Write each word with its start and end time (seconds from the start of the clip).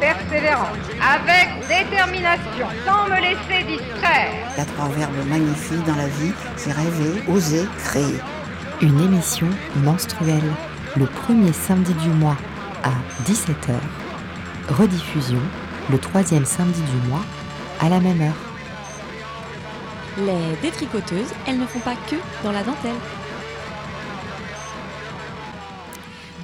persévérance, 0.00 0.76
avec 1.00 1.66
détermination, 1.68 2.66
sans 2.86 3.04
me 3.04 3.20
laisser 3.20 3.64
distraire. 3.64 4.32
Il 4.54 4.58
y 4.58 4.60
a 4.60 4.64
trois 4.64 4.88
verbes 4.88 5.26
magnifiques 5.28 5.84
dans 5.84 5.96
la 5.96 6.08
vie, 6.08 6.32
c'est 6.56 6.72
rêver, 6.72 7.22
oser, 7.28 7.66
créer. 7.84 8.18
Une 8.80 9.00
émission 9.00 9.48
menstruelle, 9.76 10.52
le 10.96 11.06
premier 11.06 11.52
samedi 11.52 11.94
du 11.94 12.08
mois 12.10 12.36
à 12.84 12.90
17h. 13.28 13.74
Rediffusion, 14.68 15.40
le 15.90 15.98
troisième 15.98 16.44
samedi 16.44 16.82
du 16.82 17.08
mois 17.08 17.24
à 17.80 17.88
la 17.88 18.00
même 18.00 18.20
heure. 18.20 18.48
Les 20.18 20.56
détricoteuses, 20.62 21.32
elles 21.46 21.58
ne 21.58 21.66
font 21.66 21.78
pas 21.80 21.94
que 22.10 22.16
dans 22.42 22.52
la 22.52 22.62
dentelle. 22.62 22.90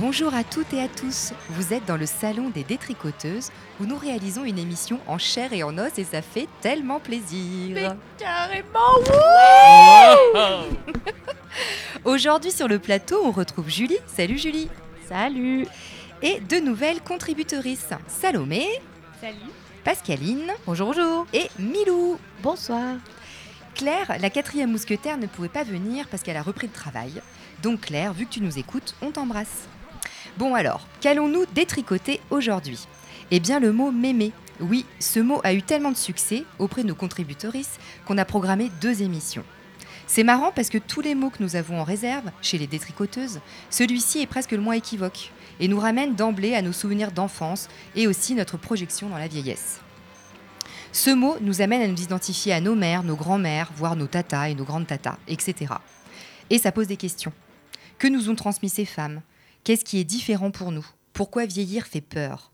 Bonjour 0.01 0.34
à 0.34 0.43
toutes 0.43 0.73
et 0.73 0.83
à 0.83 0.89
tous. 0.89 1.33
Vous 1.51 1.73
êtes 1.73 1.84
dans 1.84 1.97
le 1.97 2.07
salon 2.07 2.51
des 2.51 2.65
détricoteuses 2.65 3.51
où 3.80 3.84
nous 3.87 3.97
réalisons 3.97 4.45
une 4.45 4.59
émission 4.59 4.98
en 5.07 5.19
chair 5.19 5.53
et 5.53 5.62
en 5.62 5.79
os 5.79 5.97
et 5.98 6.03
ça 6.03 6.20
fait 6.20 6.48
tellement 6.61 6.98
plaisir. 6.98 7.95
Carrément, 8.19 8.98
Aujourd'hui 12.05 12.51
sur 12.51 12.67
le 12.67 12.81
plateau, 12.81 13.20
on 13.25 13.31
retrouve 13.31 13.69
Julie. 13.69 13.98
Salut 14.09 14.36
Julie. 14.36 14.69
Salut 15.09 15.64
Et 16.23 16.41
deux 16.41 16.61
nouvelles 16.61 17.01
contributrices. 17.01 17.91
Salomé. 18.08 18.67
Salut 19.20 19.36
Pascaline. 19.84 20.51
Bonjour, 20.67 20.89
bonjour 20.89 21.27
Et 21.33 21.48
Milou. 21.61 22.19
Bonsoir 22.42 22.97
Claire, 23.77 24.17
la 24.20 24.31
quatrième 24.31 24.73
mousquetaire, 24.73 25.19
ne 25.19 25.27
pouvait 25.27 25.48
pas 25.48 25.62
venir 25.62 26.08
parce 26.08 26.25
qu'elle 26.25 26.36
a 26.36 26.42
repris 26.42 26.67
le 26.67 26.73
travail. 26.73 27.23
Donc 27.62 27.83
Claire, 27.83 28.12
vu 28.12 28.27
que 28.27 28.31
tu 28.31 28.41
nous 28.41 28.58
écoutes, 28.58 28.97
on 29.01 29.12
t'embrasse. 29.12 29.69
Bon 30.36 30.56
alors, 30.56 30.84
qu'allons-nous 31.00 31.46
détricoter 31.54 32.20
aujourd'hui? 32.30 32.88
Eh 33.30 33.38
bien 33.38 33.60
le 33.60 33.72
mot 33.72 33.92
mémé. 33.92 34.32
Oui, 34.58 34.84
ce 34.98 35.20
mot 35.20 35.40
a 35.44 35.54
eu 35.54 35.62
tellement 35.62 35.92
de 35.92 35.96
succès 35.96 36.44
auprès 36.58 36.82
de 36.82 36.88
nos 36.88 36.96
contributrices 36.96 37.78
qu'on 38.04 38.18
a 38.18 38.24
programmé 38.24 38.68
deux 38.80 39.02
émissions. 39.02 39.44
C'est 40.08 40.24
marrant 40.24 40.50
parce 40.50 40.70
que 40.70 40.78
tous 40.78 41.00
les 41.00 41.14
mots 41.14 41.30
que 41.30 41.40
nous 41.42 41.55
avons 41.55 41.80
en 41.80 41.84
réserve 41.84 42.32
chez 42.42 42.58
les 42.58 42.66
détricoteuses, 42.66 43.40
celui-ci 43.70 44.22
est 44.22 44.27
presque 44.27 44.50
le 44.50 44.58
moins 44.58 44.74
équivoque 44.74 45.30
et 45.60 45.68
nous 45.68 45.78
ramène 45.78 46.16
d'emblée 46.16 46.56
à 46.56 46.62
nos 46.62 46.72
souvenirs 46.72 47.12
d'enfance 47.12 47.68
et 47.94 48.08
aussi 48.08 48.34
notre 48.34 48.56
projection 48.56 49.08
dans 49.08 49.18
la 49.18 49.28
vieillesse. 49.28 49.80
Ce 50.90 51.10
mot 51.10 51.36
nous 51.42 51.62
amène 51.62 51.82
à 51.82 51.88
nous 51.88 52.02
identifier 52.02 52.52
à 52.52 52.60
nos 52.60 52.74
mères, 52.74 53.05
nos 53.05 53.16
grands-mères, 53.16 53.70
voire 53.77 53.94
nos 53.94 54.08
tatas 54.08 54.48
et 54.48 54.56
nos 54.56 54.64
grandes 54.64 54.88
tatas, 54.88 55.16
etc. 55.28 55.74
Et 56.50 56.58
ça 56.58 56.72
pose 56.72 56.88
des 56.88 56.96
questions. 56.96 57.32
Que 57.98 58.08
nous 58.08 58.30
ont 58.30 58.34
transmis 58.34 58.68
ces 58.68 58.84
femmes? 58.84 59.20
Qu'est-ce 59.65 59.84
qui 59.84 59.98
est 59.98 60.05
différent 60.05 60.51
pour 60.51 60.73
nous? 60.73 60.87
Pourquoi 61.15 61.47
vieillir 61.47 61.87
fait 61.87 62.03
peur? 62.03 62.53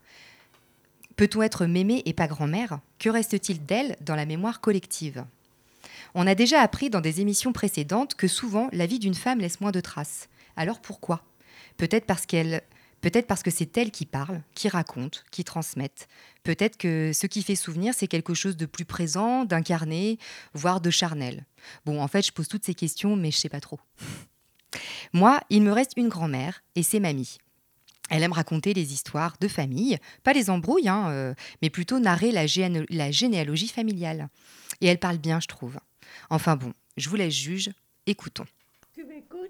Peut-on 1.17 1.41
être 1.41 1.65
mémé 1.65 2.01
et 2.05 2.13
pas 2.13 2.27
grand-mère? 2.27 2.79
Que 2.99 3.09
reste-t-il 3.09 3.65
d'elle 3.65 3.97
dans 3.99 4.15
la 4.15 4.25
mémoire 4.25 4.61
collective? 4.61 5.25
On 6.15 6.25
a 6.25 6.35
déjà 6.35 6.61
appris 6.61 6.89
dans 6.89 7.01
des 7.01 7.19
émissions 7.19 7.51
précédentes 7.51 8.15
que 8.15 8.29
souvent 8.29 8.69
la 8.71 8.85
vie 8.85 8.97
d'une 8.99 9.13
femme 9.13 9.39
laisse 9.39 9.59
moins 9.59 9.71
de 9.71 9.81
traces. 9.81 10.29
Alors 10.55 10.79
pourquoi? 10.79 11.23
Peut-être 11.75 12.05
parce 12.05 12.25
qu'elle 12.25 12.63
Peut-être 13.01 13.25
parce 13.25 13.41
que 13.41 13.49
c'est 13.49 13.75
elle 13.77 13.89
qui 13.89 14.05
parle, 14.05 14.41
qui 14.53 14.69
raconte, 14.69 15.25
qui 15.31 15.43
transmette. 15.43 16.07
Peut-être 16.43 16.77
que 16.77 17.11
ce 17.13 17.25
qui 17.25 17.41
fait 17.41 17.55
souvenir, 17.55 17.95
c'est 17.95 18.07
quelque 18.07 18.35
chose 18.35 18.55
de 18.55 18.67
plus 18.67 18.85
présent, 18.85 19.43
d'incarné, 19.43 20.19
voire 20.53 20.81
de 20.81 20.91
charnel. 20.91 21.45
Bon, 21.83 21.99
en 21.99 22.07
fait, 22.07 22.25
je 22.25 22.31
pose 22.31 22.47
toutes 22.47 22.63
ces 22.63 22.75
questions, 22.75 23.15
mais 23.15 23.31
je 23.31 23.37
sais 23.37 23.49
pas 23.49 23.59
trop. 23.59 23.79
Moi, 25.13 25.39
il 25.49 25.61
me 25.63 25.71
reste 25.71 25.93
une 25.97 26.09
grand-mère, 26.09 26.63
et 26.75 26.83
c'est 26.83 26.99
mamie. 26.99 27.37
Elle 28.09 28.23
aime 28.23 28.33
raconter 28.33 28.73
les 28.73 28.93
histoires 28.93 29.35
de 29.39 29.47
famille, 29.47 29.97
pas 30.23 30.33
les 30.33 30.49
embrouilles, 30.49 30.89
hein, 30.89 31.09
euh, 31.11 31.33
mais 31.61 31.69
plutôt 31.69 31.99
narrer 31.99 32.31
la, 32.31 32.45
géné- 32.45 32.85
la 32.89 33.09
généalogie 33.11 33.69
familiale. 33.69 34.27
Et 34.81 34.87
elle 34.87 34.99
parle 34.99 35.17
bien, 35.17 35.39
je 35.39 35.47
trouve. 35.47 35.77
Enfin 36.29 36.55
bon, 36.57 36.73
je 36.97 37.07
vous 37.09 37.15
laisse 37.15 37.33
juge, 37.33 37.69
écoutons. 38.07 38.45
Tu 38.93 39.05
m'écoutes? 39.05 39.49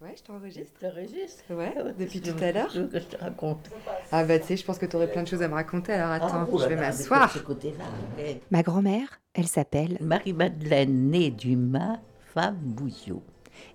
Ouais, 0.00 0.14
je 0.16 0.22
t'enregistre. 0.22 0.72
Je 0.80 0.86
te 0.86 0.94
registre 0.94 1.42
Ouais, 1.50 1.74
depuis 1.98 2.22
Tu 2.22 2.32
tout 2.32 2.42
à 2.42 2.52
l'heure. 2.52 2.72
Que 2.72 2.98
je 2.98 3.04
te 3.04 3.16
raconte 3.18 3.68
Ah 4.10 4.24
bah 4.24 4.38
tu 4.38 4.46
sais, 4.46 4.56
je 4.56 4.64
pense 4.64 4.78
que 4.78 4.86
tu 4.86 4.96
aurais 4.96 5.12
plein 5.12 5.22
de 5.24 5.28
choses 5.28 5.42
à 5.42 5.48
me 5.48 5.52
raconter, 5.52 5.92
alors 5.92 6.10
attends, 6.12 6.28
Ah, 6.32 6.48
oh 6.50 6.58
je 6.58 6.68
vais 6.68 6.76
m'asseoir. 6.76 7.30
Ma 8.50 8.62
grand-mère, 8.62 9.20
elle 9.34 9.46
s'appelle 9.46 9.98
Marie-Madeleine, 10.00 11.10
née 11.10 11.30
Dumas, 11.30 11.98
femme 12.32 12.56
Bouillot. 12.56 13.22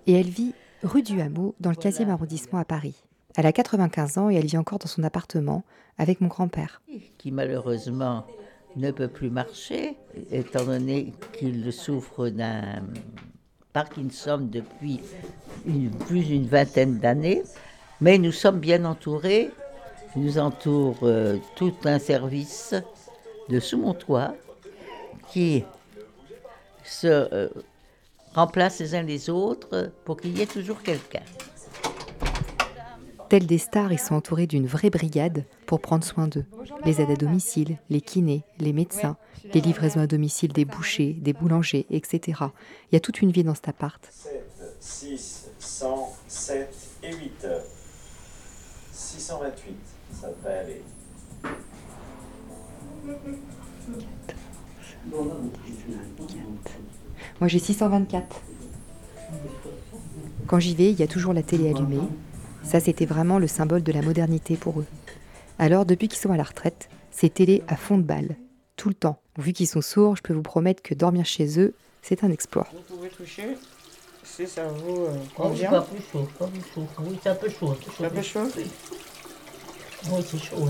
et 0.08 0.14
elle 0.14 0.28
vit 0.28 0.52
rue 0.82 1.02
du 1.02 1.20
Hameau 1.20 1.54
dans 1.60 1.70
le 1.70 1.76
15e 1.76 2.08
arrondissement 2.08 2.58
à 2.58 2.64
Paris. 2.64 2.94
Elle 3.36 3.46
a 3.46 3.52
95 3.52 4.18
ans 4.18 4.30
et 4.30 4.34
elle 4.36 4.46
vit 4.46 4.56
encore 4.58 4.78
dans 4.78 4.86
son 4.88 5.02
appartement 5.02 5.62
avec 5.98 6.20
mon 6.20 6.28
grand-père. 6.28 6.80
qui 7.18 7.30
malheureusement 7.30 8.24
ne 8.76 8.90
peut 8.90 9.08
plus 9.08 9.30
marcher, 9.30 9.96
étant 10.30 10.64
donné 10.64 11.12
qu'il 11.32 11.72
souffre 11.72 12.28
d'un 12.28 12.82
Parkinson 13.72 14.38
depuis 14.50 15.00
une- 15.66 15.90
plus 15.90 16.24
d'une 16.24 16.46
vingtaine 16.46 16.98
d'années. 16.98 17.42
Mais 18.00 18.18
nous 18.18 18.32
sommes 18.32 18.58
bien 18.60 18.84
entourés. 18.84 19.50
Il 20.14 20.22
nous 20.22 20.38
entoure 20.38 20.98
euh, 21.02 21.38
tout 21.56 21.74
un 21.84 21.98
service 21.98 22.74
de 23.48 23.60
sous 23.60 23.78
mon 23.78 23.94
toit 23.94 24.34
qui 25.30 25.64
se 26.84 27.06
euh, 27.06 27.48
remplacent 28.36 28.80
les 28.80 28.94
uns 28.94 29.02
les 29.02 29.30
autres 29.30 29.90
pour 30.04 30.18
qu'il 30.18 30.36
y 30.36 30.42
ait 30.42 30.46
toujours 30.46 30.82
quelqu'un. 30.82 31.22
Tels 33.30 33.46
des 33.46 33.58
stars, 33.58 33.92
ils 33.92 33.98
sont 33.98 34.14
entourés 34.14 34.46
d'une 34.46 34.66
vraie 34.66 34.90
brigade 34.90 35.44
pour 35.64 35.80
prendre 35.80 36.04
soin 36.04 36.28
d'eux. 36.28 36.44
Les 36.84 37.00
aides 37.00 37.10
à 37.10 37.16
domicile, 37.16 37.78
les 37.88 38.02
kinés, 38.02 38.44
les 38.60 38.74
médecins, 38.74 39.16
les 39.54 39.60
livraisons 39.60 40.00
à 40.00 40.06
domicile 40.06 40.52
des 40.52 40.66
bouchers, 40.66 41.14
des 41.14 41.32
boulangers, 41.32 41.86
etc. 41.90 42.20
Il 42.92 42.94
y 42.94 42.96
a 42.96 43.00
toute 43.00 43.22
une 43.22 43.32
vie 43.32 43.42
dans 43.42 43.54
cet 43.54 43.68
appart. 43.68 44.06
7, 44.10 44.44
6, 44.80 45.48
100, 45.58 46.16
7 46.28 46.74
et 47.04 47.16
8. 47.16 47.46
628, 48.92 49.74
ça 50.20 50.28
devrait 50.28 50.58
aller. 50.58 50.82
Moi 57.40 57.48
j'ai 57.48 57.58
624. 57.58 58.42
Quand 60.46 60.60
j'y 60.60 60.74
vais, 60.74 60.90
il 60.90 60.98
y 60.98 61.02
a 61.02 61.08
toujours 61.08 61.32
la 61.32 61.42
télé 61.42 61.70
allumée. 61.70 62.00
Ça, 62.62 62.80
c'était 62.80 63.06
vraiment 63.06 63.38
le 63.38 63.46
symbole 63.46 63.82
de 63.82 63.92
la 63.92 64.02
modernité 64.02 64.56
pour 64.56 64.80
eux. 64.80 64.86
Alors, 65.58 65.86
depuis 65.86 66.08
qu'ils 66.08 66.18
sont 66.18 66.32
à 66.32 66.36
la 66.36 66.42
retraite, 66.42 66.88
c'est 67.10 67.32
télé 67.32 67.62
à 67.68 67.76
fond 67.76 67.98
de 67.98 68.02
balle, 68.02 68.36
tout 68.76 68.88
le 68.88 68.94
temps. 68.94 69.20
Vu 69.38 69.52
qu'ils 69.52 69.66
sont 69.66 69.80
sourds, 69.80 70.16
je 70.16 70.22
peux 70.22 70.34
vous 70.34 70.42
promettre 70.42 70.82
que 70.82 70.94
dormir 70.94 71.24
chez 71.24 71.58
eux, 71.58 71.74
c'est 72.02 72.24
un 72.24 72.30
exploit. 72.30 72.66
Vous 72.72 72.96
pouvez 72.96 73.08
toucher 73.08 73.56
si 74.22 74.46
ça 74.46 74.66
vous 74.68 75.06
euh, 75.06 75.16
convient. 75.34 75.70
pas 75.70 75.82
plus 75.82 76.02
chaud, 76.12 76.28
pas 76.38 76.46
plus 76.46 76.62
chaud. 76.74 76.86
Oui, 77.00 77.18
c'est 77.22 77.28
un 77.30 77.34
peu 77.34 77.48
chaud. 77.48 77.76
C'est 77.96 78.04
un 78.04 78.10
peu 78.10 78.22
chaud? 78.22 78.48
Oui, 80.10 80.24
c'est 80.28 80.38
chaud. 80.38 80.68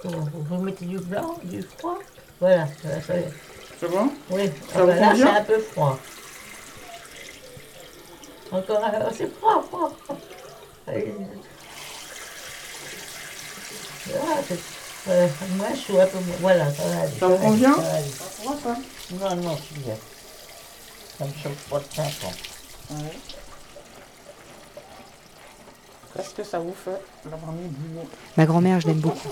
Comment, 0.00 0.28
Vous 0.34 0.62
mettez 0.62 0.84
du 0.86 0.98
blanc, 0.98 1.38
du 1.44 1.62
froid? 1.62 1.98
Voilà, 2.40 2.66
ça 3.06 3.16
y 3.16 3.20
est. 3.20 3.32
C'est 3.82 3.90
bon 3.90 4.12
Oui, 4.30 4.46
Ça 4.46 4.52
ah 4.76 4.80
vous 4.82 4.86
bah 4.86 4.94
là, 4.94 5.12
c'est 5.16 5.22
un 5.24 5.42
peu 5.42 5.58
froid. 5.58 5.98
Encore 8.52 8.84
un, 8.84 9.12
c'est 9.12 9.34
froid, 9.34 9.64
froid. 9.68 9.92
Allez. 10.86 11.12
C'est 14.04 14.60
euh, 15.08 15.26
moins 15.56 15.74
chaud, 15.74 15.98
un 15.98 16.06
peu 16.06 16.18
moins. 16.18 16.36
Voilà, 16.40 16.70
ça 16.72 16.84
va 16.84 17.00
aller. 17.00 17.12
Ça 17.18 17.26
vous 17.26 17.36
convient 17.38 17.72
va 17.72 17.94
aller. 17.94 18.10
Ça 18.62 18.76
Non, 19.20 19.36
non, 19.42 19.58
c'est 19.58 19.82
bien. 19.82 19.96
Ça 21.18 21.24
me 21.24 21.32
chauffe 21.32 21.68
pas 21.68 21.78
de 21.80 21.84
temps. 21.84 22.32
Ouais. 22.92 23.18
Qu'est-ce 26.14 26.34
que 26.34 26.44
ça 26.44 26.60
vous 26.60 26.74
fait 26.84 27.00
du 27.24 27.94
mot 27.94 28.08
Ma 28.36 28.46
grand-mère, 28.46 28.80
je 28.80 28.86
l'aime 28.86 29.00
beaucoup. 29.00 29.28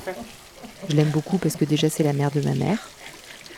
Je 0.89 0.97
l'aime 0.97 1.11
beaucoup 1.11 1.39
parce 1.39 1.55
que 1.55 1.65
déjà, 1.65 1.89
c'est 1.89 2.03
la 2.03 2.13
mère 2.13 2.33
de 2.33 2.41
ma 2.41 2.55
mère. 2.55 2.79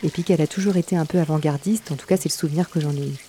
Et 0.03 0.09
puis 0.09 0.25
qu'elle 0.25 0.41
a 0.41 0.47
toujours 0.47 0.77
été 0.77 0.97
un 0.97 1.07
peu 1.07 1.19
avant-gardiste, 1.19 1.93
en 1.93 1.97
tout 1.97 2.07
cas, 2.07 2.17
c'est 2.17 2.29
le 2.29 2.35
souvenir 2.35 2.71
que 2.71 2.81
j'en 2.81 2.93
ai 2.93 3.07
eu. 3.07 3.27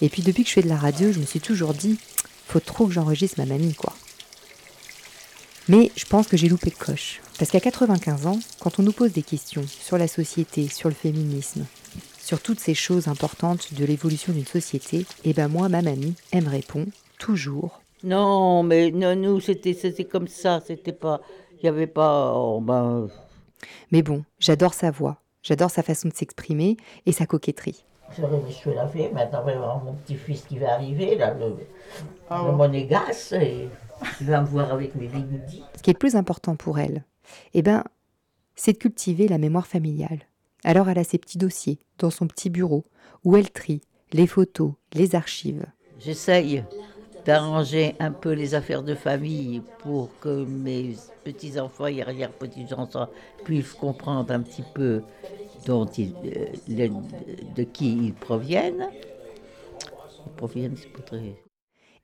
Et 0.00 0.08
puis 0.08 0.22
depuis 0.22 0.44
que 0.44 0.48
je 0.48 0.54
fais 0.54 0.62
de 0.62 0.68
la 0.68 0.76
radio, 0.76 1.12
je 1.12 1.18
me 1.18 1.24
suis 1.24 1.40
toujours 1.40 1.74
dit, 1.74 1.98
faut 2.46 2.60
trop 2.60 2.86
que 2.86 2.92
j'enregistre 2.92 3.38
ma 3.38 3.46
mamie, 3.46 3.74
quoi. 3.74 3.94
Mais 5.68 5.92
je 5.96 6.06
pense 6.06 6.28
que 6.28 6.36
j'ai 6.36 6.48
loupé 6.48 6.70
de 6.70 6.76
coche. 6.76 7.20
Parce 7.38 7.50
qu'à 7.50 7.60
95 7.60 8.26
ans, 8.26 8.38
quand 8.60 8.78
on 8.78 8.82
nous 8.82 8.92
pose 8.92 9.12
des 9.12 9.22
questions 9.22 9.64
sur 9.66 9.98
la 9.98 10.08
société, 10.08 10.68
sur 10.68 10.88
le 10.88 10.94
féminisme, 10.94 11.66
sur 12.18 12.40
toutes 12.40 12.60
ces 12.60 12.74
choses 12.74 13.08
importantes 13.08 13.74
de 13.74 13.84
l'évolution 13.84 14.32
d'une 14.32 14.46
société, 14.46 15.06
et 15.24 15.32
ben 15.34 15.48
moi, 15.48 15.68
ma 15.68 15.82
mamie, 15.82 16.14
elle 16.30 16.44
me 16.44 16.50
répond 16.50 16.86
toujours. 17.18 17.80
Non, 18.02 18.62
mais 18.62 18.90
non, 18.90 19.14
nous, 19.16 19.40
c'était, 19.40 19.74
c'était 19.74 20.04
comme 20.04 20.28
ça, 20.28 20.62
c'était 20.66 20.92
pas, 20.92 21.20
il 21.54 21.64
n'y 21.64 21.68
avait 21.68 21.86
pas, 21.86 22.32
oh, 22.34 22.60
ben, 22.60 23.08
Mais 23.92 24.02
bon, 24.02 24.24
j'adore 24.38 24.74
sa 24.74 24.90
voix, 24.90 25.20
j'adore 25.42 25.70
sa 25.70 25.82
façon 25.82 26.08
de 26.08 26.14
s'exprimer 26.14 26.76
et 27.06 27.12
sa 27.12 27.26
coquetterie. 27.26 27.84
J'aurais 28.16 28.40
mes 28.40 28.52
cheveux 28.52 28.74
lavés, 28.74 29.10
maintenant 29.12 29.40
il 29.42 29.46
va 29.46 29.52
y 29.52 29.54
avoir 29.54 29.84
mon 29.84 29.92
petit-fils 29.92 30.42
qui 30.42 30.58
va 30.58 30.74
arriver, 30.74 31.16
là, 31.16 31.34
le, 31.34 31.56
Ah 32.30 32.44
le 32.46 32.52
monégasque, 32.52 33.34
et 33.34 33.68
il 34.20 34.26
va 34.26 34.40
me 34.40 34.46
voir 34.46 34.72
avec 34.72 34.94
mes 34.94 35.08
bigoudis. 35.08 35.62
Ce 35.76 35.82
qui 35.82 35.90
est 35.90 35.94
le 35.94 35.98
plus 35.98 36.16
important 36.16 36.56
pour 36.56 36.78
elle, 36.78 37.04
eh 37.52 37.62
ben, 37.62 37.84
c'est 38.56 38.72
de 38.72 38.78
cultiver 38.78 39.28
la 39.28 39.38
mémoire 39.38 39.66
familiale. 39.66 40.20
Alors 40.64 40.88
elle 40.88 40.98
a 40.98 41.04
ses 41.04 41.18
petits 41.18 41.38
dossiers 41.38 41.78
dans 41.98 42.10
son 42.10 42.26
petit 42.26 42.50
bureau 42.50 42.84
où 43.24 43.36
elle 43.36 43.50
trie 43.50 43.82
les 44.12 44.26
photos, 44.26 44.72
les 44.94 45.14
archives. 45.14 45.66
J'essaye 45.98 46.64
d'arranger 47.28 47.94
un 47.98 48.10
peu 48.10 48.32
les 48.32 48.54
affaires 48.54 48.82
de 48.82 48.94
famille 48.94 49.60
pour 49.80 50.08
que 50.18 50.46
mes 50.46 50.96
petits-enfants 51.24 51.86
et 51.86 52.00
arrière-petits-enfants 52.00 53.10
puissent 53.44 53.74
comprendre 53.74 54.32
un 54.32 54.40
petit 54.40 54.64
peu 54.74 55.02
dont 55.66 55.84
ils, 55.84 56.14
euh, 56.24 56.88
de 57.54 57.64
qui 57.64 58.06
ils 58.06 58.14
proviennent. 58.14 58.88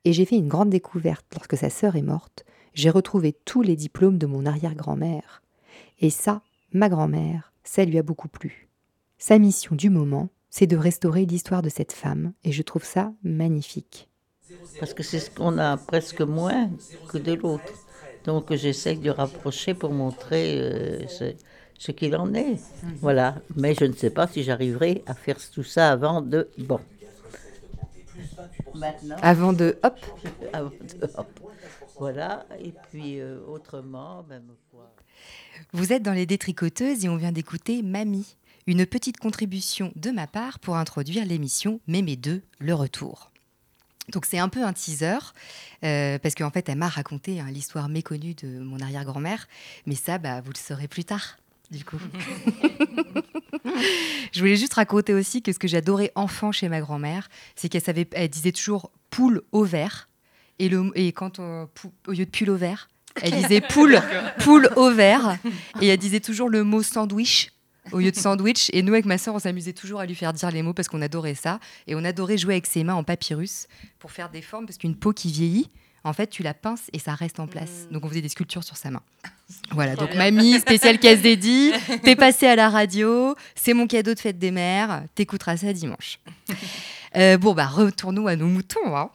Et 0.03 0.13
j'ai 0.13 0.25
fait 0.25 0.35
une 0.35 0.47
grande 0.47 0.69
découverte 0.69 1.25
lorsque 1.33 1.57
sa 1.57 1.71
sœur 1.71 1.95
est 1.95 2.03
morte. 2.03 2.45
J'ai 2.75 2.91
retrouvé 2.91 3.33
tous 3.33 3.63
les 3.63 3.75
diplômes 3.75 4.19
de 4.19 4.27
mon 4.27 4.45
arrière-grand-mère. 4.45 5.41
Et 6.01 6.11
ça, 6.11 6.43
ma 6.71 6.87
grand-mère, 6.87 7.51
ça 7.63 7.83
lui 7.83 7.97
a 7.97 8.03
beaucoup 8.03 8.27
plu. 8.27 8.69
Sa 9.17 9.39
mission 9.39 9.75
du 9.75 9.89
moment, 9.89 10.29
c'est 10.51 10.67
de 10.67 10.77
restaurer 10.77 11.25
l'histoire 11.25 11.63
de 11.63 11.69
cette 11.69 11.93
femme, 11.93 12.33
et 12.43 12.51
je 12.51 12.61
trouve 12.61 12.83
ça 12.83 13.11
magnifique. 13.23 14.07
Parce 14.79 14.93
que 14.93 15.03
c'est 15.03 15.19
ce 15.19 15.29
qu'on 15.29 15.57
a 15.57 15.77
presque 15.77 16.21
moins 16.21 16.69
que 17.09 17.17
de 17.17 17.33
l'autre. 17.33 17.71
Donc 18.25 18.53
j'essaye 18.53 18.97
de 18.97 19.09
rapprocher 19.09 19.73
pour 19.73 19.91
montrer 19.91 20.59
euh, 20.59 21.07
ce, 21.07 21.33
ce 21.77 21.91
qu'il 21.91 22.15
en 22.15 22.33
est. 22.33 22.57
Voilà. 23.01 23.35
Mais 23.55 23.73
je 23.75 23.85
ne 23.85 23.93
sais 23.93 24.09
pas 24.09 24.27
si 24.27 24.43
j'arriverai 24.43 25.03
à 25.05 25.13
faire 25.13 25.37
tout 25.53 25.63
ça 25.63 25.91
avant 25.91 26.21
de... 26.21 26.49
Bon. 26.57 26.79
Maintenant... 28.73 29.15
Avant 29.21 29.53
de, 29.53 29.77
hop, 29.83 29.97
avant 30.53 30.69
de- 30.69 31.09
hop. 31.17 31.39
Voilà. 31.97 32.45
Et 32.59 32.73
puis 32.91 33.19
euh, 33.19 33.39
autrement, 33.47 34.25
ma 34.27 34.35
foi. 34.71 34.91
Vous 35.71 35.93
êtes 35.93 36.03
dans 36.03 36.11
les 36.13 36.25
détricoteuses 36.25 37.05
et 37.05 37.09
on 37.09 37.15
vient 37.15 37.31
d'écouter 37.31 37.81
Mamie, 37.83 38.35
une 38.67 38.85
petite 38.85 39.17
contribution 39.17 39.91
de 39.95 40.11
ma 40.11 40.27
part 40.27 40.59
pour 40.59 40.75
introduire 40.75 41.25
l'émission 41.25 41.79
Mémé 41.87 42.15
2, 42.17 42.41
le 42.59 42.73
retour. 42.73 43.31
Donc 44.11 44.25
c'est 44.25 44.37
un 44.39 44.49
peu 44.49 44.63
un 44.63 44.71
teaser, 44.73 45.17
euh, 45.83 46.19
parce 46.19 46.35
qu'en 46.35 46.51
fait 46.51 46.69
elle 46.69 46.77
m'a 46.77 46.87
raconté 46.89 47.39
hein, 47.39 47.47
l'histoire 47.49 47.89
méconnue 47.89 48.35
de 48.35 48.59
mon 48.59 48.79
arrière-grand-mère, 48.79 49.47
mais 49.87 49.95
ça 49.95 50.17
bah, 50.19 50.41
vous 50.41 50.51
le 50.51 50.57
saurez 50.59 50.87
plus 50.87 51.03
tard, 51.05 51.37
du 51.71 51.83
coup. 51.83 51.97
Je 54.31 54.39
voulais 54.39 54.57
juste 54.57 54.73
raconter 54.73 55.13
aussi 55.13 55.41
que 55.41 55.51
ce 55.51 55.59
que 55.59 55.67
j'adorais 55.67 56.11
enfant 56.15 56.51
chez 56.51 56.69
ma 56.69 56.81
grand-mère, 56.81 57.29
c'est 57.55 57.69
qu'elle 57.69 57.81
savait, 57.81 58.07
elle 58.11 58.29
disait 58.29 58.51
toujours 58.51 58.91
poule 59.09 59.41
au 59.51 59.63
vert, 59.63 60.09
et, 60.59 60.69
le, 60.69 60.91
et 60.95 61.11
quand 61.11 61.39
on- 61.39 61.67
pou- 61.73 61.91
au 62.07 62.11
lieu 62.11 62.25
de 62.25 62.29
pull 62.29 62.49
au 62.49 62.55
vert, 62.57 62.89
elle 63.21 63.31
disait 63.33 63.61
poule, 63.61 64.01
poule 64.39 64.69
au 64.75 64.91
vert, 64.91 65.37
et 65.81 65.87
elle 65.87 65.97
disait 65.97 66.19
toujours 66.19 66.49
le 66.49 66.63
mot 66.63 66.83
sandwich 66.83 67.51
au 67.91 67.99
lieu 67.99 68.11
de 68.11 68.15
sandwich. 68.15 68.69
Et 68.73 68.81
nous, 68.81 68.93
avec 68.93 69.05
ma 69.05 69.17
soeur, 69.17 69.35
on 69.35 69.39
s'amusait 69.39 69.73
toujours 69.73 69.99
à 69.99 70.05
lui 70.05 70.15
faire 70.15 70.33
dire 70.33 70.51
les 70.51 70.61
mots 70.61 70.73
parce 70.73 70.87
qu'on 70.87 71.01
adorait 71.01 71.35
ça. 71.35 71.59
Et 71.87 71.95
on 71.95 72.03
adorait 72.03 72.37
jouer 72.37 72.55
avec 72.55 72.65
ses 72.67 72.83
mains 72.83 72.95
en 72.95 73.03
papyrus 73.03 73.67
pour 73.99 74.11
faire 74.11 74.29
des 74.29 74.41
formes 74.41 74.65
parce 74.65 74.77
qu'une 74.77 74.95
peau 74.95 75.13
qui 75.13 75.31
vieillit, 75.31 75.69
en 76.03 76.13
fait, 76.13 76.27
tu 76.27 76.43
la 76.43 76.53
pinces 76.53 76.83
et 76.93 76.99
ça 76.99 77.15
reste 77.15 77.39
en 77.39 77.47
place. 77.47 77.87
Donc 77.91 78.05
on 78.05 78.09
faisait 78.09 78.21
des 78.21 78.29
sculptures 78.29 78.63
sur 78.63 78.77
sa 78.77 78.91
main. 78.91 79.01
Voilà, 79.71 79.95
donc 79.95 80.15
mamie, 80.15 80.59
spéciale 80.59 80.97
caisse 80.97 81.21
dédiée, 81.21 81.71
t'es 82.03 82.15
passé 82.15 82.47
à 82.47 82.55
la 82.55 82.67
radio, 82.67 83.35
c'est 83.53 83.75
mon 83.75 83.85
cadeau 83.85 84.15
de 84.15 84.19
fête 84.19 84.39
des 84.39 84.49
mères, 84.49 85.03
t'écouteras 85.13 85.57
ça 85.57 85.71
dimanche. 85.73 86.19
Euh, 87.17 87.37
bon, 87.37 87.53
bah, 87.53 87.65
retournons 87.67 88.27
à 88.27 88.35
nos 88.35 88.47
moutons. 88.47 88.93
hein. 88.93 89.09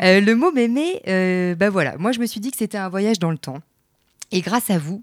Euh, 0.00 0.22
le 0.22 0.34
mot 0.34 0.52
mémé, 0.52 1.02
euh, 1.06 1.54
bah 1.54 1.68
voilà, 1.68 1.98
moi 1.98 2.10
je 2.12 2.18
me 2.18 2.24
suis 2.24 2.40
dit 2.40 2.50
que 2.50 2.56
c'était 2.56 2.78
un 2.78 2.88
voyage 2.88 3.18
dans 3.18 3.30
le 3.30 3.36
temps. 3.36 3.60
Et 4.34 4.40
grâce 4.40 4.70
à 4.70 4.78
vous, 4.78 5.02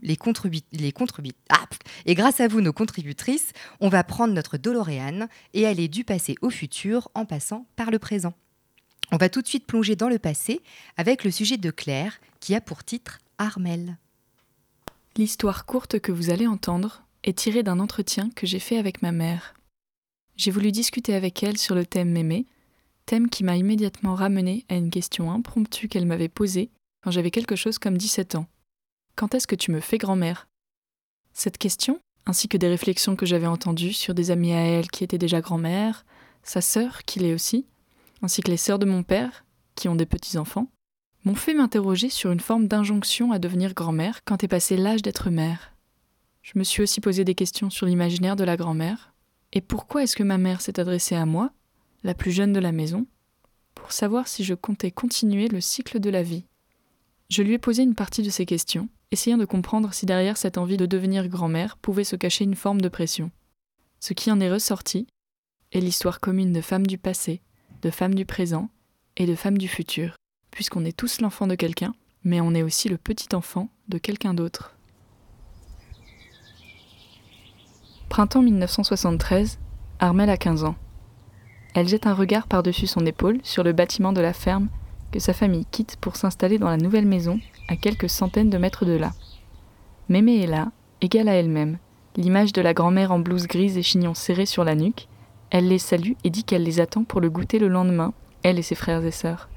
nos 2.61 2.73
contributrices, 2.73 3.51
on 3.79 3.87
va 3.87 4.03
prendre 4.03 4.33
notre 4.33 4.57
DeLorean 4.57 5.27
et 5.53 5.67
aller 5.67 5.87
du 5.87 6.03
passé 6.03 6.35
au 6.41 6.49
futur 6.49 7.09
en 7.13 7.25
passant 7.25 7.67
par 7.75 7.91
le 7.91 7.99
présent. 7.99 8.33
On 9.11 9.17
va 9.17 9.29
tout 9.29 9.43
de 9.43 9.47
suite 9.47 9.67
plonger 9.67 9.95
dans 9.95 10.09
le 10.09 10.17
passé 10.17 10.61
avec 10.97 11.23
le 11.23 11.29
sujet 11.29 11.57
de 11.57 11.69
Claire 11.69 12.19
qui 12.39 12.55
a 12.55 12.61
pour 12.61 12.83
titre 12.83 13.19
Armel. 13.37 13.97
L'histoire 15.15 15.67
courte 15.67 15.99
que 15.99 16.11
vous 16.11 16.31
allez 16.31 16.47
entendre 16.47 17.03
est 17.23 17.37
tirée 17.37 17.61
d'un 17.61 17.79
entretien 17.79 18.31
que 18.35 18.47
j'ai 18.47 18.59
fait 18.59 18.79
avec 18.79 19.03
ma 19.03 19.11
mère. 19.11 19.53
J'ai 20.37 20.49
voulu 20.49 20.71
discuter 20.71 21.13
avec 21.13 21.43
elle 21.43 21.57
sur 21.57 21.75
le 21.75 21.85
thème 21.85 22.09
mémé, 22.09 22.47
thème 23.05 23.29
qui 23.29 23.43
m'a 23.43 23.57
immédiatement 23.57 24.15
ramené 24.15 24.65
à 24.69 24.75
une 24.75 24.89
question 24.89 25.31
impromptue 25.31 25.87
qu'elle 25.87 26.07
m'avait 26.07 26.29
posée 26.29 26.71
quand 27.03 27.11
j'avais 27.11 27.31
quelque 27.31 27.55
chose 27.55 27.77
comme 27.77 27.97
17 27.97 28.33
ans. 28.35 28.47
Quand 29.19 29.35
est-ce 29.35 29.47
que 29.47 29.55
tu 29.55 29.71
me 29.71 29.81
fais 29.81 29.97
grand-mère? 29.97 30.47
Cette 31.33 31.57
question, 31.57 31.99
ainsi 32.25 32.47
que 32.47 32.55
des 32.55 32.69
réflexions 32.69 33.17
que 33.17 33.25
j'avais 33.25 33.47
entendues 33.47 33.91
sur 33.91 34.13
des 34.13 34.31
amis 34.31 34.53
à 34.53 34.61
elle 34.61 34.89
qui 34.89 35.03
étaient 35.03 35.17
déjà 35.17 35.41
grand-mère, 35.41 36.05
sa 36.41 36.61
sœur 36.61 37.03
qui 37.03 37.19
l'est 37.19 37.33
aussi, 37.33 37.65
ainsi 38.21 38.41
que 38.41 38.49
les 38.49 38.55
sœurs 38.55 38.79
de 38.79 38.85
mon 38.85 39.03
père, 39.03 39.43
qui 39.75 39.89
ont 39.89 39.97
des 39.97 40.05
petits-enfants, 40.05 40.71
m'ont 41.25 41.35
fait 41.35 41.53
m'interroger 41.53 42.07
sur 42.07 42.31
une 42.31 42.39
forme 42.39 42.69
d'injonction 42.69 43.33
à 43.33 43.39
devenir 43.39 43.73
grand-mère 43.73 44.23
quand 44.23 44.41
est 44.45 44.47
passé 44.47 44.77
l'âge 44.77 45.01
d'être 45.01 45.29
mère. 45.29 45.73
Je 46.41 46.57
me 46.57 46.63
suis 46.63 46.81
aussi 46.81 47.01
posé 47.01 47.25
des 47.25 47.35
questions 47.35 47.69
sur 47.69 47.87
l'imaginaire 47.87 48.37
de 48.37 48.45
la 48.45 48.55
grand-mère, 48.55 49.13
et 49.51 49.59
pourquoi 49.59 50.03
est-ce 50.03 50.15
que 50.15 50.23
ma 50.23 50.37
mère 50.37 50.61
s'est 50.61 50.79
adressée 50.79 51.15
à 51.15 51.25
moi, 51.25 51.51
la 52.03 52.13
plus 52.13 52.31
jeune 52.31 52.53
de 52.53 52.61
la 52.61 52.71
maison, 52.71 53.05
pour 53.75 53.91
savoir 53.91 54.29
si 54.29 54.45
je 54.45 54.53
comptais 54.53 54.91
continuer 54.91 55.49
le 55.49 55.59
cycle 55.59 55.99
de 55.99 56.09
la 56.09 56.23
vie. 56.23 56.45
Je 57.29 57.43
lui 57.43 57.55
ai 57.55 57.59
posé 57.59 57.83
une 57.83 57.95
partie 57.95 58.23
de 58.23 58.29
ces 58.29 58.45
questions, 58.45 58.87
essayant 59.11 59.37
de 59.37 59.45
comprendre 59.45 59.93
si 59.93 60.05
derrière 60.05 60.37
cette 60.37 60.57
envie 60.57 60.77
de 60.77 60.85
devenir 60.85 61.27
grand-mère 61.27 61.77
pouvait 61.77 62.03
se 62.03 62.15
cacher 62.15 62.43
une 62.43 62.55
forme 62.55 62.81
de 62.81 62.89
pression. 62.89 63.31
Ce 63.99 64.13
qui 64.13 64.31
en 64.31 64.39
est 64.39 64.51
ressorti 64.51 65.07
est 65.71 65.79
l'histoire 65.79 66.19
commune 66.19 66.53
de 66.53 66.61
femmes 66.61 66.87
du 66.87 66.97
passé, 66.97 67.41
de 67.81 67.89
femmes 67.89 68.15
du 68.15 68.25
présent 68.25 68.69
et 69.17 69.25
de 69.25 69.35
femmes 69.35 69.57
du 69.57 69.67
futur 69.67 70.15
puisqu'on 70.51 70.85
est 70.85 70.95
tous 70.95 71.21
l'enfant 71.21 71.47
de 71.47 71.55
quelqu'un, 71.55 71.93
mais 72.23 72.41
on 72.41 72.53
est 72.53 72.63
aussi 72.63 72.89
le 72.89 72.97
petit 72.97 73.33
enfant 73.35 73.69
de 73.87 73.97
quelqu'un 73.97 74.33
d'autre. 74.33 74.75
Printemps 78.09 78.41
1973, 78.41 79.59
Armel 79.99 80.29
a 80.29 80.37
15 80.37 80.63
ans. 80.63 80.75
Elle 81.75 81.87
jette 81.87 82.07
un 82.07 82.13
regard 82.13 82.47
par-dessus 82.47 82.87
son 82.87 83.05
épaule 83.05 83.39
sur 83.43 83.63
le 83.63 83.73
bâtiment 83.73 84.11
de 84.11 84.21
la 84.21 84.33
ferme 84.33 84.69
que 85.11 85.19
sa 85.19 85.33
famille 85.33 85.65
quitte 85.65 85.97
pour 86.01 86.15
s'installer 86.15 86.57
dans 86.57 86.69
la 86.69 86.77
nouvelle 86.77 87.05
maison 87.05 87.39
à 87.69 87.75
quelques 87.75 88.09
centaines 88.09 88.49
de 88.49 88.57
mètres 88.57 88.83
de 88.83 88.97
là. 88.97 89.11
Mémé 90.09 90.41
est 90.41 90.47
là, 90.47 90.71
égale 91.01 91.29
à 91.29 91.33
elle-même, 91.33 91.77
l'image 92.17 92.51
de 92.51 92.61
la 92.61 92.73
grand-mère 92.73 93.11
en 93.11 93.19
blouse 93.19 93.45
grise 93.45 93.77
et 93.77 93.83
chignon 93.83 94.15
serré 94.15 94.47
sur 94.47 94.63
la 94.63 94.73
nuque. 94.73 95.07
Elle 95.51 95.67
les 95.67 95.77
salue 95.77 96.13
et 96.23 96.31
dit 96.31 96.43
qu'elle 96.43 96.63
les 96.63 96.79
attend 96.79 97.03
pour 97.03 97.21
le 97.21 97.29
goûter 97.29 97.59
le 97.59 97.67
lendemain, 97.67 98.13
elle 98.41 98.57
et 98.57 98.63
ses 98.63 98.75
frères 98.75 99.05
et 99.05 99.11
sœurs. 99.11 99.49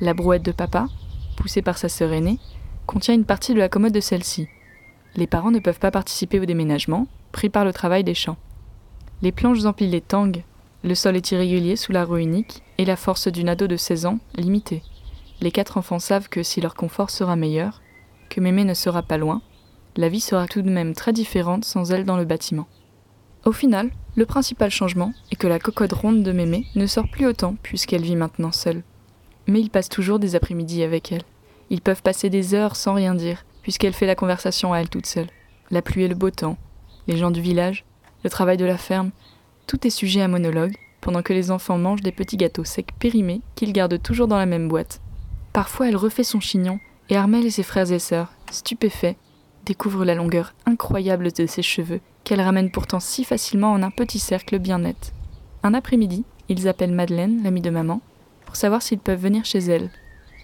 La 0.00 0.14
brouette 0.14 0.44
de 0.44 0.52
papa, 0.52 0.88
poussée 1.36 1.62
par 1.62 1.76
sa 1.76 1.90
sœur 1.90 2.12
aînée, 2.12 2.38
contient 2.86 3.14
une 3.14 3.24
partie 3.24 3.52
de 3.52 3.58
la 3.58 3.68
commode 3.68 3.92
de 3.92 4.00
celle-ci. 4.00 4.48
Les 5.14 5.26
parents 5.26 5.50
ne 5.50 5.58
peuvent 5.58 5.78
pas 5.78 5.90
participer 5.90 6.40
au 6.40 6.46
déménagement, 6.46 7.06
pris 7.32 7.50
par 7.50 7.66
le 7.66 7.72
travail 7.72 8.02
des 8.02 8.14
champs. 8.14 8.38
Les 9.20 9.32
planches 9.32 9.64
empilées 9.66 10.00
tanguent, 10.00 10.44
le 10.84 10.94
sol 10.94 11.16
est 11.16 11.30
irrégulier 11.32 11.76
sous 11.76 11.92
la 11.92 12.04
roue 12.04 12.18
unique 12.18 12.62
et 12.78 12.84
la 12.86 12.96
force 12.96 13.28
d'une 13.28 13.48
ado 13.48 13.66
de 13.66 13.76
16 13.76 14.06
ans 14.06 14.18
limitée. 14.36 14.82
Les 15.40 15.50
quatre 15.50 15.76
enfants 15.76 15.98
savent 15.98 16.28
que 16.28 16.42
si 16.42 16.60
leur 16.60 16.74
confort 16.74 17.10
sera 17.10 17.36
meilleur, 17.36 17.82
que 18.30 18.40
mémé 18.40 18.64
ne 18.64 18.74
sera 18.74 19.02
pas 19.02 19.18
loin, 19.18 19.42
la 19.96 20.08
vie 20.08 20.20
sera 20.20 20.46
tout 20.46 20.62
de 20.62 20.70
même 20.70 20.94
très 20.94 21.12
différente 21.12 21.64
sans 21.64 21.92
elle 21.92 22.04
dans 22.04 22.16
le 22.16 22.24
bâtiment. 22.24 22.66
Au 23.44 23.52
final, 23.52 23.90
le 24.16 24.26
principal 24.26 24.70
changement 24.70 25.12
est 25.30 25.36
que 25.36 25.46
la 25.46 25.58
cocotte 25.58 25.92
ronde 25.92 26.22
de 26.22 26.32
mémé 26.32 26.66
ne 26.74 26.86
sort 26.86 27.08
plus 27.08 27.26
autant 27.26 27.56
puisqu'elle 27.62 28.02
vit 28.02 28.16
maintenant 28.16 28.52
seule 28.52 28.82
mais 29.46 29.60
ils 29.60 29.70
passent 29.70 29.88
toujours 29.88 30.18
des 30.18 30.34
après-midi 30.34 30.82
avec 30.82 31.12
elle. 31.12 31.22
Ils 31.70 31.80
peuvent 31.80 32.02
passer 32.02 32.30
des 32.30 32.54
heures 32.54 32.76
sans 32.76 32.94
rien 32.94 33.14
dire, 33.14 33.44
puisqu'elle 33.62 33.92
fait 33.92 34.06
la 34.06 34.14
conversation 34.14 34.72
à 34.72 34.78
elle 34.78 34.88
toute 34.88 35.06
seule. 35.06 35.28
La 35.70 35.82
pluie 35.82 36.04
et 36.04 36.08
le 36.08 36.14
beau 36.14 36.30
temps, 36.30 36.56
les 37.06 37.16
gens 37.16 37.30
du 37.30 37.40
village, 37.40 37.84
le 38.24 38.30
travail 38.30 38.56
de 38.56 38.64
la 38.64 38.78
ferme, 38.78 39.10
tout 39.66 39.86
est 39.86 39.90
sujet 39.90 40.22
à 40.22 40.28
monologue, 40.28 40.76
pendant 41.00 41.22
que 41.22 41.32
les 41.32 41.50
enfants 41.50 41.78
mangent 41.78 42.02
des 42.02 42.12
petits 42.12 42.36
gâteaux 42.36 42.64
secs 42.64 42.92
périmés 42.98 43.40
qu'ils 43.54 43.72
gardent 43.72 44.00
toujours 44.00 44.28
dans 44.28 44.38
la 44.38 44.46
même 44.46 44.68
boîte. 44.68 45.00
Parfois 45.56 45.88
elle 45.88 45.96
refait 45.96 46.22
son 46.22 46.38
chignon, 46.38 46.80
et 47.08 47.16
Armel 47.16 47.46
et 47.46 47.50
ses 47.50 47.62
frères 47.62 47.90
et 47.90 47.98
sœurs, 47.98 48.30
stupéfaits, 48.50 49.16
découvrent 49.64 50.04
la 50.04 50.14
longueur 50.14 50.52
incroyable 50.66 51.32
de 51.32 51.46
ses 51.46 51.62
cheveux 51.62 52.02
qu'elle 52.24 52.42
ramène 52.42 52.70
pourtant 52.70 53.00
si 53.00 53.24
facilement 53.24 53.72
en 53.72 53.82
un 53.82 53.90
petit 53.90 54.18
cercle 54.18 54.58
bien 54.58 54.80
net. 54.80 55.14
Un 55.62 55.72
après-midi, 55.72 56.26
ils 56.50 56.68
appellent 56.68 56.92
Madeleine, 56.92 57.42
l'amie 57.42 57.62
de 57.62 57.70
maman, 57.70 58.02
pour 58.44 58.54
savoir 58.54 58.82
s'ils 58.82 58.98
peuvent 58.98 59.18
venir 59.18 59.46
chez 59.46 59.60
elle. 59.60 59.88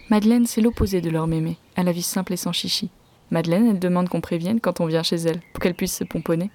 Madeleine, 0.09 0.47
c'est 0.47 0.61
l'opposé 0.61 0.99
de 0.99 1.11
leur 1.11 1.27
mémé, 1.27 1.57
à 1.75 1.83
la 1.83 1.91
vie 1.91 2.01
simple 2.01 2.33
et 2.33 2.37
sans 2.37 2.51
chichi. 2.51 2.89
Madeleine, 3.29 3.67
elle 3.69 3.79
demande 3.79 4.09
qu'on 4.09 4.19
prévienne 4.19 4.59
quand 4.59 4.81
on 4.81 4.87
vient 4.87 5.03
chez 5.03 5.17
elle, 5.17 5.41
pour 5.53 5.61
qu'elle 5.61 5.75
puisse 5.75 5.95
se 5.95 6.05
pomponner. 6.05 6.49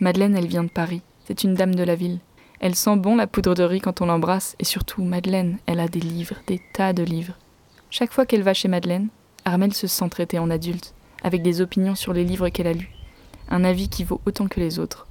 Madeleine, 0.00 0.34
elle 0.34 0.48
vient 0.48 0.64
de 0.64 0.68
Paris, 0.68 1.02
c'est 1.28 1.44
une 1.44 1.54
dame 1.54 1.76
de 1.76 1.84
la 1.84 1.94
ville. 1.94 2.18
Elle 2.58 2.74
sent 2.74 2.96
bon 2.96 3.14
la 3.14 3.28
poudre 3.28 3.54
de 3.54 3.62
riz 3.62 3.80
quand 3.80 4.00
on 4.00 4.06
l'embrasse, 4.06 4.56
et 4.58 4.64
surtout, 4.64 5.04
Madeleine, 5.04 5.58
elle 5.66 5.78
a 5.78 5.86
des 5.86 6.00
livres, 6.00 6.38
des 6.48 6.60
tas 6.72 6.92
de 6.92 7.04
livres. 7.04 7.38
Chaque 7.92 8.12
fois 8.12 8.24
qu'elle 8.24 8.44
va 8.44 8.54
chez 8.54 8.68
Madeleine, 8.68 9.08
Armel 9.44 9.74
se 9.74 9.88
sent 9.88 10.08
traiter 10.10 10.38
en 10.38 10.48
adulte, 10.48 10.94
avec 11.24 11.42
des 11.42 11.60
opinions 11.60 11.96
sur 11.96 12.12
les 12.12 12.22
livres 12.22 12.48
qu'elle 12.48 12.68
a 12.68 12.72
lus, 12.72 12.92
un 13.48 13.64
avis 13.64 13.88
qui 13.88 14.04
vaut 14.04 14.20
autant 14.26 14.46
que 14.46 14.60
les 14.60 14.78
autres. 14.78 15.08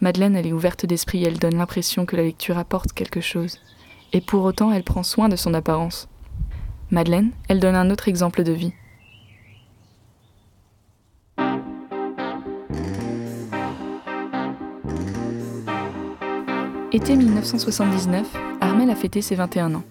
Madeleine, 0.00 0.34
elle 0.34 0.46
est 0.46 0.52
ouverte 0.54 0.86
d'esprit, 0.86 1.22
elle 1.24 1.38
donne 1.38 1.58
l'impression 1.58 2.06
que 2.06 2.16
la 2.16 2.22
lecture 2.22 2.56
apporte 2.56 2.94
quelque 2.94 3.20
chose, 3.20 3.58
et 4.14 4.22
pour 4.22 4.44
autant 4.44 4.72
elle 4.72 4.82
prend 4.82 5.02
soin 5.02 5.28
de 5.28 5.36
son 5.36 5.52
apparence. 5.52 6.08
Madeleine, 6.90 7.32
elle 7.48 7.60
donne 7.60 7.76
un 7.76 7.90
autre 7.90 8.08
exemple 8.08 8.44
de 8.44 8.52
vie. 8.52 8.72
Été 16.92 17.14
1979, 17.14 18.26
Armel 18.62 18.88
a 18.88 18.96
fêté 18.96 19.20
ses 19.20 19.34
21 19.34 19.74
ans. 19.74 19.84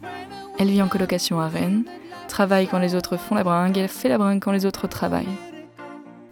Elle 0.57 0.69
vit 0.69 0.81
en 0.81 0.89
colocation 0.89 1.39
à 1.39 1.47
Rennes, 1.47 1.85
travaille 2.29 2.67
quand 2.67 2.79
les 2.79 2.95
autres 2.95 3.17
font 3.17 3.35
la 3.35 3.43
bringue, 3.43 3.77
elle 3.77 3.89
fait 3.89 4.07
la 4.07 4.17
bringue 4.17 4.41
quand 4.41 4.53
les 4.53 4.65
autres 4.65 4.87
travaillent. 4.87 5.27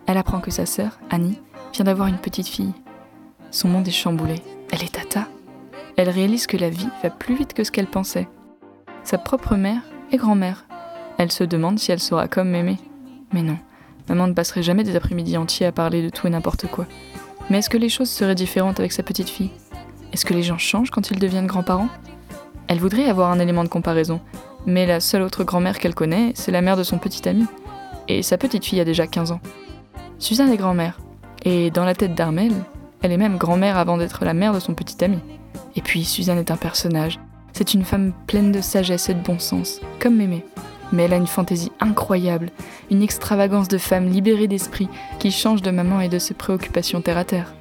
Elle 0.06 0.18
apprend 0.18 0.40
que 0.40 0.52
sa 0.52 0.66
sœur, 0.66 1.00
Annie, 1.10 1.38
vient 1.74 1.84
d'avoir 1.84 2.08
une 2.08 2.18
petite 2.18 2.48
fille. 2.48 2.74
Son 3.52 3.68
monde 3.68 3.88
est 3.88 3.92
chamboulé. 3.92 4.42
Elle 4.72 4.84
est 4.84 4.94
tata. 4.94 5.28
Elle 5.98 6.10
réalise 6.10 6.48
que 6.48 6.58
la 6.58 6.70
vie 6.70 6.88
va 7.04 7.10
plus 7.10 7.36
vite 7.36 7.54
que 7.54 7.64
ce 7.64 7.72
qu'elle 7.72 7.88
pensait. 7.88 8.28
Sa 9.04 9.18
propre 9.18 9.56
mère 9.56 9.82
est 10.12 10.18
grand-mère. 10.18 10.66
Elle 11.18 11.32
se 11.32 11.44
demande 11.44 11.80
si 11.80 11.92
elle 11.92 12.00
sera 12.00 12.28
comme 12.28 12.50
Mémé. 12.50 12.78
Mais 13.34 13.42
non, 13.42 13.58
maman 14.08 14.28
ne 14.28 14.34
passerait 14.34 14.64
jamais 14.64 14.84
des 14.84 14.96
après-midi 14.96 15.36
entiers 15.36 15.66
à 15.66 15.72
parler 15.72 16.02
de 16.02 16.10
tout 16.10 16.28
et 16.28 16.30
n'importe 16.30 16.68
quoi. 16.68 16.86
Mais 17.50 17.60
est-ce 17.60 17.70
que 17.70 17.78
les 17.78 17.90
choses 17.90 18.10
seraient 18.10 18.36
différentes 18.36 18.80
avec 18.80 18.92
sa 18.92 19.04
petite 19.04 19.30
fille? 19.30 19.52
Est-ce 20.14 20.26
que 20.26 20.34
les 20.34 20.44
gens 20.44 20.58
changent 20.58 20.92
quand 20.92 21.12
ils 21.12 21.20
deviennent 21.20 21.48
grands-parents? 21.48 21.90
Elle 22.68 22.80
voudrait 22.80 23.10
avoir 23.10 23.32
un 23.32 23.40
élément 23.40 23.64
de 23.64 23.70
comparaison, 23.70 24.22
mais 24.68 24.86
la 24.86 25.00
seule 25.00 25.24
autre 25.24 25.46
grand-mère 25.46 25.80
qu'elle 25.80 25.96
connaît, 25.96 26.34
c'est 26.36 26.52
la 26.52 26.62
mère 26.62 26.78
de 26.78 26.84
son 26.84 27.00
petit 27.00 27.28
ami. 27.28 27.46
Et 28.10 28.22
sa 28.22 28.38
petite 28.38 28.66
fille 28.66 28.82
a 28.82 28.86
déjà 28.86 29.08
15 29.08 29.32
ans. 29.32 29.40
Suzanne 30.20 30.52
est 30.52 30.58
grand-mère. 30.58 31.00
Et 31.44 31.72
dans 31.72 31.86
la 31.86 31.96
tête 31.96 32.14
d'Armel, 32.14 32.52
elle 33.02 33.14
est 33.14 33.18
même 33.18 33.38
grand-mère 33.38 33.78
avant 33.78 33.98
d'être 33.98 34.26
la 34.26 34.34
mère 34.34 34.54
de 34.54 34.60
son 34.60 34.74
petit 34.74 35.04
ami. 35.04 35.20
Et 35.76 35.82
puis 35.82 36.04
Suzanne 36.04 36.38
est 36.38 36.52
un 36.52 36.58
personnage. 36.58 37.20
C'est 37.54 37.74
une 37.74 37.86
femme 37.86 38.12
pleine 38.28 38.52
de 38.52 38.60
sagesse 38.60 39.10
et 39.10 39.14
de 39.14 39.24
bon 39.24 39.40
sens, 39.40 39.80
comme 40.00 40.18
Mémé. 40.18 40.46
Mais 40.92 41.04
elle 41.04 41.14
a 41.14 41.18
une 41.18 41.28
fantaisie 41.28 41.72
incroyable, 41.80 42.50
une 42.92 43.02
extravagance 43.02 43.70
de 43.70 43.78
femme 43.78 44.10
libérée 44.10 44.48
d'esprit 44.48 44.90
qui 45.20 45.32
change 45.32 45.62
de 45.62 45.72
maman 45.72 46.02
et 46.02 46.10
de 46.10 46.20
ses 46.20 46.34
préoccupations 46.34 47.02
terre 47.02 47.18
à 47.18 47.24
terre. 47.24 47.54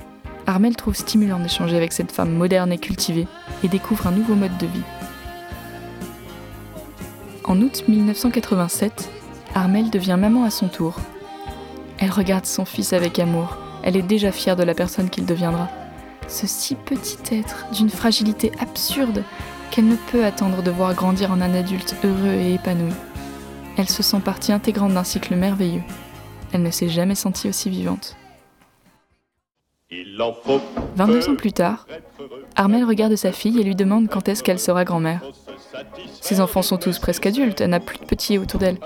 Armel 0.47 0.77
trouve 0.77 0.97
stimulant 0.97 1.39
d'échanger 1.39 1.77
avec 1.77 1.93
cette 1.93 2.13
femme 2.13 2.33
moderne 2.33 2.73
et 2.73 2.79
cultivée 2.79 3.27
et 3.65 3.69
découvre 3.69 4.07
un 4.07 4.13
nouveau 4.13 4.35
mode 4.35 4.57
de 4.59 4.67
vie. 4.67 4.83
En 7.47 7.61
août 7.61 7.85
1987, 7.87 9.09
Armel 9.55 9.91
devient 9.91 10.17
maman 10.19 10.43
à 10.43 10.51
son 10.51 10.67
tour. 10.67 10.97
Elle 11.99 12.11
regarde 12.11 12.45
son 12.45 12.65
fils 12.65 12.93
avec 12.93 13.21
amour. 13.21 13.57
Elle 13.85 13.97
est 13.97 14.03
déjà 14.03 14.33
fière 14.33 14.57
de 14.57 14.65
la 14.65 14.75
personne 14.75 15.09
qu'il 15.11 15.27
deviendra. 15.27 15.69
Ce 16.27 16.49
si 16.49 16.75
petit 16.75 17.19
être, 17.33 17.67
d'une 17.73 17.89
fragilité 17.89 18.51
absurde, 18.59 19.23
qu'elle 19.71 19.87
ne 19.87 19.95
peut 20.11 20.25
attendre 20.25 20.63
de 20.65 20.73
voir 20.73 20.95
grandir 20.95 21.31
en 21.31 21.41
un 21.41 21.55
adulte 21.55 21.95
heureux 22.03 22.35
et 22.35 22.55
épanoui. 22.55 22.93
Elle 23.77 23.89
se 23.89 24.03
sent 24.03 24.21
partie 24.25 24.53
intégrante 24.53 24.95
d'un 24.95 25.05
cycle 25.05 25.37
merveilleux. 25.37 25.85
Elle 26.53 26.63
ne 26.63 26.71
s'est 26.73 26.89
jamais 26.89 27.15
sentie 27.15 27.49
aussi 27.49 27.71
vivante. 27.71 28.17
22 30.97 31.29
ans 31.29 31.37
plus 31.37 31.53
tard, 31.53 31.87
Armel 32.57 32.85
regarde 32.85 33.15
sa 33.15 33.31
fille 33.31 33.61
et 33.61 33.65
lui 33.65 33.77
demande 33.77 34.09
quand 34.09 34.29
est-ce 34.29 34.43
qu'elle 34.43 34.59
sera 34.59 34.85
grand-mère. 34.85 35.23
Ses 36.21 36.41
enfants 36.41 36.63
sont 36.63 36.77
tous 36.77 36.99
presque 36.99 37.27
adultes, 37.27 37.61
elle 37.61 37.71
n'a 37.71 37.81
plus 37.81 37.99
de 37.99 38.05
petits 38.05 38.39
autour 38.39 38.61
d'elle. 38.61 38.79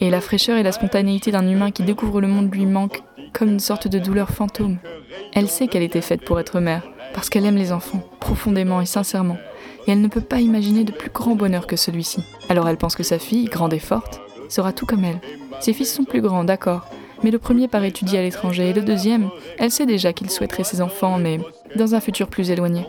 Et 0.00 0.10
la 0.10 0.20
fraîcheur 0.20 0.56
et 0.56 0.62
la 0.62 0.72
spontanéité 0.72 1.30
d'un 1.30 1.48
humain 1.48 1.70
qui 1.70 1.82
découvre 1.82 2.20
le 2.20 2.28
monde 2.28 2.52
lui 2.54 2.66
manquent 2.66 3.02
comme 3.32 3.50
une 3.50 3.60
sorte 3.60 3.88
de 3.88 3.98
douleur 3.98 4.30
fantôme. 4.30 4.78
Elle 5.32 5.48
sait 5.48 5.68
qu'elle 5.68 5.82
était 5.82 6.00
faite 6.00 6.24
pour 6.24 6.40
être 6.40 6.60
mère, 6.60 6.82
parce 7.14 7.28
qu'elle 7.28 7.46
aime 7.46 7.56
les 7.56 7.72
enfants, 7.72 8.02
profondément 8.20 8.80
et 8.80 8.86
sincèrement, 8.86 9.38
et 9.86 9.92
elle 9.92 10.00
ne 10.00 10.08
peut 10.08 10.20
pas 10.20 10.40
imaginer 10.40 10.84
de 10.84 10.92
plus 10.92 11.10
grand 11.10 11.34
bonheur 11.34 11.66
que 11.66 11.76
celui-ci. 11.76 12.24
Alors 12.48 12.68
elle 12.68 12.76
pense 12.76 12.96
que 12.96 13.02
sa 13.02 13.18
fille, 13.18 13.46
grande 13.46 13.74
et 13.74 13.78
forte, 13.78 14.20
sera 14.48 14.72
tout 14.72 14.86
comme 14.86 15.04
elle. 15.04 15.20
Ses 15.60 15.72
fils 15.72 15.92
sont 15.92 16.04
plus 16.04 16.20
grands, 16.20 16.44
d'accord, 16.44 16.88
mais 17.22 17.30
le 17.30 17.38
premier 17.38 17.68
part 17.68 17.84
étudier 17.84 18.18
à 18.18 18.22
l'étranger 18.22 18.70
et 18.70 18.72
le 18.72 18.82
deuxième, 18.82 19.30
elle 19.58 19.70
sait 19.70 19.86
déjà 19.86 20.12
qu'il 20.12 20.30
souhaiterait 20.30 20.64
ses 20.64 20.80
enfants, 20.80 21.18
mais 21.18 21.38
dans 21.76 21.94
un 21.94 22.00
futur 22.00 22.28
plus 22.28 22.50
éloigné. 22.50 22.86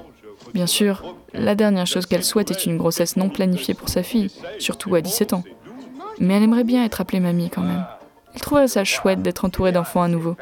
Bien 0.53 0.67
sûr, 0.67 1.15
la 1.33 1.55
dernière 1.55 1.87
chose 1.87 2.05
qu'elle 2.05 2.23
souhaite 2.23 2.51
est 2.51 2.65
une 2.65 2.77
grossesse 2.77 3.17
non 3.17 3.29
planifiée 3.29 3.73
pour 3.73 3.89
sa 3.89 4.03
fille, 4.03 4.31
surtout 4.57 4.95
à 4.95 5.01
17 5.01 5.33
ans. 5.33 5.43
Mais 6.19 6.35
elle 6.35 6.43
aimerait 6.43 6.63
bien 6.63 6.83
être 6.83 7.01
appelée 7.01 7.19
mamie 7.19 7.49
quand 7.49 7.61
même. 7.61 7.85
Elle 8.33 8.41
trouverait 8.41 8.67
ça 8.67 8.83
chouette 8.83 9.21
d'être 9.21 9.45
entourée 9.45 9.71
d'enfants 9.71 10.01
à 10.01 10.07
nouveau. 10.07 10.35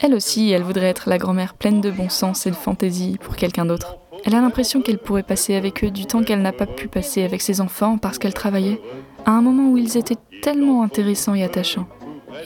Elle 0.00 0.14
aussi, 0.14 0.50
elle 0.50 0.62
voudrait 0.62 0.88
être 0.88 1.08
la 1.08 1.18
grand-mère 1.18 1.54
pleine 1.54 1.80
de 1.80 1.90
bon 1.90 2.08
sens 2.08 2.46
et 2.46 2.50
de 2.50 2.56
fantaisie 2.56 3.18
pour 3.20 3.36
quelqu'un 3.36 3.64
d'autre. 3.64 3.96
Elle 4.24 4.34
a 4.34 4.40
l'impression 4.40 4.80
qu'elle 4.80 4.98
pourrait 4.98 5.22
passer 5.22 5.54
avec 5.54 5.84
eux 5.84 5.90
du 5.90 6.06
temps 6.06 6.22
qu'elle 6.22 6.42
n'a 6.42 6.52
pas 6.52 6.66
pu 6.66 6.88
passer 6.88 7.22
avec 7.24 7.42
ses 7.42 7.60
enfants 7.60 7.98
parce 7.98 8.18
qu'elle 8.18 8.34
travaillait, 8.34 8.80
à 9.26 9.32
un 9.32 9.42
moment 9.42 9.70
où 9.70 9.78
ils 9.78 9.96
étaient 9.96 10.16
tellement 10.42 10.82
intéressants 10.82 11.34
et 11.34 11.44
attachants. 11.44 11.86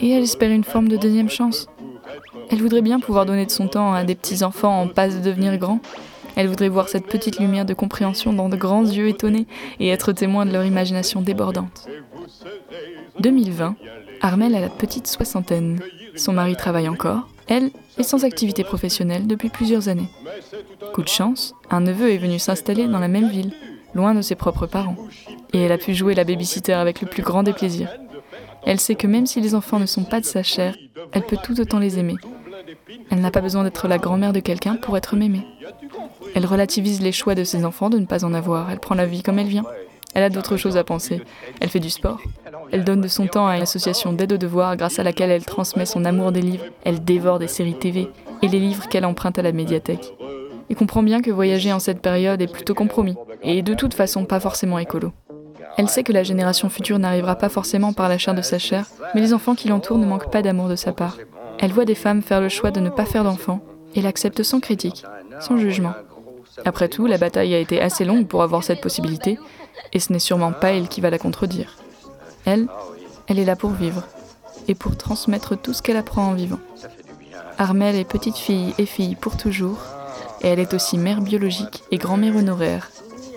Et 0.01 0.11
elle 0.11 0.23
espère 0.23 0.51
une 0.51 0.63
forme 0.63 0.87
de 0.87 0.97
deuxième 0.97 1.29
chance. 1.29 1.67
Elle 2.51 2.61
voudrait 2.61 2.81
bien 2.81 2.99
pouvoir 2.99 3.25
donner 3.25 3.45
de 3.45 3.51
son 3.51 3.67
temps 3.67 3.93
à 3.93 4.03
des 4.03 4.15
petits-enfants 4.15 4.81
en 4.81 4.87
passe 4.87 5.15
de 5.15 5.21
devenir 5.21 5.57
grands. 5.57 5.79
Elle 6.39 6.47
voudrait 6.47 6.69
voir 6.69 6.87
cette 6.87 7.05
petite 7.05 7.37
lumière 7.37 7.65
de 7.65 7.73
compréhension 7.73 8.31
dans 8.31 8.47
de 8.47 8.55
grands 8.55 8.85
yeux 8.85 9.09
étonnés 9.09 9.45
et 9.81 9.89
être 9.89 10.13
témoin 10.13 10.45
de 10.45 10.53
leur 10.53 10.63
imagination 10.63 11.19
débordante. 11.19 11.89
2020, 13.19 13.75
Armel 14.21 14.55
a 14.55 14.61
la 14.61 14.69
petite 14.69 15.07
soixantaine. 15.07 15.81
Son 16.15 16.31
mari 16.31 16.55
travaille 16.55 16.87
encore. 16.87 17.27
Elle 17.49 17.71
est 17.97 18.03
sans 18.03 18.23
activité 18.23 18.63
professionnelle 18.63 19.27
depuis 19.27 19.49
plusieurs 19.49 19.89
années. 19.89 20.07
Coup 20.93 21.03
de 21.03 21.09
chance, 21.09 21.55
un 21.69 21.81
neveu 21.81 22.09
est 22.09 22.17
venu 22.17 22.39
s'installer 22.39 22.87
dans 22.87 22.99
la 22.99 23.09
même 23.09 23.27
ville, 23.27 23.51
loin 23.93 24.15
de 24.15 24.21
ses 24.21 24.35
propres 24.35 24.65
parents. 24.65 24.95
Et 25.51 25.59
elle 25.59 25.73
a 25.73 25.77
pu 25.77 25.93
jouer 25.93 26.15
la 26.15 26.23
babysitter 26.23 26.71
avec 26.71 27.01
le 27.01 27.09
plus 27.09 27.21
grand 27.21 27.43
des 27.43 27.51
plaisirs. 27.51 27.91
Elle 28.65 28.79
sait 28.79 28.95
que 28.95 29.07
même 29.07 29.25
si 29.25 29.41
les 29.41 29.55
enfants 29.55 29.79
ne 29.79 29.85
sont 29.85 30.05
pas 30.05 30.21
de 30.21 30.25
sa 30.25 30.41
chair, 30.41 30.73
elle 31.11 31.25
peut 31.25 31.37
tout 31.43 31.59
autant 31.59 31.79
les 31.79 31.99
aimer. 31.99 32.15
Elle 33.11 33.19
n'a 33.19 33.31
pas 33.31 33.41
besoin 33.41 33.65
d'être 33.65 33.89
la 33.89 33.97
grand-mère 33.97 34.31
de 34.31 34.39
quelqu'un 34.39 34.77
pour 34.77 34.95
être 34.95 35.17
mémée. 35.17 35.45
Elle 36.35 36.45
relativise 36.45 37.01
les 37.01 37.11
choix 37.11 37.35
de 37.35 37.43
ses 37.43 37.65
enfants 37.65 37.89
de 37.89 37.99
ne 37.99 38.05
pas 38.05 38.25
en 38.25 38.33
avoir. 38.33 38.71
Elle 38.71 38.79
prend 38.79 38.95
la 38.95 39.05
vie 39.05 39.23
comme 39.23 39.39
elle 39.39 39.47
vient. 39.47 39.65
Elle 40.13 40.23
a 40.23 40.29
d'autres 40.29 40.57
choses 40.57 40.77
à 40.77 40.83
penser. 40.83 41.21
Elle 41.59 41.69
fait 41.69 41.79
du 41.79 41.89
sport. 41.89 42.19
Elle 42.71 42.83
donne 42.83 43.01
de 43.01 43.07
son 43.07 43.27
temps 43.27 43.47
à 43.47 43.55
une 43.55 43.63
association 43.63 44.13
d'aide 44.13 44.33
aux 44.33 44.37
devoirs 44.37 44.75
grâce 44.75 44.99
à 44.99 45.03
laquelle 45.03 45.31
elle 45.31 45.45
transmet 45.45 45.85
son 45.85 46.05
amour 46.05 46.31
des 46.31 46.41
livres. 46.41 46.65
Elle 46.83 47.03
dévore 47.03 47.39
des 47.39 47.47
séries 47.47 47.77
TV 47.77 48.09
et 48.41 48.47
les 48.47 48.59
livres 48.59 48.87
qu'elle 48.87 49.05
emprunte 49.05 49.39
à 49.39 49.43
la 49.43 49.51
médiathèque. 49.51 50.13
Et 50.69 50.75
comprend 50.75 51.03
bien 51.03 51.21
que 51.21 51.31
voyager 51.31 51.73
en 51.73 51.79
cette 51.79 52.01
période 52.01 52.41
est 52.41 52.51
plutôt 52.51 52.75
compromis, 52.75 53.15
et 53.41 53.63
de 53.63 53.73
toute 53.73 53.95
façon 53.95 54.25
pas 54.25 54.39
forcément 54.39 54.77
écolo. 54.77 55.11
Elle 55.77 55.89
sait 55.89 56.03
que 56.03 56.13
la 56.13 56.23
génération 56.23 56.69
future 56.69 56.99
n'arrivera 56.99 57.35
pas 57.35 57.49
forcément 57.49 57.91
par 57.91 58.07
la 58.07 58.17
chair 58.17 58.35
de 58.35 58.41
sa 58.41 58.59
chair, 58.59 58.85
mais 59.15 59.21
les 59.21 59.33
enfants 59.33 59.55
qui 59.55 59.67
l'entourent 59.67 59.97
ne 59.97 60.05
manquent 60.05 60.31
pas 60.31 60.43
d'amour 60.43 60.69
de 60.69 60.75
sa 60.75 60.91
part. 60.91 61.17
Elle 61.59 61.71
voit 61.71 61.85
des 61.85 61.95
femmes 61.95 62.21
faire 62.21 62.41
le 62.41 62.49
choix 62.49 62.71
de 62.71 62.79
ne 62.79 62.89
pas 62.89 63.05
faire 63.05 63.23
d'enfants, 63.23 63.61
et 63.95 64.01
l'accepte 64.01 64.43
sans 64.43 64.59
critique, 64.59 65.03
sans 65.39 65.57
jugement. 65.57 65.93
Après 66.65 66.89
tout, 66.89 67.05
la 67.05 67.17
bataille 67.17 67.53
a 67.53 67.59
été 67.59 67.81
assez 67.81 68.05
longue 68.05 68.27
pour 68.27 68.43
avoir 68.43 68.63
cette 68.63 68.81
possibilité, 68.81 69.39
et 69.93 69.99
ce 69.99 70.11
n'est 70.11 70.19
sûrement 70.19 70.51
pas 70.51 70.71
elle 70.71 70.87
qui 70.87 71.01
va 71.01 71.09
la 71.09 71.19
contredire. 71.19 71.77
Elle, 72.45 72.67
elle 73.27 73.39
est 73.39 73.45
là 73.45 73.55
pour 73.55 73.71
vivre 73.71 74.03
et 74.67 74.75
pour 74.75 74.97
transmettre 74.97 75.59
tout 75.59 75.73
ce 75.73 75.81
qu'elle 75.81 75.97
apprend 75.97 76.27
en 76.27 76.33
vivant. 76.33 76.59
Armelle 77.57 77.95
est 77.95 78.05
petite 78.05 78.37
fille 78.37 78.73
et 78.77 78.85
fille 78.85 79.15
pour 79.15 79.37
toujours, 79.37 79.79
et 80.41 80.47
elle 80.47 80.59
est 80.59 80.73
aussi 80.73 80.97
mère 80.97 81.21
biologique 81.21 81.83
et 81.91 81.97
grand-mère 81.97 82.35
honoraire. 82.35 82.89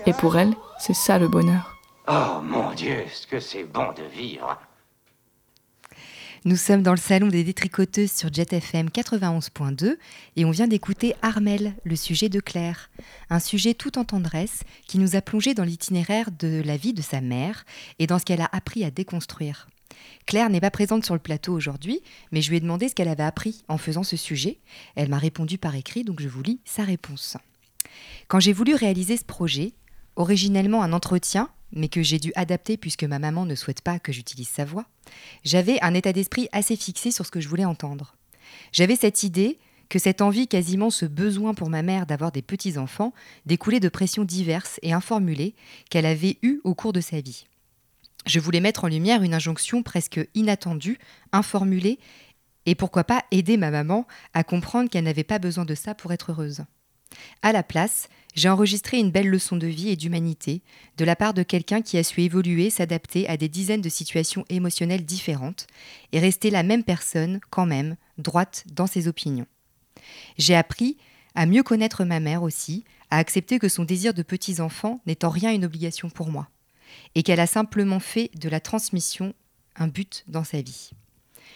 Et 0.05 0.13
pour 0.13 0.37
elle, 0.37 0.53
c'est 0.79 0.95
ça 0.95 1.17
le 1.17 1.27
bonheur. 1.27 1.77
Oh 2.07 2.41
mon 2.41 2.71
Dieu, 2.71 3.03
ce 3.13 3.27
que 3.27 3.39
c'est 3.39 3.63
bon 3.63 3.87
de 3.95 4.03
vivre 4.15 4.57
nous 6.45 6.57
sommes 6.57 6.83
dans 6.83 6.91
le 6.91 6.97
salon 6.97 7.27
des 7.27 7.45
détricoteuses 7.45 8.11
sur 8.11 8.33
Jet 8.33 8.51
FM 8.51 8.89
91.2 8.89 9.95
et 10.35 10.43
on 10.43 10.51
vient 10.51 10.67
d'écouter 10.67 11.15
Armel, 11.21 11.73
le 11.85 11.95
sujet 11.95 12.27
de 12.27 12.41
Claire. 12.41 12.89
Un 13.29 13.39
sujet 13.39 13.73
tout 13.73 13.97
en 13.97 14.03
tendresse 14.03 14.63
qui 14.85 14.99
nous 14.99 15.15
a 15.15 15.21
plongé 15.21 15.53
dans 15.53 15.63
l'itinéraire 15.63 16.29
de 16.37 16.61
la 16.65 16.75
vie 16.75 16.93
de 16.93 17.01
sa 17.01 17.21
mère 17.21 17.63
et 17.99 18.07
dans 18.07 18.19
ce 18.19 18.25
qu'elle 18.25 18.41
a 18.41 18.49
appris 18.51 18.83
à 18.83 18.91
déconstruire. 18.91 19.69
Claire 20.25 20.49
n'est 20.49 20.59
pas 20.59 20.71
présente 20.71 21.05
sur 21.05 21.13
le 21.13 21.21
plateau 21.21 21.53
aujourd'hui, 21.53 22.01
mais 22.33 22.41
je 22.41 22.49
lui 22.49 22.57
ai 22.57 22.61
demandé 22.61 22.89
ce 22.89 22.95
qu'elle 22.95 23.07
avait 23.07 23.23
appris 23.23 23.63
en 23.69 23.77
faisant 23.77 24.03
ce 24.03 24.17
sujet. 24.17 24.59
Elle 24.95 25.09
m'a 25.09 25.19
répondu 25.19 25.57
par 25.57 25.75
écrit, 25.75 26.03
donc 26.03 26.21
je 26.21 26.27
vous 26.27 26.43
lis 26.43 26.59
sa 26.65 26.83
réponse. 26.83 27.37
Quand 28.27 28.41
j'ai 28.41 28.53
voulu 28.53 28.75
réaliser 28.75 29.15
ce 29.15 29.25
projet, 29.25 29.73
originellement 30.17 30.83
un 30.83 30.91
entretien, 30.91 31.49
mais 31.73 31.89
que 31.89 32.01
j'ai 32.01 32.19
dû 32.19 32.31
adapter 32.35 32.77
puisque 32.77 33.03
ma 33.03 33.19
maman 33.19 33.45
ne 33.45 33.55
souhaite 33.55 33.81
pas 33.81 33.99
que 33.99 34.11
j'utilise 34.11 34.49
sa 34.49 34.65
voix, 34.65 34.85
j'avais 35.43 35.81
un 35.81 35.93
état 35.93 36.13
d'esprit 36.13 36.47
assez 36.51 36.75
fixé 36.75 37.11
sur 37.11 37.25
ce 37.25 37.31
que 37.31 37.41
je 37.41 37.49
voulais 37.49 37.65
entendre. 37.65 38.15
J'avais 38.71 38.95
cette 38.95 39.23
idée 39.23 39.59
que 39.89 39.99
cette 39.99 40.21
envie, 40.21 40.47
quasiment 40.47 40.89
ce 40.89 41.05
besoin 41.05 41.53
pour 41.53 41.69
ma 41.69 41.83
mère 41.83 42.05
d'avoir 42.05 42.31
des 42.31 42.41
petits-enfants, 42.41 43.13
découlait 43.45 43.79
de 43.79 43.89
pressions 43.89 44.23
diverses 44.23 44.79
et 44.81 44.93
informulées 44.93 45.55
qu'elle 45.89 46.05
avait 46.05 46.39
eues 46.41 46.61
au 46.63 46.73
cours 46.73 46.93
de 46.93 47.01
sa 47.01 47.21
vie. 47.21 47.45
Je 48.25 48.39
voulais 48.39 48.61
mettre 48.61 48.85
en 48.85 48.87
lumière 48.87 49.21
une 49.21 49.33
injonction 49.33 49.83
presque 49.83 50.19
inattendue, 50.33 50.97
informulée, 51.31 51.99
et 52.65 52.75
pourquoi 52.75 53.03
pas 53.03 53.23
aider 53.31 53.57
ma 53.57 53.71
maman 53.71 54.07
à 54.33 54.43
comprendre 54.43 54.89
qu'elle 54.89 55.03
n'avait 55.03 55.23
pas 55.23 55.39
besoin 55.39 55.65
de 55.65 55.75
ça 55.75 55.93
pour 55.93 56.13
être 56.13 56.31
heureuse. 56.31 56.63
À 57.41 57.51
la 57.51 57.63
place, 57.63 58.09
j'ai 58.35 58.49
enregistré 58.49 58.97
une 58.97 59.11
belle 59.11 59.29
leçon 59.29 59.57
de 59.57 59.67
vie 59.67 59.89
et 59.89 59.95
d'humanité 59.95 60.61
de 60.97 61.05
la 61.05 61.15
part 61.15 61.33
de 61.33 61.43
quelqu'un 61.43 61.81
qui 61.81 61.97
a 61.97 62.03
su 62.03 62.21
évoluer, 62.21 62.69
s'adapter 62.69 63.27
à 63.27 63.37
des 63.37 63.49
dizaines 63.49 63.81
de 63.81 63.89
situations 63.89 64.45
émotionnelles 64.49 65.05
différentes 65.05 65.67
et 66.11 66.19
rester 66.19 66.49
la 66.49 66.63
même 66.63 66.83
personne 66.83 67.39
quand 67.49 67.65
même, 67.65 67.95
droite 68.17 68.63
dans 68.71 68.87
ses 68.87 69.07
opinions. 69.07 69.47
J'ai 70.37 70.55
appris 70.55 70.97
à 71.35 71.45
mieux 71.45 71.63
connaître 71.63 72.03
ma 72.03 72.19
mère 72.19 72.43
aussi, 72.43 72.83
à 73.09 73.17
accepter 73.17 73.59
que 73.59 73.69
son 73.69 73.83
désir 73.83 74.13
de 74.13 74.23
petits-enfants 74.23 75.01
n'est 75.05 75.25
en 75.25 75.29
rien 75.29 75.51
une 75.51 75.65
obligation 75.65 76.09
pour 76.09 76.29
moi, 76.29 76.49
et 77.15 77.23
qu'elle 77.23 77.39
a 77.39 77.47
simplement 77.47 77.99
fait 77.99 78.31
de 78.35 78.49
la 78.49 78.59
transmission 78.59 79.33
un 79.75 79.87
but 79.87 80.23
dans 80.27 80.43
sa 80.43 80.61
vie. 80.61 80.91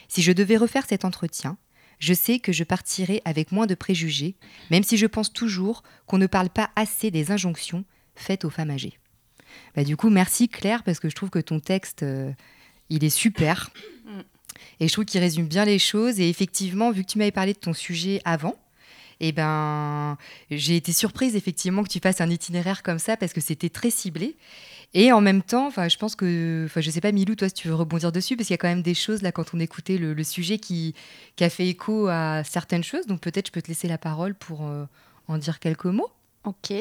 Si 0.08 0.22
je 0.22 0.32
devais 0.32 0.58
refaire 0.58 0.86
cet 0.88 1.06
entretien, 1.06 1.58
je 2.00 2.13
sais 2.13 2.39
que 2.39 2.51
je 2.51 2.63
partirai 2.63 3.22
avec 3.25 3.51
moins 3.51 3.66
de 3.66 3.75
préjugés, 3.75 4.36
même 4.72 4.84
si 4.84 4.98
je 4.98 5.06
pense 5.06 5.34
toujours 5.34 5.84
qu'on 6.06 6.18
ne 6.18 6.27
parle 6.27 6.50
pas 6.50 6.70
assez 6.75 7.12
des 7.12 7.32
injonctions 7.32 7.86
faites 8.16 8.46
aux 8.46 8.50
femmes 8.50 8.72
âgées. 8.72 8.98
Bah, 9.75 9.84
du 9.84 9.98
coup, 9.98 10.10
merci 10.10 10.50
Claire, 10.50 10.84
parce 10.84 11.00
que 11.00 11.10
je 11.10 11.16
trouve 11.16 11.30
que 11.30 11.39
ton 11.39 11.60
texte, 11.60 12.04
euh, 12.04 12.32
il 12.89 13.04
est 13.04 13.10
super. 13.10 13.70
Mm. 14.06 14.22
Et 14.80 14.88
je 14.88 14.94
trouve 14.94 15.06
qu'il 15.06 15.20
résume 15.20 15.48
bien 15.48 15.66
les 15.66 15.80
choses. 15.80 16.20
Et 16.20 16.30
effectivement, 16.30 16.92
vu 16.92 17.04
que 17.04 17.12
tu 17.12 17.18
m'avais 17.18 17.32
parlé 17.32 17.54
de 17.54 17.60
ton 17.60 17.74
sujet 17.74 18.22
avant, 18.25 18.56
eh 19.20 19.32
ben, 19.32 20.18
j'ai 20.51 20.75
été 20.75 20.92
surprise 20.92 21.36
effectivement 21.36 21.84
que 21.84 21.89
tu 21.89 22.00
fasses 22.00 22.22
un 22.22 22.30
itinéraire 22.30 22.84
comme 22.84 23.00
ça 23.00 23.18
parce 23.18 23.34
que 23.34 23.42
c'était 23.42 23.70
très 23.70 23.89
ciblé. 23.89 24.36
Et 24.94 25.12
en 25.12 25.22
même 25.22 25.41
temps, 25.41 25.70
je 25.70 25.98
pense 25.98 26.15
que, 26.15 26.63
enfin, 26.65 26.82
je 26.82 26.89
sais 26.89 27.01
pas, 27.01 27.12
Milou, 27.12 27.36
toi, 27.36 27.50
si 27.50 27.53
tu 27.53 27.67
veux 27.67 27.75
rebondir 27.75 28.12
dessus, 28.12 28.36
parce 28.38 28.48
qu'il 28.48 28.53
y 28.53 28.56
a 28.56 28.58
quand 28.58 28.70
même 28.70 28.82
des 28.82 28.94
choses 28.94 29.22
là 29.22 29.32
quand 29.32 29.53
on 29.53 29.60
écoutait 29.60 29.98
le, 29.98 30.24
sujet 30.24 30.58
qui, 30.58 30.96
a 31.39 31.50
fait 31.50 31.67
écho 31.67 32.08
à 32.08 32.44
certaines 32.44 32.84
choses. 32.84 33.06
Donc 33.06 33.22
peut-être 33.22 33.48
je 33.48 33.51
peux 33.51 33.62
te 33.62 33.67
laisser 33.67 33.88
la 33.88 33.98
parole 33.98 34.34
pour 34.34 34.65
euh, 34.65 34.86
en 35.27 35.38
dire 35.38 35.60
quelques 35.60 35.86
mots. 35.86 36.10
Ok. 36.46 36.74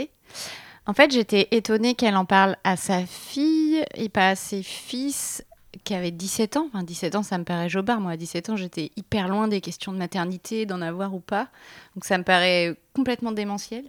En 0.87 0.95
fait, 0.95 1.11
j'étais 1.11 1.49
étonnée 1.51 1.95
qu'elle 1.95 2.17
en 2.17 2.25
parle 2.25 2.57
à 2.63 2.77
sa 2.77 3.05
fille 3.05 3.85
et 3.95 4.09
pas 4.09 4.31
à 4.31 4.37
ses 4.37 4.63
fils 4.63 5.45
qui 5.83 5.95
avaient 5.95 6.13
17 6.13 6.57
ans. 6.57 6.69
Enfin, 6.73 6.85
17 6.85 7.17
ans, 7.17 7.23
ça 7.25 7.39
me 7.39 7.45
paraît 7.45 7.69
jobard. 7.69 8.01
Moi, 8.01 8.13
à 8.13 8.17
17 8.17 8.51
ans, 8.51 8.57
j'étais 8.57 8.93
hyper 8.97 9.29
loin 9.29 9.49
des 9.49 9.61
questions 9.61 9.93
de 9.93 9.99
maternité, 9.99 10.65
d'en 10.65 10.81
avoir 10.81 11.13
ou 11.13 11.21
pas. 11.21 11.49
Donc 11.95 12.05
ça 12.05 12.19
me 12.19 12.25
paraît 12.25 12.77
complètement 12.95 13.33
démentiel. 13.33 13.85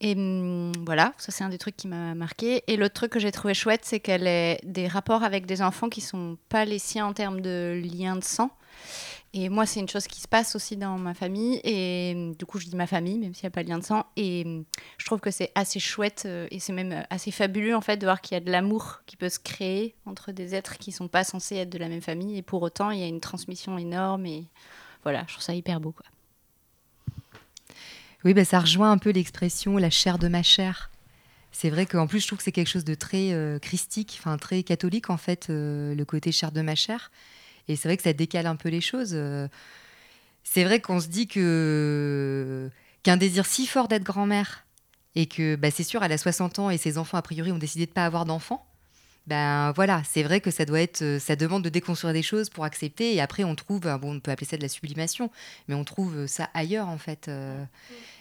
Et 0.00 0.14
hum, 0.14 0.72
voilà, 0.84 1.12
ça 1.18 1.32
c'est 1.32 1.44
un 1.44 1.48
des 1.48 1.58
trucs 1.58 1.76
qui 1.76 1.88
m'a 1.88 2.14
marqué. 2.14 2.62
Et 2.66 2.76
l'autre 2.76 2.94
truc 2.94 3.12
que 3.12 3.18
j'ai 3.20 3.32
trouvé 3.32 3.54
chouette, 3.54 3.82
c'est 3.84 4.00
qu'elle 4.00 4.26
ait 4.26 4.58
des 4.64 4.88
rapports 4.88 5.22
avec 5.22 5.46
des 5.46 5.62
enfants 5.62 5.88
qui 5.88 6.00
sont 6.00 6.36
pas 6.48 6.64
les 6.64 6.78
siens 6.78 7.06
en 7.06 7.12
termes 7.12 7.40
de 7.40 7.80
lien 7.84 8.16
de 8.16 8.24
sang. 8.24 8.50
Et 9.36 9.48
moi, 9.48 9.66
c'est 9.66 9.80
une 9.80 9.88
chose 9.88 10.06
qui 10.06 10.20
se 10.20 10.28
passe 10.28 10.54
aussi 10.54 10.76
dans 10.76 10.96
ma 10.96 11.12
famille. 11.12 11.60
Et 11.64 12.12
hum, 12.14 12.36
du 12.36 12.46
coup, 12.46 12.58
je 12.58 12.66
dis 12.66 12.76
ma 12.76 12.86
famille, 12.86 13.18
même 13.18 13.34
s'il 13.34 13.44
n'y 13.44 13.48
a 13.48 13.50
pas 13.50 13.64
de 13.64 13.68
lien 13.68 13.78
de 13.78 13.84
sang. 13.84 14.04
Et 14.16 14.44
hum, 14.46 14.64
je 14.98 15.06
trouve 15.06 15.20
que 15.20 15.30
c'est 15.30 15.50
assez 15.54 15.80
chouette 15.80 16.24
euh, 16.26 16.46
et 16.50 16.60
c'est 16.60 16.72
même 16.72 16.92
euh, 16.92 17.02
assez 17.10 17.30
fabuleux 17.30 17.74
en 17.74 17.80
fait 17.80 17.96
de 17.96 18.06
voir 18.06 18.20
qu'il 18.20 18.34
y 18.34 18.38
a 18.38 18.40
de 18.40 18.50
l'amour 18.50 19.00
qui 19.06 19.16
peut 19.16 19.28
se 19.28 19.40
créer 19.40 19.96
entre 20.06 20.32
des 20.32 20.54
êtres 20.54 20.78
qui 20.78 20.92
sont 20.92 21.08
pas 21.08 21.24
censés 21.24 21.56
être 21.56 21.70
de 21.70 21.78
la 21.78 21.88
même 21.88 22.02
famille. 22.02 22.38
Et 22.38 22.42
pour 22.42 22.62
autant, 22.62 22.90
il 22.90 23.00
y 23.00 23.04
a 23.04 23.08
une 23.08 23.20
transmission 23.20 23.76
énorme. 23.78 24.26
Et 24.26 24.44
voilà, 25.02 25.24
je 25.26 25.32
trouve 25.34 25.44
ça 25.44 25.54
hyper 25.54 25.80
beau. 25.80 25.92
Quoi. 25.92 26.06
Oui, 28.24 28.32
bah, 28.32 28.44
ça 28.44 28.60
rejoint 28.60 28.90
un 28.90 28.98
peu 28.98 29.10
l'expression 29.10 29.76
la 29.76 29.90
chair 29.90 30.18
de 30.18 30.28
ma 30.28 30.42
chair. 30.42 30.90
C'est 31.52 31.70
vrai 31.70 31.86
qu'en 31.86 32.06
plus, 32.06 32.20
je 32.20 32.26
trouve 32.26 32.38
que 32.38 32.44
c'est 32.44 32.52
quelque 32.52 32.70
chose 32.70 32.84
de 32.84 32.94
très 32.94 33.32
euh, 33.32 33.58
christique, 33.58 34.16
enfin 34.18 34.38
très 34.38 34.62
catholique 34.62 35.10
en 35.10 35.16
fait, 35.16 35.48
euh, 35.50 35.94
le 35.94 36.04
côté 36.04 36.32
chair 36.32 36.50
de 36.50 36.62
ma 36.62 36.74
chair. 36.74 37.12
Et 37.68 37.76
c'est 37.76 37.88
vrai 37.88 37.96
que 37.96 38.02
ça 38.02 38.12
décale 38.12 38.46
un 38.46 38.56
peu 38.56 38.70
les 38.70 38.80
choses. 38.80 39.12
Euh. 39.12 39.48
c'est 40.42 40.64
vrai 40.64 40.80
qu'on 40.80 41.00
se 41.00 41.08
dit 41.08 41.26
que 41.28 42.70
qu'un 43.02 43.16
désir 43.18 43.46
si 43.46 43.66
fort 43.66 43.88
d'être 43.88 44.02
grand-mère 44.02 44.66
et 45.14 45.26
que 45.26 45.56
bah, 45.56 45.70
c'est 45.70 45.84
sûr, 45.84 46.02
elle 46.02 46.12
a 46.12 46.18
60 46.18 46.58
ans 46.58 46.70
et 46.70 46.78
ses 46.78 46.98
enfants 46.98 47.18
a 47.18 47.22
priori 47.22 47.52
ont 47.52 47.58
décidé 47.58 47.86
de 47.86 47.92
pas 47.92 48.06
avoir 48.06 48.24
d'enfants. 48.24 48.66
Ben 49.26 49.72
voilà, 49.72 50.02
c'est 50.04 50.22
vrai 50.22 50.40
que 50.40 50.50
ça 50.50 50.66
doit 50.66 50.80
être, 50.80 51.18
ça 51.18 51.34
demande 51.34 51.62
de 51.64 51.70
déconstruire 51.70 52.12
des 52.12 52.22
choses 52.22 52.50
pour 52.50 52.64
accepter. 52.64 53.14
Et 53.14 53.20
après, 53.20 53.44
on 53.44 53.54
trouve, 53.54 53.80
bon, 54.00 54.16
on 54.16 54.20
peut 54.20 54.30
appeler 54.30 54.46
ça 54.46 54.56
de 54.58 54.62
la 54.62 54.68
sublimation, 54.68 55.30
mais 55.66 55.74
on 55.74 55.84
trouve 55.84 56.26
ça 56.26 56.50
ailleurs 56.52 56.88
en 56.88 56.98
fait. 56.98 57.30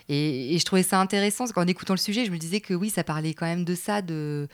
Et, 0.09 0.57
je 0.57 0.65
trouvais 0.65 0.83
ça 0.83 0.99
intéressant, 0.99 1.45
parce 1.45 1.53
qu'en 1.53 1.67
écoutant 1.67 1.93
le 1.93 1.99
sujet, 1.99 2.25
je 2.25 2.31
me 2.31 2.37
disais 2.37 2.59
que 2.59 2.73
oui, 2.73 2.89
ça 2.89 3.03
parlait 3.03 3.33
quand 3.33 3.45
même 3.45 3.63
de 3.63 3.75
ça, 3.75 4.01
de, 4.01 4.47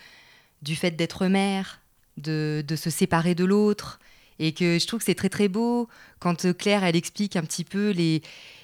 du 0.62 0.76
fait 0.76 0.92
d'être 0.92 1.28
mère, 1.28 1.82
de, 2.18 2.64
de, 2.68 2.76
se 2.76 2.90
séparer 2.90 3.36
de 3.36 3.46
l'autre. 3.46 4.00
Et 4.42 4.54
que 4.54 4.80
je 4.80 4.88
trouve 4.88 5.00
que 5.00 5.06
c'est 5.06 5.16
très 5.16 5.30
très 5.30 5.50
beau 5.50 5.90
quand 6.20 6.54
Claire, 6.58 6.84
elle 6.86 6.96
explique 6.96 7.36
un 7.36 7.42
petit 7.42 7.66
peu 7.66 7.90
les, 7.90 8.22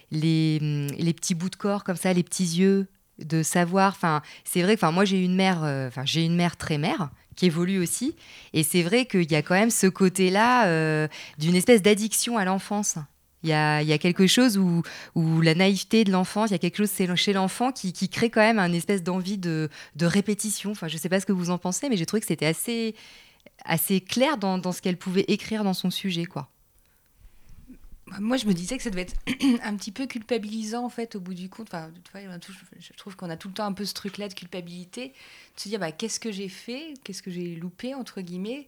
les, 0.09 0.59
les 0.59 1.13
petits 1.13 1.35
bouts 1.35 1.49
de 1.49 1.57
corps 1.57 1.83
comme 1.83 1.97
ça, 1.97 2.13
les 2.13 2.23
petits 2.23 2.45
yeux, 2.45 2.87
de 3.19 3.43
savoir. 3.43 3.91
Enfin, 3.93 4.21
c'est 4.45 4.61
vrai. 4.61 4.75
Enfin, 4.75 4.91
moi, 4.91 5.03
j'ai 5.03 5.21
une 5.21 5.35
mère. 5.35 5.63
Euh, 5.63 5.87
enfin, 5.87 6.05
j'ai 6.05 6.23
une 6.23 6.35
mère 6.35 6.55
très 6.55 6.77
mère 6.77 7.09
qui 7.35 7.47
évolue 7.47 7.79
aussi. 7.79 8.15
Et 8.53 8.63
c'est 8.63 8.83
vrai 8.83 9.05
qu'il 9.05 9.31
y 9.31 9.35
a 9.35 9.41
quand 9.41 9.55
même 9.55 9.69
ce 9.69 9.87
côté-là 9.87 10.67
euh, 10.67 11.07
d'une 11.37 11.55
espèce 11.55 11.81
d'addiction 11.81 12.37
à 12.37 12.45
l'enfance. 12.45 12.97
Il 13.43 13.49
y 13.49 13.53
a, 13.53 13.97
quelque 13.99 14.25
chose 14.25 14.57
où, 14.57 15.41
la 15.41 15.53
naïveté 15.53 16.03
de 16.03 16.11
l'enfant, 16.11 16.47
il 16.47 16.51
y 16.51 16.55
a 16.55 16.57
quelque 16.57 16.77
chose 16.77 16.91
chez 17.15 17.31
l'enfant 17.33 17.71
qui, 17.71 18.09
crée 18.09 18.31
quand 18.31 18.41
même 18.41 18.57
un 18.57 18.73
espèce 18.73 19.03
d'envie 19.03 19.37
de, 19.37 19.69
répétition. 20.01 20.71
Enfin, 20.71 20.87
je 20.87 20.95
ne 20.95 20.99
sais 20.99 21.09
pas 21.09 21.19
ce 21.19 21.27
que 21.27 21.31
vous 21.31 21.51
en 21.51 21.59
pensez, 21.59 21.87
mais 21.87 21.95
j'ai 21.95 22.07
trouvé 22.07 22.21
que 22.21 22.27
c'était 22.27 22.47
assez, 22.47 22.95
assez 23.63 24.01
clair 24.01 24.37
dans, 24.37 24.71
ce 24.71 24.81
qu'elle 24.81 24.97
pouvait 24.97 25.25
écrire 25.27 25.63
dans 25.63 25.75
son 25.75 25.91
sujet. 25.91 26.25
quoi. 26.25 26.49
Moi, 28.19 28.37
je 28.37 28.45
me 28.45 28.53
disais 28.53 28.77
que 28.77 28.83
ça 28.83 28.91
devait 28.91 29.03
être 29.03 29.15
un 29.63 29.75
petit 29.75 29.91
peu 29.91 30.05
culpabilisant, 30.05 30.85
en 30.85 30.89
fait, 30.89 31.15
au 31.15 31.19
bout 31.19 31.33
du 31.33 31.49
compte. 31.49 31.73
Enfin, 31.73 31.91
je 32.13 32.93
trouve 32.93 33.15
qu'on 33.15 33.29
a 33.29 33.37
tout 33.37 33.47
le 33.47 33.53
temps 33.53 33.65
un 33.65 33.73
peu 33.73 33.85
ce 33.85 33.93
truc-là 33.93 34.27
de 34.27 34.33
culpabilité, 34.33 35.09
de 35.55 35.59
se 35.59 35.69
dire, 35.69 35.79
bah, 35.79 35.91
qu'est-ce 35.91 36.19
que 36.19 36.31
j'ai 36.31 36.49
fait 36.49 36.93
Qu'est-ce 37.03 37.23
que 37.23 37.31
j'ai 37.31 37.55
loupé, 37.55 37.95
entre 37.95 38.21
guillemets 38.21 38.67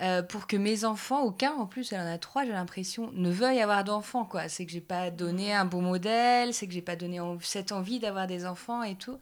euh, 0.00 0.22
pour 0.22 0.46
que 0.46 0.56
mes 0.56 0.84
enfants, 0.86 1.22
aucun 1.24 1.52
en 1.52 1.66
plus, 1.66 1.92
elle 1.92 2.00
en 2.00 2.06
a 2.06 2.16
trois, 2.16 2.44
j'ai 2.44 2.52
l'impression, 2.52 3.10
ne 3.12 3.30
veuillent 3.30 3.60
avoir 3.60 3.84
d'enfants. 3.84 4.26
C'est 4.48 4.64
que 4.64 4.72
j'ai 4.72 4.80
pas 4.80 5.10
donné 5.10 5.52
un 5.52 5.66
bon 5.66 5.82
modèle, 5.82 6.54
c'est 6.54 6.66
que 6.66 6.72
j'ai 6.72 6.80
pas 6.80 6.96
donné 6.96 7.20
cette 7.42 7.70
envie 7.70 7.98
d'avoir 7.98 8.26
des 8.26 8.46
enfants 8.46 8.82
et 8.82 8.94
tout. 8.94 9.18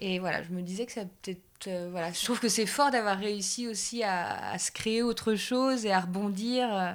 Et 0.00 0.18
voilà, 0.18 0.42
je 0.42 0.50
me 0.50 0.62
disais 0.62 0.86
que 0.86 0.92
ça 0.92 1.02
peut-être. 1.22 1.40
Euh, 1.68 1.88
voilà, 1.90 2.10
je 2.10 2.24
trouve 2.24 2.40
que 2.40 2.48
c'est 2.48 2.66
fort 2.66 2.90
d'avoir 2.90 3.18
réussi 3.18 3.68
aussi 3.68 4.02
à, 4.02 4.58
se 4.58 4.72
créer 4.72 5.02
autre 5.02 5.34
chose 5.34 5.84
et 5.86 5.92
à 5.92 6.00
rebondir. 6.00 6.74
Euh, 6.74 6.92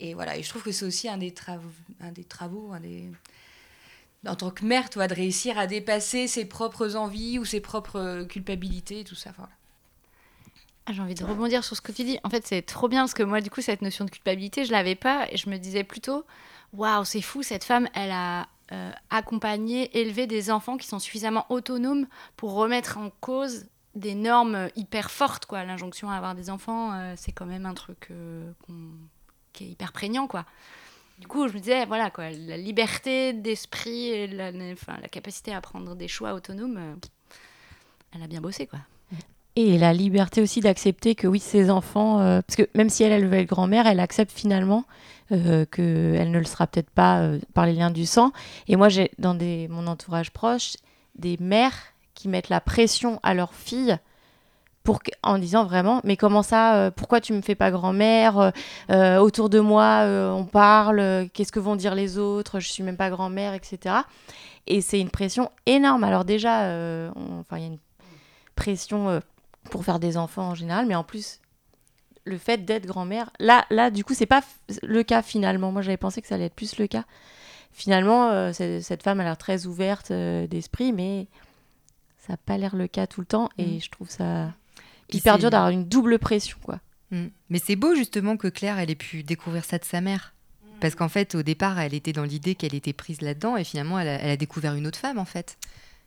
et 0.00 0.14
voilà, 0.14 0.36
et 0.36 0.42
je 0.42 0.48
trouve 0.48 0.62
que 0.62 0.72
c'est 0.72 0.84
aussi 0.84 1.08
un 1.08 1.18
des, 1.18 1.34
un 2.00 2.12
des 2.12 2.24
travaux, 2.24 2.72
un 2.72 2.80
des, 2.80 3.10
en 4.26 4.34
tant 4.34 4.50
que 4.50 4.64
mère, 4.64 4.90
toi, 4.90 5.06
de 5.06 5.14
réussir 5.14 5.58
à 5.58 5.66
dépasser 5.66 6.26
ses 6.26 6.44
propres 6.44 6.96
envies 6.96 7.38
ou 7.38 7.44
ses 7.44 7.60
propres 7.60 8.24
culpabilités 8.24 9.04
tout 9.04 9.14
ça. 9.14 9.32
Voilà. 9.36 9.52
Ah, 10.86 10.92
j'ai 10.92 11.02
envie 11.02 11.14
de 11.14 11.24
rebondir 11.24 11.62
sur 11.62 11.76
ce 11.76 11.80
que 11.80 11.92
tu 11.92 12.04
dis. 12.04 12.18
En 12.24 12.30
fait, 12.30 12.46
c'est 12.46 12.62
trop 12.62 12.88
bien 12.88 13.02
parce 13.02 13.14
que 13.14 13.22
moi, 13.22 13.40
du 13.40 13.50
coup, 13.50 13.60
cette 13.60 13.82
notion 13.82 14.04
de 14.04 14.10
culpabilité, 14.10 14.64
je 14.64 14.72
l'avais 14.72 14.94
pas 14.94 15.26
et 15.30 15.36
je 15.36 15.48
me 15.48 15.56
disais 15.56 15.84
plutôt, 15.84 16.24
waouh, 16.72 17.04
c'est 17.04 17.20
fou, 17.20 17.42
cette 17.42 17.64
femme, 17.64 17.88
elle 17.94 18.10
a 18.10 18.48
euh, 18.72 18.90
accompagné, 19.10 19.96
élevé 19.98 20.26
des 20.26 20.50
enfants 20.50 20.76
qui 20.76 20.86
sont 20.86 20.98
suffisamment 20.98 21.46
autonomes 21.48 22.06
pour 22.36 22.54
remettre 22.54 22.98
en 22.98 23.10
cause 23.20 23.66
des 23.94 24.14
normes 24.14 24.68
hyper 24.76 25.10
fortes, 25.10 25.46
quoi. 25.46 25.64
L'injonction 25.64 26.10
à 26.10 26.16
avoir 26.16 26.34
des 26.34 26.50
enfants, 26.50 26.92
euh, 26.92 27.14
c'est 27.16 27.32
quand 27.32 27.46
même 27.46 27.66
un 27.66 27.74
truc 27.74 28.08
euh, 28.10 28.50
qui 29.52 29.64
est 29.64 29.68
hyper 29.68 29.92
prégnant, 29.92 30.26
quoi. 30.26 30.44
Du 31.18 31.26
coup, 31.26 31.48
je 31.48 31.54
me 31.54 31.58
disais, 31.58 31.84
voilà, 31.84 32.10
quoi, 32.10 32.30
la 32.30 32.56
liberté 32.56 33.32
d'esprit, 33.32 34.26
la, 34.28 34.50
la 34.52 35.08
capacité 35.10 35.52
à 35.52 35.60
prendre 35.60 35.94
des 35.94 36.08
choix 36.08 36.32
autonomes, 36.32 36.96
elle 38.14 38.22
a 38.22 38.26
bien 38.26 38.40
bossé, 38.40 38.66
quoi 38.66 38.78
et 39.56 39.78
la 39.78 39.92
liberté 39.92 40.40
aussi 40.40 40.60
d'accepter 40.60 41.14
que 41.14 41.26
oui, 41.26 41.40
ses 41.40 41.70
enfants, 41.70 42.20
euh, 42.20 42.40
parce 42.46 42.56
que 42.56 42.68
même 42.74 42.88
si 42.88 43.02
elle, 43.02 43.12
elle 43.12 43.26
veut 43.26 43.38
être 43.38 43.48
grand-mère, 43.48 43.86
elle 43.86 44.00
accepte 44.00 44.32
finalement 44.32 44.84
euh, 45.32 45.64
qu'elle 45.66 46.30
ne 46.30 46.38
le 46.38 46.44
sera 46.44 46.66
peut-être 46.66 46.90
pas 46.90 47.20
euh, 47.20 47.38
par 47.52 47.66
les 47.66 47.72
liens 47.72 47.90
du 47.90 48.06
sang. 48.06 48.32
Et 48.68 48.76
moi, 48.76 48.88
j'ai 48.88 49.10
dans 49.18 49.34
mon 49.68 49.86
entourage 49.86 50.30
proche 50.30 50.76
des 51.16 51.36
mères 51.40 51.76
qui 52.14 52.28
mettent 52.28 52.48
la 52.48 52.60
pression 52.60 53.18
à 53.22 53.34
leurs 53.34 53.54
filles 53.54 53.98
pour 54.90 55.04
que- 55.04 55.12
en 55.22 55.38
disant 55.38 55.64
vraiment, 55.64 56.00
mais 56.02 56.16
comment 56.16 56.42
ça, 56.42 56.74
euh, 56.74 56.90
pourquoi 56.90 57.20
tu 57.20 57.32
me 57.32 57.42
fais 57.42 57.54
pas 57.54 57.70
grand-mère 57.70 58.38
Euh, 58.38 58.50
euh, 58.90 59.18
Autour 59.20 59.48
de 59.48 59.60
moi, 59.60 60.02
on 60.04 60.44
parle, 60.44 61.28
qu'est-ce 61.32 61.52
que 61.52 61.60
vont 61.60 61.76
dire 61.76 61.94
les 61.94 62.18
autres 62.18 62.58
Je 62.58 62.66
suis 62.68 62.82
même 62.82 62.96
pas 62.96 63.08
grand-mère, 63.08 63.54
etc. 63.54 63.94
Et 64.66 64.80
c'est 64.80 64.98
une 64.98 65.10
pression 65.10 65.48
énorme. 65.66 66.02
Alors 66.02 66.24
déjà, 66.24 66.62
on- 67.14 67.38
enfin, 67.38 67.58
il 67.58 67.60
y 67.60 67.64
a 67.64 67.68
une 67.68 67.78
pression 68.56 69.20
pour 69.70 69.84
faire 69.84 70.00
des 70.00 70.16
enfants 70.16 70.48
en 70.48 70.54
général, 70.56 70.86
mais 70.86 70.96
en 70.96 71.04
plus, 71.04 71.38
le 72.24 72.36
fait 72.36 72.64
d'être 72.64 72.86
grand-mère, 72.86 73.30
là, 73.38 73.64
là, 73.70 73.90
du 73.92 74.02
coup, 74.04 74.14
c'est 74.14 74.26
pas 74.26 74.42
le 74.82 75.02
cas 75.04 75.22
finalement. 75.22 75.70
Moi, 75.70 75.82
j'avais 75.82 75.96
pensé 75.98 76.20
que 76.20 76.26
ça 76.26 76.34
allait 76.34 76.46
être 76.46 76.54
plus 76.56 76.78
le 76.78 76.88
cas. 76.88 77.04
Finalement, 77.72 78.52
cette 78.52 79.04
femme 79.04 79.20
a 79.20 79.22
l'air 79.24 79.38
très 79.38 79.66
ouverte 79.66 80.10
d'esprit, 80.12 80.92
mais 80.92 81.28
ça 82.18 82.32
n'a 82.32 82.36
pas 82.36 82.58
l'air 82.58 82.74
le 82.76 82.86
cas 82.88 83.06
tout 83.06 83.20
le 83.20 83.26
temps. 83.26 83.48
Et 83.56 83.76
Mm. 83.76 83.80
je 83.80 83.90
trouve 83.90 84.10
ça 84.10 84.48
hyper 85.14 85.38
dur 85.38 85.50
d'avoir 85.50 85.70
une 85.70 85.86
double 85.86 86.18
pression, 86.18 86.58
quoi. 86.62 86.80
Mm. 87.10 87.26
Mais 87.48 87.60
c'est 87.64 87.76
beau 87.76 87.94
justement 87.94 88.36
que 88.36 88.48
Claire, 88.48 88.78
elle 88.78 88.90
ait 88.90 88.94
pu 88.94 89.22
découvrir 89.22 89.64
ça 89.64 89.78
de 89.78 89.84
sa 89.84 90.00
mère. 90.00 90.34
Parce 90.80 90.94
qu'en 90.94 91.08
fait, 91.08 91.34
au 91.34 91.42
départ, 91.42 91.78
elle 91.78 91.92
était 91.92 92.12
dans 92.12 92.24
l'idée 92.24 92.54
qu'elle 92.54 92.74
était 92.74 92.94
prise 92.94 93.20
là-dedans 93.20 93.56
et 93.56 93.64
finalement, 93.64 93.98
elle 94.00 94.08
a, 94.08 94.14
elle 94.14 94.30
a 94.30 94.36
découvert 94.36 94.74
une 94.74 94.86
autre 94.86 94.98
femme 94.98 95.18
en 95.18 95.26
fait. 95.26 95.58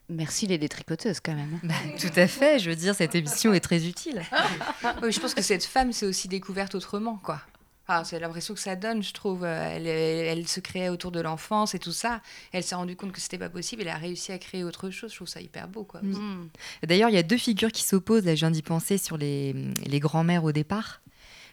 Merci 0.10 0.48
les 0.48 0.58
détricoteuses 0.58 1.20
quand 1.20 1.36
même. 1.36 1.60
Bah, 1.64 1.74
tout 2.00 2.12
à 2.16 2.28
fait, 2.28 2.60
je 2.60 2.70
veux 2.70 2.76
dire, 2.76 2.94
cette 2.94 3.16
émission 3.16 3.54
est 3.54 3.60
très 3.60 3.88
utile. 3.88 4.22
Oui, 5.02 5.12
je 5.12 5.20
pense 5.20 5.34
que 5.34 5.42
cette 5.42 5.64
femme 5.64 5.94
s'est 5.94 6.06
aussi 6.06 6.28
découverte 6.28 6.76
autrement, 6.76 7.20
quoi. 7.24 7.42
Ah, 7.88 8.04
c'est 8.06 8.18
l'impression 8.20 8.54
que 8.54 8.62
ça 8.62 8.78
donne, 8.78 9.04
je 9.04 9.12
trouve. 9.12 9.44
Euh, 9.44 9.76
Elle, 9.76 9.88
elle, 9.88 10.40
elle 10.40 10.48
se 10.48 10.62
créait 10.62 10.88
autour 10.90 11.12
de 11.12 11.20
l'enfance 11.20 11.76
et 11.76 11.80
tout 11.80 11.92
ça. 11.92 12.22
Elle 12.54 12.64
s'est 12.64 12.76
rendue 12.76 12.96
compte 12.96 13.12
que 13.12 13.20
c'était 13.20 13.38
pas 13.38 13.50
possible. 13.50 13.82
Elle 13.82 13.90
a 13.90 13.98
réussi 13.98 14.32
à 14.32 14.38
créer 14.38 14.64
autre 14.64 14.90
chose. 14.90 15.12
Je 15.12 15.18
trouve 15.18 15.28
ça 15.28 15.42
hyper 15.42 15.68
beau, 15.68 15.84
quoi. 15.84 16.02
Mm. 16.02 16.48
D'ailleurs, 16.84 17.10
il 17.10 17.16
y 17.16 17.18
a 17.18 17.24
deux 17.24 17.38
figures 17.38 17.72
qui 17.74 17.84
s'opposent, 17.84 18.24
là, 18.24 18.36
je 18.36 18.40
viens 18.40 18.52
d'y 18.52 18.62
penser, 18.62 18.98
sur 18.98 19.18
les, 19.18 19.54
les 19.86 20.00
grands-mères 20.00 20.46
au 20.46 20.54
départ. 20.54 21.02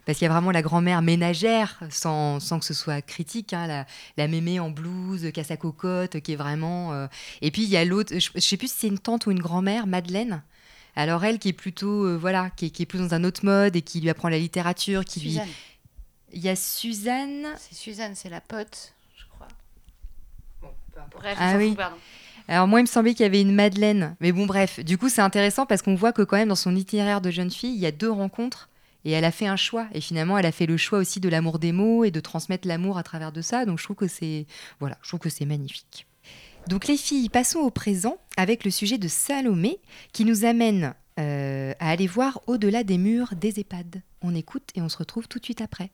Parce 0.06 0.18
qu'il 0.18 0.26
y 0.26 0.30
a 0.30 0.32
vraiment 0.32 0.50
la 0.50 0.62
grand-mère 0.62 1.02
ménagère, 1.02 1.78
sans, 1.90 2.40
sans 2.40 2.58
que 2.58 2.64
ce 2.64 2.74
soit 2.74 3.02
critique, 3.02 3.52
hein, 3.52 3.66
la, 3.66 3.86
la 4.16 4.28
mémé 4.28 4.58
en 4.58 4.70
blouse, 4.70 5.30
casse 5.32 5.50
à 5.50 5.56
cocotte, 5.56 6.20
qui 6.20 6.32
est 6.32 6.36
vraiment... 6.36 6.92
euh, 6.92 7.06
Et 7.42 7.50
puis 7.50 7.64
il 7.64 7.68
y 7.68 7.76
a 7.76 7.84
l'autre, 7.84 8.14
je, 8.18 8.30
je 8.34 8.40
sais 8.40 8.56
plus 8.56 8.68
si 8.70 8.78
c'est 8.78 8.86
une 8.86 8.98
tante 8.98 9.26
ou 9.26 9.30
une 9.30 9.40
grand-mère, 9.40 9.86
Madeleine. 9.86 10.42
Alors 10.96 11.22
elle 11.24 11.38
qui 11.38 11.48
est 11.48 11.52
plutôt, 11.52 12.06
euh, 12.06 12.16
voilà, 12.16 12.50
qui 12.50 12.66
est, 12.66 12.70
qui 12.70 12.82
est 12.82 12.86
plus 12.86 12.98
dans 12.98 13.14
un 13.14 13.24
autre 13.24 13.44
mode 13.44 13.76
et 13.76 13.82
qui 13.82 14.00
lui 14.00 14.08
apprend 14.08 14.28
la 14.28 14.38
littérature, 14.38 15.04
qui 15.04 15.20
lui... 15.20 15.38
Suzanne. 16.30 16.38
Il 16.38 16.40
y 16.44 16.48
a 16.48 16.56
Suzanne... 16.56 17.46
C'est 17.58 17.74
Suzanne, 17.74 18.14
c'est 18.14 18.28
la 18.30 18.40
pote, 18.40 18.94
je 19.16 19.24
crois. 19.34 19.48
Bref, 21.12 21.36
on 21.38 21.42
Ah 21.42 21.52
s'en 21.52 21.58
oui. 21.58 21.68
fout, 21.68 21.76
pardon. 21.76 21.96
Alors 22.48 22.66
moi, 22.66 22.80
il 22.80 22.84
me 22.84 22.88
semblait 22.88 23.14
qu'il 23.14 23.22
y 23.22 23.26
avait 23.26 23.40
une 23.40 23.54
Madeleine. 23.54 24.16
Mais 24.20 24.32
bon, 24.32 24.46
bref. 24.46 24.80
Du 24.80 24.98
coup, 24.98 25.08
c'est 25.08 25.20
intéressant 25.20 25.66
parce 25.66 25.82
qu'on 25.82 25.94
voit 25.94 26.12
que 26.12 26.22
quand 26.22 26.36
même 26.36 26.48
dans 26.48 26.54
son 26.56 26.74
itinéraire 26.74 27.20
de 27.20 27.30
jeune 27.30 27.50
fille, 27.50 27.74
il 27.74 27.80
y 27.80 27.86
a 27.86 27.92
deux 27.92 28.10
rencontres. 28.10 28.68
Et 29.04 29.12
elle 29.12 29.24
a 29.24 29.30
fait 29.30 29.46
un 29.46 29.56
choix. 29.56 29.86
Et 29.94 30.00
finalement, 30.00 30.36
elle 30.36 30.46
a 30.46 30.52
fait 30.52 30.66
le 30.66 30.76
choix 30.76 30.98
aussi 30.98 31.20
de 31.20 31.28
l'amour 31.28 31.58
des 31.58 31.72
mots 31.72 32.04
et 32.04 32.10
de 32.10 32.20
transmettre 32.20 32.66
l'amour 32.66 32.98
à 32.98 33.02
travers 33.02 33.30
de 33.32 33.40
ça. 33.40 33.64
Donc 33.66 33.78
je 33.78 33.84
trouve 33.84 33.96
que 33.96 34.08
c'est 34.08 34.46
voilà, 34.80 34.98
je 35.02 35.08
trouve 35.08 35.20
que 35.20 35.30
c'est 35.30 35.46
magnifique. 35.46 36.06
Donc 36.66 36.86
les 36.86 36.96
filles, 36.98 37.28
passons 37.30 37.60
au 37.60 37.70
présent 37.70 38.18
avec 38.36 38.64
le 38.64 38.70
sujet 38.70 38.98
de 38.98 39.08
Salomé 39.08 39.78
qui 40.12 40.24
nous 40.26 40.44
amène 40.44 40.92
euh, 41.18 41.72
à 41.78 41.90
aller 41.90 42.06
voir 42.06 42.40
au-delà 42.46 42.84
des 42.84 42.98
murs 42.98 43.34
des 43.36 43.60
EHPAD. 43.60 44.02
On 44.22 44.34
écoute 44.34 44.68
et 44.74 44.82
on 44.82 44.88
se 44.90 44.98
retrouve 44.98 45.28
tout 45.28 45.38
de 45.38 45.44
suite 45.44 45.62
après. 45.62 45.90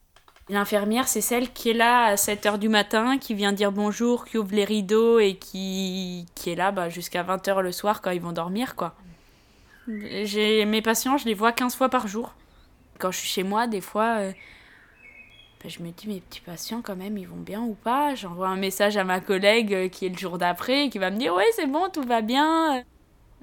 L'infirmière, 0.48 1.08
c'est 1.08 1.20
celle 1.20 1.52
qui 1.52 1.70
est 1.70 1.74
là 1.74 2.04
à 2.04 2.14
7h 2.14 2.58
du 2.58 2.68
matin, 2.68 3.18
qui 3.18 3.34
vient 3.34 3.52
dire 3.52 3.72
bonjour, 3.72 4.26
qui 4.26 4.38
ouvre 4.38 4.54
les 4.54 4.64
rideaux 4.64 5.18
et 5.18 5.34
qui, 5.34 6.24
qui 6.36 6.50
est 6.50 6.54
là 6.54 6.70
bah, 6.70 6.88
jusqu'à 6.88 7.24
20h 7.24 7.62
le 7.62 7.72
soir 7.72 8.00
quand 8.00 8.12
ils 8.12 8.20
vont 8.20 8.32
dormir. 8.32 8.76
quoi. 8.76 8.94
J'ai 9.88 10.64
Mes 10.64 10.82
patients, 10.82 11.18
je 11.18 11.26
les 11.26 11.34
vois 11.34 11.50
15 11.50 11.74
fois 11.74 11.88
par 11.88 12.06
jour. 12.06 12.32
Quand 12.98 13.10
je 13.10 13.18
suis 13.18 13.28
chez 13.28 13.42
moi, 13.42 13.66
des 13.66 13.80
fois, 13.80 14.18
euh, 14.20 14.32
bah, 15.64 15.68
je 15.68 15.82
me 15.82 15.90
dis, 15.90 16.06
mes 16.06 16.20
petits 16.20 16.40
patients, 16.40 16.80
quand 16.80 16.96
même, 16.96 17.18
ils 17.18 17.26
vont 17.26 17.36
bien 17.36 17.62
ou 17.62 17.74
pas? 17.74 18.14
J'envoie 18.14 18.46
un 18.46 18.56
message 18.56 18.96
à 18.96 19.02
ma 19.02 19.18
collègue 19.18 19.74
euh, 19.74 19.88
qui 19.88 20.06
est 20.06 20.10
le 20.10 20.16
jour 20.16 20.38
d'après, 20.38 20.90
qui 20.90 20.98
va 20.98 21.10
me 21.10 21.18
dire, 21.18 21.34
ouais, 21.34 21.44
c'est 21.56 21.66
bon, 21.66 21.88
tout 21.92 22.02
va 22.04 22.20
bien. 22.20 22.84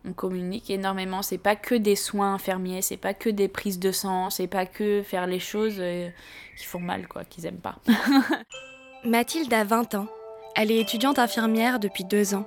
On 0.06 0.14
communique 0.14 0.70
énormément. 0.70 1.22
C'est 1.22 1.38
pas 1.38 1.58
que 1.58 1.76
des 1.76 1.98
soins 1.98 2.36
infirmiers, 2.36 2.82
c'est 2.82 2.98
pas 2.98 3.14
que 3.14 3.30
des 3.30 3.50
prises 3.50 3.80
de 3.80 3.92
sang, 3.92 4.30
c'est 4.30 4.48
pas 4.48 4.66
que 4.66 5.02
faire 5.04 5.28
les 5.28 5.40
choses 5.40 5.78
euh, 5.80 6.10
qui 6.58 6.66
font 6.66 6.80
mal, 6.80 7.08
quoi, 7.08 7.24
qu'ils 7.24 7.46
aiment 7.46 7.62
pas. 7.62 7.76
Mathilde 9.06 9.54
a 9.54 9.64
20 9.64 9.96
ans. 9.96 10.08
Elle 10.56 10.72
est 10.72 10.80
étudiante 10.80 11.20
infirmière 11.20 11.80
depuis 11.80 12.04
deux 12.04 12.36
ans. 12.36 12.46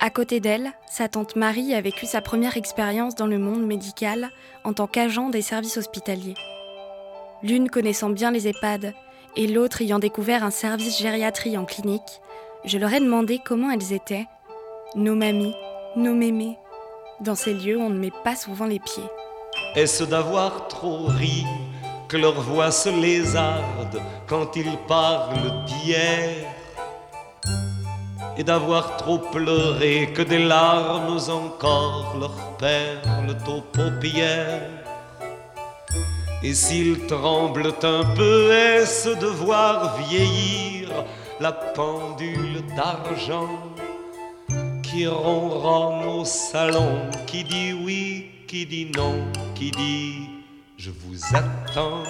À 0.00 0.10
côté 0.10 0.40
d'elle, 0.40 0.72
sa 0.86 1.08
tante 1.08 1.36
Marie 1.36 1.74
a 1.74 1.80
vécu 1.80 2.04
sa 2.04 2.20
première 2.20 2.56
expérience 2.56 3.14
dans 3.14 3.26
le 3.26 3.38
monde 3.38 3.64
médical 3.64 4.30
en 4.64 4.72
tant 4.72 4.86
qu'agent 4.86 5.30
des 5.30 5.40
services 5.40 5.78
hospitaliers. 5.78 6.34
L'une 7.42 7.70
connaissant 7.70 8.10
bien 8.10 8.30
les 8.30 8.48
EHPAD 8.48 8.94
et 9.36 9.46
l'autre 9.46 9.82
ayant 9.82 9.98
découvert 9.98 10.44
un 10.44 10.50
service 10.50 10.98
gériatrie 10.98 11.56
en 11.56 11.64
clinique, 11.64 12.20
je 12.64 12.78
leur 12.78 12.92
ai 12.92 13.00
demandé 13.00 13.40
comment 13.44 13.70
elles 13.70 13.92
étaient. 13.92 14.26
Nos 14.94 15.14
mamies, 15.14 15.54
nos 15.96 16.14
mémés. 16.14 16.58
Dans 17.20 17.34
ces 17.34 17.54
lieux, 17.54 17.78
on 17.78 17.90
ne 17.90 17.98
met 17.98 18.12
pas 18.24 18.36
souvent 18.36 18.66
les 18.66 18.80
pieds. 18.80 19.04
Est-ce 19.74 20.04
d'avoir 20.04 20.68
trop 20.68 21.06
ri 21.06 21.44
que 22.08 22.16
leur 22.16 22.40
voix 22.40 22.70
se 22.70 22.88
lézarde 22.88 24.00
quand 24.26 24.56
ils 24.56 24.76
parlent 24.88 25.64
d'hier. 25.66 26.46
Et 28.36 28.42
d'avoir 28.42 28.96
trop 28.96 29.18
pleuré 29.18 30.10
que 30.12 30.22
des 30.22 30.40
larmes 30.40 31.18
encore 31.28 32.16
leur 32.18 32.56
perlent 32.58 33.36
aux 33.46 33.60
paupières. 33.60 34.70
Et 36.42 36.52
s'ils 36.52 37.06
tremblent 37.06 37.74
un 37.82 38.04
peu, 38.14 38.52
est-ce 38.52 39.10
de 39.10 39.26
voir 39.26 39.96
vieillir 39.98 40.90
la 41.40 41.52
pendule 41.52 42.62
d'argent 42.76 43.48
qui 44.82 45.06
ronronne 45.06 46.04
au 46.20 46.24
salon, 46.24 47.08
qui 47.26 47.44
dit 47.44 47.72
oui, 47.72 48.26
qui 48.46 48.66
dit 48.66 48.90
non, 48.94 49.14
qui 49.54 49.70
dit 49.70 50.33
je 50.76 50.90
vous 50.90 51.18
attends. 51.34 52.02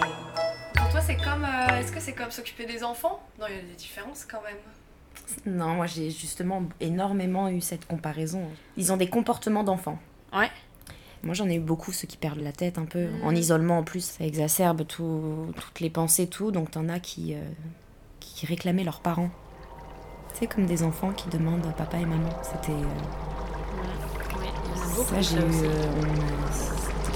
Pour 0.74 0.88
toi, 0.90 1.00
c'est 1.00 1.16
comme. 1.16 1.44
euh, 1.44 1.78
Est-ce 1.78 1.92
que 1.92 2.00
c'est 2.00 2.12
comme 2.14 2.30
s'occuper 2.30 2.66
des 2.66 2.82
enfants? 2.82 3.20
Non, 3.40 3.46
il 3.48 3.56
y 3.56 3.58
a 3.58 3.62
des 3.62 3.74
différences 3.76 4.24
quand 4.24 4.40
même. 4.42 4.56
Non, 5.46 5.74
moi 5.74 5.86
j'ai 5.86 6.10
justement 6.10 6.62
énormément 6.80 7.48
eu 7.48 7.60
cette 7.60 7.86
comparaison. 7.86 8.42
Ils 8.76 8.92
ont 8.92 8.96
des 8.96 9.08
comportements 9.08 9.62
d'enfants. 9.64 9.98
Ouais. 10.32 10.50
Moi 11.22 11.34
j'en 11.34 11.48
ai 11.48 11.54
eu 11.54 11.60
beaucoup, 11.60 11.92
ceux 11.92 12.06
qui 12.06 12.16
perdent 12.16 12.40
la 12.40 12.52
tête 12.52 12.76
un 12.78 12.84
peu. 12.84 13.08
En 13.22 13.30
Mhm. 13.30 13.36
isolement 13.36 13.78
en 13.78 13.84
plus, 13.84 14.04
ça 14.04 14.24
exacerbe 14.24 14.86
tout- 14.86 15.52
toutes 15.58 15.80
les 15.80 15.88
pensées, 15.90 16.26
tout. 16.26 16.50
Donc 16.50 16.72
t'en 16.72 16.88
as 16.88 16.98
qui, 17.00 17.34
euh, 17.34 17.38
qui 18.20 18.44
réclamaient 18.46 18.84
leurs 18.84 19.00
parents. 19.00 19.30
C'est 20.34 20.46
comme 20.48 20.66
des 20.66 20.82
enfants 20.82 21.12
qui 21.12 21.28
demandent 21.28 21.72
papa 21.76 21.96
et 21.98 22.04
maman. 22.06 22.28
C'était. 22.42 22.72
euh, 22.72 22.84
ça, 25.08 25.20
j'ai 25.22 25.36
eu. 25.38 25.70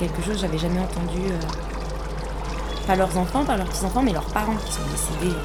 Euh, 0.03 0.07
quelque 0.07 0.23
chose 0.23 0.35
que 0.35 0.41
j'avais 0.41 0.59
jamais 0.59 0.81
entendu. 0.81 1.19
euh, 1.31 2.87
Pas 2.87 2.97
leurs 2.97 3.17
enfants, 3.17 3.45
pas 3.45 3.57
leurs 3.57 3.67
petits-enfants, 3.69 4.03
mais 4.03 4.13
leurs 4.13 4.27
parents 4.27 4.57
qui 4.57 4.73
sont 4.73 4.83
décédés. 4.91 5.37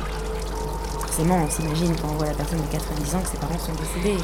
Forcément, 1.02 1.38
on 1.46 1.50
s'imagine 1.50 1.96
quand 2.02 2.10
on 2.10 2.16
voit 2.16 2.28
la 2.28 2.34
personne 2.34 2.62
de 2.62 2.68
90 2.72 3.16
ans 3.16 3.22
que 3.22 3.30
ses 3.30 3.38
parents 3.38 3.60
sont 3.60 3.74
décédés. 3.74 4.18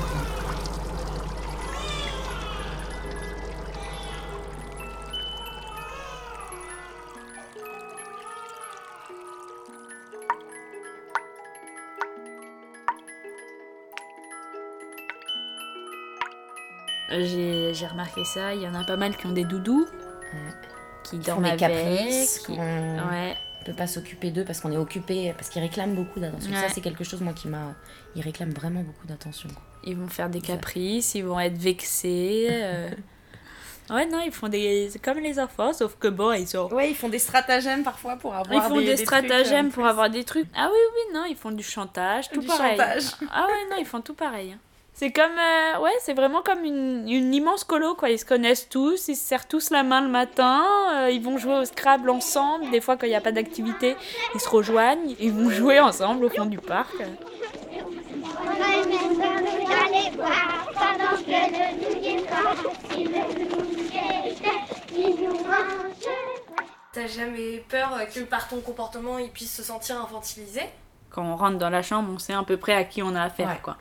J'ai 17.11 17.73
j'ai 17.73 17.87
remarqué 17.87 18.23
ça, 18.23 18.53
il 18.53 18.61
y 18.61 18.67
en 18.67 18.75
a 18.75 18.83
pas 18.83 18.95
mal 18.97 19.15
qui 19.17 19.25
ont 19.25 19.31
des 19.31 19.43
doudous, 19.45 19.87
qui 21.03 21.15
Ils 21.17 21.23
font 21.23 21.27
dorment 21.41 21.43
des 21.43 21.49
avec. 21.49 21.59
caprices, 21.59 22.39
qui- 22.39 22.55
qu'on 22.55 22.61
Ouais. 23.09 23.35
ne 23.61 23.65
peut 23.65 23.73
pas 23.73 23.87
s'occuper 23.87 24.31
d'eux 24.31 24.43
parce 24.45 24.59
qu'on 24.59 24.71
est 24.71 24.77
occupé, 24.77 25.33
parce 25.37 25.49
qu'ils 25.49 25.61
réclament 25.61 25.95
beaucoup 25.95 26.19
d'attention. 26.19 26.51
Ouais. 26.51 26.57
Ça, 26.59 26.69
c'est 26.69 26.81
quelque 26.81 27.03
chose, 27.03 27.21
moi, 27.21 27.33
qui 27.33 27.47
m'a. 27.47 27.73
Ils 28.15 28.21
réclament 28.21 28.51
vraiment 28.53 28.81
beaucoup 28.81 29.07
d'attention. 29.07 29.49
Ils 29.83 29.95
vont 29.97 30.07
faire 30.07 30.29
des 30.29 30.41
caprices, 30.41 31.15
ils 31.15 31.23
vont 31.25 31.39
être 31.39 31.57
vexés. 31.57 32.47
euh. 32.51 32.89
Ouais, 33.89 34.05
non, 34.05 34.19
ils 34.23 34.31
font 34.31 34.49
des. 34.49 34.91
Comme 35.03 35.17
les 35.17 35.39
enfants, 35.39 35.73
sauf 35.73 35.95
que 35.99 36.07
bon, 36.09 36.31
ils 36.33 36.47
sont. 36.47 36.71
Ouais, 36.71 36.91
ils 36.91 36.95
font 36.95 37.09
des 37.09 37.17
stratagèmes 37.17 37.81
parfois 37.83 38.17
pour 38.17 38.35
avoir 38.35 38.53
Ils 38.53 38.61
font 38.69 38.77
des, 38.79 38.85
des, 38.85 38.97
stratagèmes 38.97 39.69
trucs, 39.69 39.79
euh, 39.79 39.81
pour 39.81 39.85
avoir 39.87 40.11
des 40.11 40.23
trucs. 40.23 40.45
Ah 40.55 40.69
oui, 40.71 40.77
oui, 40.93 41.13
non, 41.15 41.25
ils 41.27 41.35
font 41.35 41.49
du 41.49 41.63
chantage, 41.63 42.29
tout 42.29 42.39
Du 42.41 42.45
pareil. 42.45 42.77
chantage. 42.77 43.05
Ah 43.31 43.47
ouais, 43.47 43.67
non, 43.71 43.77
ils 43.79 43.87
font 43.87 44.01
tout 44.01 44.13
pareil. 44.13 44.55
C'est 44.93 45.11
comme. 45.11 45.31
euh, 45.37 45.79
ouais, 45.79 45.93
c'est 46.01 46.13
vraiment 46.13 46.41
comme 46.41 46.63
une, 46.65 47.07
une 47.07 47.33
immense 47.33 47.63
colo, 47.63 47.95
quoi. 47.95 48.09
Ils 48.09 48.19
se 48.19 48.25
connaissent 48.25 48.67
tous, 48.67 49.07
ils 49.07 49.15
se 49.15 49.25
serrent 49.25 49.47
tous 49.47 49.69
la 49.69 49.83
main 49.83 50.01
le 50.01 50.09
matin, 50.09 50.65
euh, 50.93 51.09
ils 51.09 51.21
vont 51.21 51.37
jouer 51.37 51.55
au 51.59 51.65
Scrabble 51.65 52.09
ensemble. 52.09 52.69
Des 52.69 52.81
fois, 52.81 52.97
quand 52.97 53.05
il 53.05 53.09
n'y 53.11 53.15
a 53.15 53.21
pas 53.21 53.31
d'activité, 53.31 53.95
ils 54.35 54.41
se 54.41 54.49
rejoignent, 54.49 55.15
ils 55.19 55.31
vont 55.31 55.49
jouer 55.49 55.79
ensemble 55.79 56.25
au 56.25 56.29
fond 56.29 56.45
du 56.45 56.57
parc. 56.57 56.93
T'as 66.91 67.07
jamais 67.07 67.63
peur 67.69 67.97
que 68.13 68.21
par 68.21 68.47
ton 68.47 68.61
comportement, 68.61 69.17
il 69.19 69.29
puisse 69.29 69.55
se 69.55 69.63
sentir 69.63 70.01
infantilisé 70.01 70.61
Quand 71.11 71.23
on 71.23 71.35
rentre 71.35 71.57
dans 71.59 71.69
la 71.69 71.83
chambre, 71.83 72.09
on 72.13 72.17
sait 72.19 72.33
à 72.33 72.43
peu 72.43 72.57
près 72.57 72.73
à 72.73 72.83
qui 72.83 73.03
on 73.03 73.13
a 73.15 73.21
affaire, 73.23 73.47
Ouais. 73.49 73.59
quoi. 73.61 73.77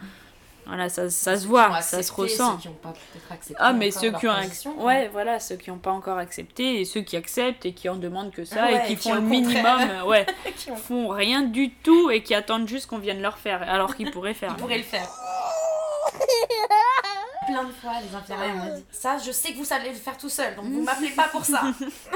Voilà, 0.68 0.90
ça, 0.90 1.08
ça 1.08 1.36
se 1.38 1.46
voit, 1.46 1.80
ça 1.80 2.02
se 2.02 2.12
ressent. 2.12 2.56
Ceux 2.56 2.60
qui 2.62 2.68
ont 2.68 2.74
pas 2.74 2.90
peut-être 2.92 3.32
accepté 3.32 3.54
Ah, 3.58 3.72
mais 3.72 3.90
ceux 3.90 4.12
qui 4.12 4.28
ont 4.28 4.34
position, 4.36 4.78
ac- 4.78 4.82
ouais, 4.84 5.08
voilà, 5.08 5.40
ceux 5.40 5.56
qui 5.56 5.70
n'ont 5.70 5.78
pas 5.78 5.92
encore 5.92 6.18
accepté 6.18 6.80
et 6.80 6.84
ceux 6.84 7.00
qui 7.00 7.16
acceptent 7.16 7.64
et 7.64 7.72
qui 7.72 7.88
en 7.88 7.96
demandent 7.96 8.32
que 8.32 8.44
ça 8.44 8.64
ouais, 8.66 8.84
et 8.84 8.86
qui 8.88 8.92
et 8.92 8.96
qui, 8.96 9.08
font 9.08 9.14
le 9.14 9.20
minimum, 9.22 10.02
ouais, 10.06 10.26
qui 10.58 10.70
ont- 10.70 10.76
font 10.76 11.08
rien 11.08 11.40
du 11.42 11.72
tout 11.72 12.10
et 12.10 12.22
qui 12.22 12.34
attendent 12.34 12.68
juste 12.68 12.86
qu'on 12.86 12.98
vienne 12.98 13.22
leur 13.22 13.38
faire 13.38 13.62
alors 13.62 13.96
qu'ils 13.96 14.10
pourraient 14.10 14.34
faire. 14.34 14.54
Ils 14.58 14.60
pourraient 14.60 14.76
le 14.78 14.84
faire. 14.84 15.08
Plein 17.46 17.64
de 17.64 17.72
fois, 17.72 17.92
les 18.06 18.14
infirmières 18.14 18.54
m'ont 18.56 18.74
dit 18.76 18.84
Ça, 18.90 19.16
je 19.16 19.32
sais 19.32 19.52
que 19.52 19.56
vous 19.56 19.64
savez 19.64 19.88
le 19.88 19.94
faire 19.94 20.18
tout 20.18 20.28
seul, 20.28 20.54
donc 20.54 20.66
vous 20.66 20.82
m'appelez 20.82 21.12
pas 21.12 21.28
pour 21.28 21.46
ça. 21.46 21.62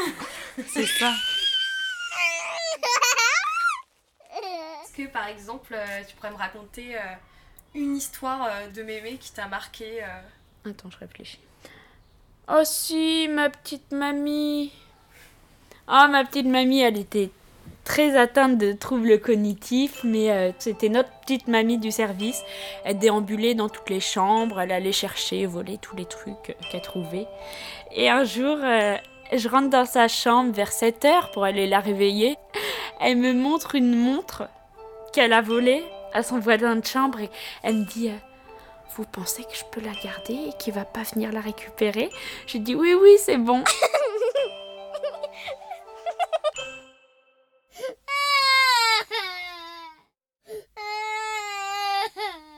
C'est 0.69 0.85
ça. 0.85 1.11
Est-ce 4.85 4.93
que 4.95 5.09
par 5.11 5.29
exemple, 5.29 5.73
euh, 5.75 6.03
tu 6.07 6.15
pourrais 6.17 6.33
me 6.33 6.37
raconter 6.37 6.97
euh, 6.97 7.01
une 7.75 7.97
histoire 7.97 8.45
euh, 8.45 8.69
de 8.69 8.83
mémé 8.83 9.17
qui 9.19 9.33
t'a 9.33 9.47
marqué 9.47 10.03
euh, 10.03 10.71
Attends, 10.71 10.91
je 10.91 10.99
réfléchis. 10.99 11.41
Oh 12.49 12.63
si, 12.65 13.29
ma 13.29 13.51
petite 13.51 13.93
mamie. 13.93 14.73
Ah, 15.87 16.09
ma 16.09 16.25
petite 16.25 16.47
mamie, 16.47 16.81
elle 16.81 16.99
était 16.99 17.31
très 17.85 18.17
atteinte 18.17 18.59
de 18.59 18.73
troubles 18.73 19.21
cognitifs, 19.21 20.05
mais 20.05 20.31
euh, 20.31 20.53
c'était 20.59 20.89
notre 20.89 21.11
petite 21.21 21.49
mamie 21.49 21.79
du 21.79 21.91
service. 21.91 22.43
Elle 22.85 22.99
déambulait 22.99 23.55
dans 23.55 23.69
toutes 23.69 23.91
les 23.91 24.01
chambres, 24.01 24.61
elle 24.61 24.73
allait 24.73 24.93
chercher, 24.93 25.47
voler 25.47 25.79
tous 25.79 25.97
les 25.97 26.07
trucs 26.07 26.57
qu'elle 26.71 26.83
trouvait. 26.83 27.27
Et 27.93 28.09
un 28.09 28.25
jour, 28.25 28.59
je 28.59 29.49
rentre 29.49 29.71
dans 29.71 29.85
sa 29.85 30.09
chambre 30.09 30.53
vers 30.53 30.73
7 30.73 31.05
heures 31.05 31.31
pour 31.33 31.45
aller 31.45 31.67
la 31.67 31.81
réveiller. 31.81 32.37
Elle 33.01 33.17
me 33.17 33.33
montre 33.33 33.75
une 33.75 33.97
montre 33.97 34.49
qu'elle 35.13 35.33
a 35.33 35.41
volée 35.41 35.83
à 36.15 36.23
son 36.23 36.39
voisin 36.39 36.77
de 36.77 36.87
chambre 36.87 37.21
et 37.21 37.31
elle 37.63 37.77
me 37.77 37.85
dit... 37.85 38.09
euh, 38.11 38.17
vous 38.97 39.05
pensez 39.05 39.43
que 39.45 39.55
je 39.55 39.65
peux 39.71 39.81
la 39.81 39.95
garder 40.05 40.35
et 40.35 40.53
qu'il 40.59 40.75
va 40.75 40.85
pas 40.85 41.03
venir 41.03 41.33
la 41.33 41.41
récupérer? 41.41 42.11
J'ai 42.47 42.59
dit 42.59 42.75
oui, 42.75 42.93
oui, 42.93 43.17
c'est 43.19 43.39
bon. 43.39 43.65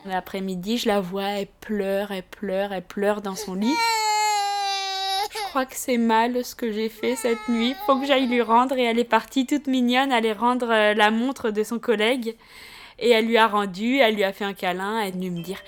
L'après-midi, 0.06 0.78
je 0.78 0.88
la 0.88 1.00
vois, 1.00 1.24
elle 1.24 1.46
pleure, 1.60 2.10
elle 2.10 2.24
pleure, 2.24 2.72
elle 2.72 2.84
pleure 2.84 3.22
dans 3.22 3.36
son 3.36 3.54
lit. 3.54 3.72
Je 5.32 5.38
crois 5.48 5.64
que 5.66 5.76
c'est 5.76 5.98
mal 5.98 6.44
ce 6.44 6.54
que 6.56 6.72
j'ai 6.72 6.88
fait 6.88 7.16
cette 7.16 7.48
nuit. 7.48 7.74
Faut 7.86 7.98
que 7.98 8.06
j'aille 8.06 8.26
lui 8.26 8.42
rendre. 8.42 8.76
Et 8.76 8.82
elle 8.82 8.98
est 8.98 9.04
partie 9.04 9.46
toute 9.46 9.66
mignonne 9.68 10.12
aller 10.12 10.32
rendre 10.32 10.70
euh, 10.70 10.94
la 10.94 11.10
montre 11.10 11.50
de 11.50 11.62
son 11.62 11.78
collègue. 11.78 12.36
Et 12.98 13.10
elle 13.10 13.26
lui 13.26 13.36
a 13.36 13.46
rendu, 13.46 13.98
elle 13.98 14.14
lui 14.14 14.24
a 14.24 14.32
fait 14.32 14.44
un 14.44 14.54
câlin, 14.54 15.00
elle 15.00 15.08
est 15.08 15.12
venue 15.12 15.30
me 15.30 15.42
dire 15.42 15.58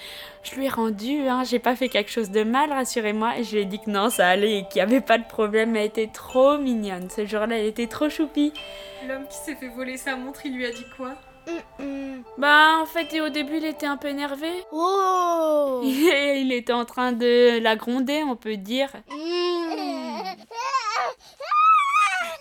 Je 0.43 0.55
lui 0.55 0.67
ai 0.67 0.69
rendu, 0.69 1.29
hein, 1.29 1.45
j'ai 1.45 1.59
pas 1.59 1.77
fait 1.77 1.89
quelque 1.89 2.11
chose 2.11 2.31
de 2.31 2.45
mal, 2.45 2.73
rassurez-moi. 2.73 3.39
Et 3.39 3.45
je 3.45 3.57
lui 3.57 3.63
ai 3.63 3.65
dit 3.65 3.81
que 3.81 3.91
non, 3.91 4.11
ça 4.11 4.29
allait 4.29 4.59
et 4.59 4.69
qu'il 4.69 4.77
n'y 4.77 4.83
avait 4.83 5.01
pas 5.01 5.19
de 5.19 5.27
problème. 5.27 5.77
Elle 5.77 5.87
était 5.87 6.11
trop 6.13 6.59
mignonne. 6.59 7.11
Ce 7.11 7.27
jour-là, 7.27 7.59
elle 7.59 7.67
était 7.67 7.89
trop 7.89 8.09
choupie. 8.09 8.53
L'homme 9.09 9.27
qui 9.29 9.37
s'est 9.37 9.57
fait 9.57 9.69
voler 9.69 9.97
sa 9.97 10.17
montre, 10.17 10.47
il 10.47 10.57
lui 10.57 10.67
a 10.67 10.71
dit 10.71 10.87
quoi? 10.97 11.15
Bah, 12.39 12.79
en 12.83 12.87
fait, 12.87 13.15
et 13.15 13.21
au 13.21 13.29
début, 13.29 13.59
il 13.59 13.65
était 13.65 13.87
un 13.87 13.97
peu 13.97 14.09
énervé. 14.09 14.51
Oh 14.73 15.83
Et 15.85 16.41
il 16.41 16.53
était 16.53 16.73
en 16.73 16.85
train 16.85 17.13
de 17.13 17.59
la 17.61 17.77
gronder, 17.77 18.23
on 18.25 18.37
peut 18.37 18.57
dire. 18.57 18.91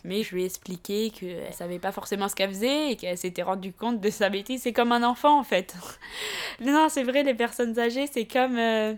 Mais 0.07 0.21
je 0.21 0.35
lui 0.35 0.43
ai 0.43 0.45
expliqué 0.45 1.09
qu'elle 1.09 1.51
savait 1.51 1.79
pas 1.79 1.91
forcément 1.91 2.29
ce 2.29 2.35
qu'elle 2.35 2.51
faisait 2.51 2.91
et 2.91 2.95
qu'elle 2.95 3.17
s'était 3.17 3.41
rendue 3.41 3.73
compte 3.73 3.99
de 3.99 4.09
sa 4.11 4.29
bêtise. 4.29 4.61
C'est 4.61 4.71
comme 4.73 4.91
un 4.91 5.01
enfant 5.01 5.39
en 5.39 5.43
fait. 5.43 5.73
non, 6.61 6.89
c'est 6.89 7.01
vrai, 7.03 7.23
les 7.23 7.33
personnes 7.33 7.77
âgées, 7.79 8.05
c'est 8.05 8.25
comme. 8.25 8.57
euh, 8.59 8.93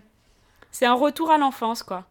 C'est 0.70 0.84
un 0.86 0.92
retour 0.94 1.30
à 1.30 1.38
l'enfance 1.38 1.82
quoi. 1.82 2.04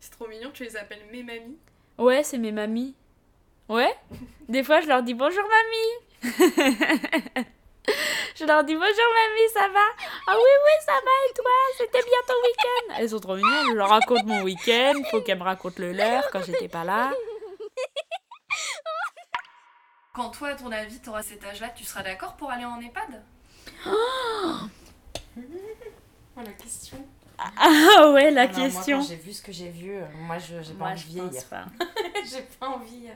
C'est 0.00 0.10
trop 0.12 0.26
mignon, 0.26 0.50
tu 0.54 0.64
les 0.64 0.76
appelles 0.76 1.02
mes 1.12 1.22
mamies. 1.22 1.58
Ouais, 1.98 2.22
c'est 2.22 2.38
mes 2.38 2.52
mamies. 2.52 2.94
Ouais? 3.68 3.94
Des 4.48 4.64
fois, 4.64 4.80
je 4.80 4.86
leur 4.88 5.02
dis 5.02 5.12
bonjour 5.14 5.42
mamie 5.44 6.32
Je 8.36 8.44
leur 8.44 8.62
dis 8.64 8.74
bonjour 8.74 8.86
mamie, 8.86 9.48
ça 9.52 9.68
va? 9.68 9.84
Ah 10.28 10.34
oui, 10.34 10.42
oui, 10.64 10.84
ça 10.86 10.92
va 10.92 11.10
et 11.28 11.34
toi? 11.34 11.50
C'était 11.78 12.02
bien 12.02 12.18
ton 12.26 12.34
week-end? 12.46 12.94
Elles 13.00 13.10
sont 13.10 13.18
trop 13.20 13.34
mignonnes, 13.36 13.70
je 13.70 13.74
leur 13.76 13.88
raconte 13.88 14.24
mon 14.24 14.42
week-end, 14.42 14.94
faut 15.10 15.20
qu'elles 15.20 15.38
me 15.38 15.44
racontent 15.44 15.74
le 15.82 15.92
leur 15.92 16.22
quand 16.30 16.42
j'étais 16.44 16.68
pas 16.68 16.84
là. 16.84 17.12
Quand 20.12 20.30
toi, 20.30 20.48
à 20.48 20.54
ton 20.54 20.70
avis, 20.72 20.98
t'auras 21.00 21.22
cet 21.22 21.44
âge-là, 21.44 21.68
tu 21.70 21.84
seras 21.84 22.02
d'accord 22.02 22.36
pour 22.36 22.50
aller 22.50 22.64
en 22.64 22.80
EHPAD? 22.80 23.22
Oh, 23.86 24.68
la 26.36 26.52
question. 26.52 26.96
Ah 27.38 28.10
ouais, 28.12 28.30
la 28.32 28.42
Ah 28.42 28.46
non, 28.46 28.52
question. 28.52 28.98
quand 28.98 29.04
j'ai 29.06 29.16
vu 29.16 29.32
ce 29.32 29.42
que 29.42 29.52
j'ai 29.52 29.68
vu, 29.70 29.92
euh, 29.96 30.04
moi 30.14 30.38
je 30.38 30.60
j'ai 30.60 30.72
pas 30.72 30.78
Moi, 30.78 30.88
envie 30.90 31.14
de 31.14 31.20
je 31.20 31.24
pense 31.34 31.44
pas. 31.44 31.64
J'ai 32.28 32.42
pas 32.42 32.68
envie. 32.68 33.08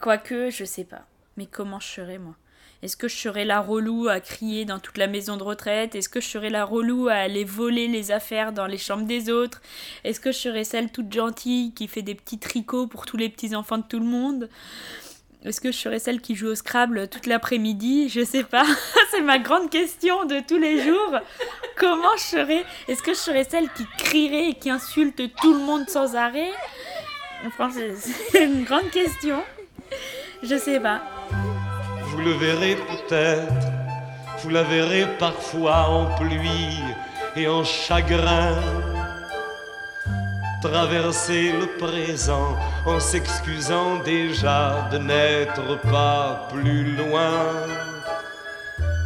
Quoique, 0.00 0.50
je 0.50 0.64
sais 0.64 0.84
pas. 0.84 1.06
Mais 1.38 1.46
comment 1.46 1.80
je 1.80 1.86
serais, 1.88 2.18
moi? 2.18 2.34
Est-ce 2.82 2.96
que 2.96 3.06
je 3.06 3.16
serais 3.16 3.44
la 3.44 3.60
relou 3.60 4.08
à 4.08 4.18
crier 4.18 4.64
dans 4.64 4.80
toute 4.80 4.98
la 4.98 5.06
maison 5.06 5.36
de 5.36 5.44
retraite? 5.44 5.94
Est-ce 5.94 6.08
que 6.08 6.20
je 6.20 6.26
serais 6.28 6.50
la 6.50 6.64
relou 6.64 7.06
à 7.08 7.14
aller 7.14 7.44
voler 7.44 7.86
les 7.86 8.10
affaires 8.10 8.52
dans 8.52 8.66
les 8.66 8.78
chambres 8.78 9.06
des 9.06 9.30
autres? 9.30 9.62
Est-ce 10.02 10.18
que 10.18 10.32
je 10.32 10.38
serais 10.38 10.64
celle 10.64 10.90
toute 10.90 11.12
gentille 11.12 11.72
qui 11.74 11.86
fait 11.86 12.02
des 12.02 12.16
petits 12.16 12.38
tricots 12.40 12.88
pour 12.88 13.06
tous 13.06 13.16
les 13.16 13.28
petits-enfants 13.28 13.78
de 13.78 13.84
tout 13.88 14.00
le 14.00 14.04
monde? 14.06 14.48
Est-ce 15.44 15.60
que 15.60 15.70
je 15.70 15.76
serais 15.78 16.00
celle 16.00 16.20
qui 16.20 16.34
joue 16.34 16.48
au 16.48 16.54
Scrabble 16.56 17.06
toute 17.08 17.26
l'après-midi? 17.26 18.08
Je 18.08 18.24
sais 18.24 18.44
pas. 18.44 18.64
C'est 19.12 19.20
ma 19.22 19.38
grande 19.38 19.70
question 19.70 20.24
de 20.24 20.40
tous 20.40 20.58
les 20.58 20.82
jours. 20.82 21.18
Comment 21.76 22.16
je 22.16 22.22
serais? 22.22 22.64
Est-ce 22.88 23.02
que 23.02 23.12
je 23.12 23.18
serais 23.18 23.44
celle 23.44 23.68
qui 23.70 23.84
crierait 23.98 24.50
et 24.50 24.54
qui 24.54 24.70
insulte 24.70 25.22
tout 25.40 25.52
le 25.52 25.60
monde 25.60 25.88
sans 25.88 26.16
arrêt? 26.16 26.50
C'est- 27.72 27.94
c'est 28.30 28.44
une 28.44 28.64
grande 28.64 28.90
question. 28.90 29.40
Je 30.42 30.56
sais 30.58 30.80
pas. 30.80 31.00
Vous 32.12 32.20
le 32.20 32.32
verrez 32.32 32.76
peut-être, 32.76 33.68
vous 34.42 34.50
la 34.50 34.62
verrez 34.62 35.06
parfois 35.18 35.88
en 35.88 36.04
pluie 36.16 36.78
et 37.34 37.48
en 37.48 37.64
chagrin. 37.64 38.54
Traverser 40.60 41.52
le 41.52 41.66
présent 41.78 42.54
en 42.84 43.00
s'excusant 43.00 43.96
déjà 44.04 44.88
de 44.92 44.98
n'être 44.98 45.80
pas 45.90 46.48
plus 46.52 46.96
loin. 46.96 47.32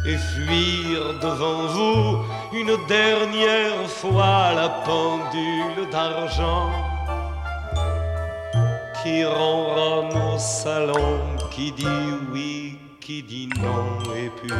Et 0.05 0.17
fuir 0.17 1.19
devant 1.21 1.65
vous 1.67 2.25
une 2.51 2.75
dernière 2.87 3.87
fois 3.87 4.51
la 4.53 4.69
pendule 4.85 5.89
d'argent 5.89 6.71
qui 9.01 9.23
ronronne 9.23 10.33
au 10.33 10.37
salon, 10.37 11.21
qui 11.51 11.71
dit 11.71 11.85
oui, 12.33 12.77
qui 13.07 13.23
dit 13.23 13.47
non, 13.47 14.13
et 14.17 14.29
puis 14.29 14.51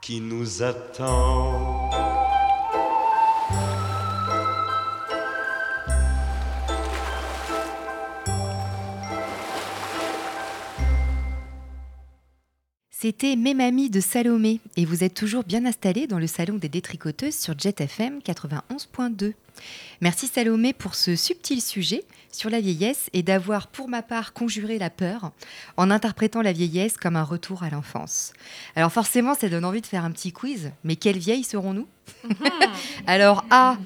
qui 0.00 0.20
nous 0.20 0.62
attend. 0.62 1.90
C'était 12.98 13.36
Mes 13.36 13.52
mamies 13.52 13.90
de 13.90 14.00
Salomé 14.00 14.58
et 14.78 14.86
vous 14.86 15.04
êtes 15.04 15.12
toujours 15.12 15.44
bien 15.44 15.66
installés 15.66 16.06
dans 16.06 16.18
le 16.18 16.26
salon 16.26 16.54
des 16.54 16.70
détricoteuses 16.70 17.36
sur 17.36 17.52
Jet 17.58 17.78
FM 17.78 18.20
91.2. 18.20 19.34
Merci 20.00 20.26
Salomé 20.28 20.72
pour 20.72 20.94
ce 20.94 21.14
subtil 21.14 21.60
sujet 21.60 22.04
sur 22.32 22.48
la 22.48 22.58
vieillesse 22.58 23.10
et 23.12 23.22
d'avoir 23.22 23.66
pour 23.66 23.90
ma 23.90 24.00
part 24.00 24.32
conjuré 24.32 24.78
la 24.78 24.88
peur 24.88 25.32
en 25.76 25.90
interprétant 25.90 26.40
la 26.40 26.52
vieillesse 26.52 26.96
comme 26.96 27.16
un 27.16 27.22
retour 27.22 27.64
à 27.64 27.68
l'enfance. 27.68 28.32
Alors 28.76 28.92
forcément 28.92 29.34
ça 29.34 29.50
donne 29.50 29.66
envie 29.66 29.82
de 29.82 29.86
faire 29.86 30.06
un 30.06 30.10
petit 30.10 30.32
quiz, 30.32 30.72
mais 30.82 30.96
quelle 30.96 31.18
vieille 31.18 31.44
serons-nous? 31.44 31.88
Alors 33.06 33.44
A, 33.50 33.76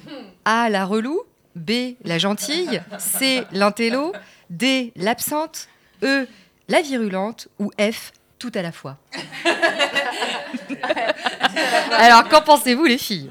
A 0.44 0.70
la 0.70 0.85
relou, 0.85 1.20
B 1.57 1.96
la 2.05 2.18
gentille, 2.18 2.81
C 3.01 3.42
l'intello, 3.51 4.12
D 4.51 4.92
l'absente, 4.94 5.68
E 6.05 6.29
la 6.68 6.81
virulente 6.81 7.49
ou 7.59 7.73
F 7.77 8.12
tout 8.40 8.50
à 8.55 8.62
la 8.62 8.72
fois. 8.72 8.96
Alors, 11.92 12.29
qu'en 12.29 12.40
pensez-vous, 12.42 12.85
les 12.87 12.98
filles? 12.98 13.31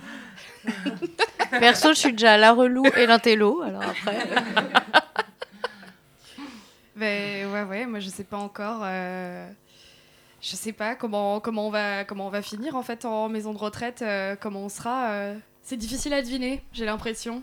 Perso, 1.59 1.89
je 1.89 1.99
suis 1.99 2.11
déjà 2.13 2.37
la 2.37 2.53
relou 2.53 2.85
et 2.95 3.05
l'intello, 3.07 3.61
alors 3.63 3.81
après. 3.83 4.19
Ben 6.95 7.49
ouais, 7.51 7.63
ouais, 7.63 7.85
moi 7.85 7.99
je 7.99 8.09
sais 8.09 8.23
pas 8.25 8.37
encore. 8.37 8.81
euh, 8.83 9.49
je 10.41 10.55
sais 10.55 10.73
pas 10.73 10.95
comment, 10.95 11.39
comment, 11.39 11.67
on 11.67 11.71
va, 11.71 12.03
comment 12.03 12.27
on 12.27 12.29
va 12.29 12.41
finir 12.41 12.75
en 12.75 12.83
fait 12.83 13.05
en 13.05 13.29
maison 13.29 13.53
de 13.53 13.57
retraite, 13.57 14.01
euh, 14.01 14.35
comment 14.39 14.59
on 14.65 14.69
sera. 14.69 15.11
euh, 15.11 15.35
c'est 15.63 15.77
difficile 15.77 16.13
à 16.13 16.21
deviner, 16.21 16.61
j'ai 16.73 16.85
l'impression. 16.85 17.41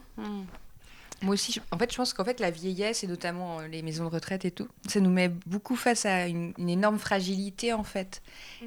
Moi 1.22 1.32
aussi, 1.32 1.50
je- 1.52 1.60
en 1.70 1.78
fait, 1.78 1.90
je 1.90 1.96
pense 1.96 2.12
qu'en 2.12 2.24
fait, 2.24 2.40
la 2.40 2.50
vieillesse, 2.50 3.02
et 3.02 3.06
notamment 3.06 3.60
euh, 3.60 3.68
les 3.68 3.80
maisons 3.80 4.04
de 4.04 4.10
retraite 4.10 4.44
et 4.44 4.50
tout, 4.50 4.68
ça 4.86 5.00
nous 5.00 5.08
met 5.10 5.30
beaucoup 5.46 5.74
face 5.74 6.04
à 6.04 6.26
une, 6.26 6.52
une 6.58 6.68
énorme 6.68 6.98
fragilité, 6.98 7.72
en 7.72 7.84
fait. 7.84 8.20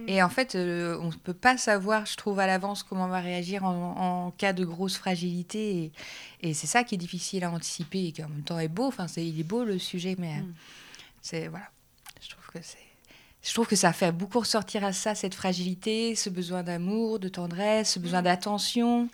Et 0.07 0.23
en 0.23 0.29
fait, 0.29 0.55
euh, 0.55 0.97
on 0.99 1.09
ne 1.09 1.13
peut 1.13 1.35
pas 1.35 1.57
savoir, 1.57 2.07
je 2.07 2.15
trouve, 2.15 2.39
à 2.39 2.47
l'avance 2.47 2.81
comment 2.81 3.05
on 3.05 3.09
va 3.09 3.19
réagir 3.21 3.63
en, 3.65 4.25
en 4.27 4.31
cas 4.31 4.53
de 4.53 4.65
grosse 4.65 4.97
fragilité. 4.97 5.91
Et, 6.41 6.49
et 6.49 6.53
c'est 6.55 6.65
ça 6.67 6.83
qui 6.83 6.95
est 6.95 6.97
difficile 6.97 7.43
à 7.43 7.51
anticiper 7.51 8.05
et 8.07 8.11
qui, 8.11 8.23
en 8.23 8.29
même 8.29 8.43
temps, 8.43 8.57
est 8.57 8.67
beau. 8.67 8.87
Enfin, 8.87 9.07
c'est, 9.07 9.23
il 9.23 9.39
est 9.39 9.43
beau, 9.43 9.63
le 9.63 9.77
sujet, 9.77 10.15
mais 10.17 10.39
euh, 10.39 10.41
c'est... 11.21 11.47
Voilà. 11.49 11.69
Je 12.19 12.29
trouve 12.29 12.47
que 12.51 12.59
c'est... 12.63 12.77
Je 13.41 13.53
trouve 13.53 13.67
que 13.67 13.77
ça 13.77 13.93
fait 13.93 14.11
beaucoup 14.11 14.39
ressortir 14.39 14.83
à 14.83 14.91
ça, 14.91 15.15
cette 15.15 15.33
fragilité, 15.33 16.13
ce 16.15 16.29
besoin 16.29 16.61
d'amour, 16.61 17.19
de 17.19 17.29
tendresse, 17.29 17.93
ce 17.93 17.99
besoin 17.99 18.21
d'attention. 18.21 19.07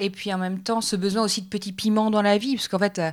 Et 0.00 0.10
puis 0.10 0.34
en 0.34 0.38
même 0.38 0.60
temps, 0.60 0.80
ce 0.80 0.96
besoin 0.96 1.22
aussi 1.22 1.42
de 1.42 1.46
petits 1.46 1.72
piments 1.72 2.10
dans 2.10 2.20
la 2.22 2.38
vie, 2.38 2.56
parce 2.56 2.66
qu'en 2.66 2.80
fait, 2.80 2.98
euh, 2.98 3.12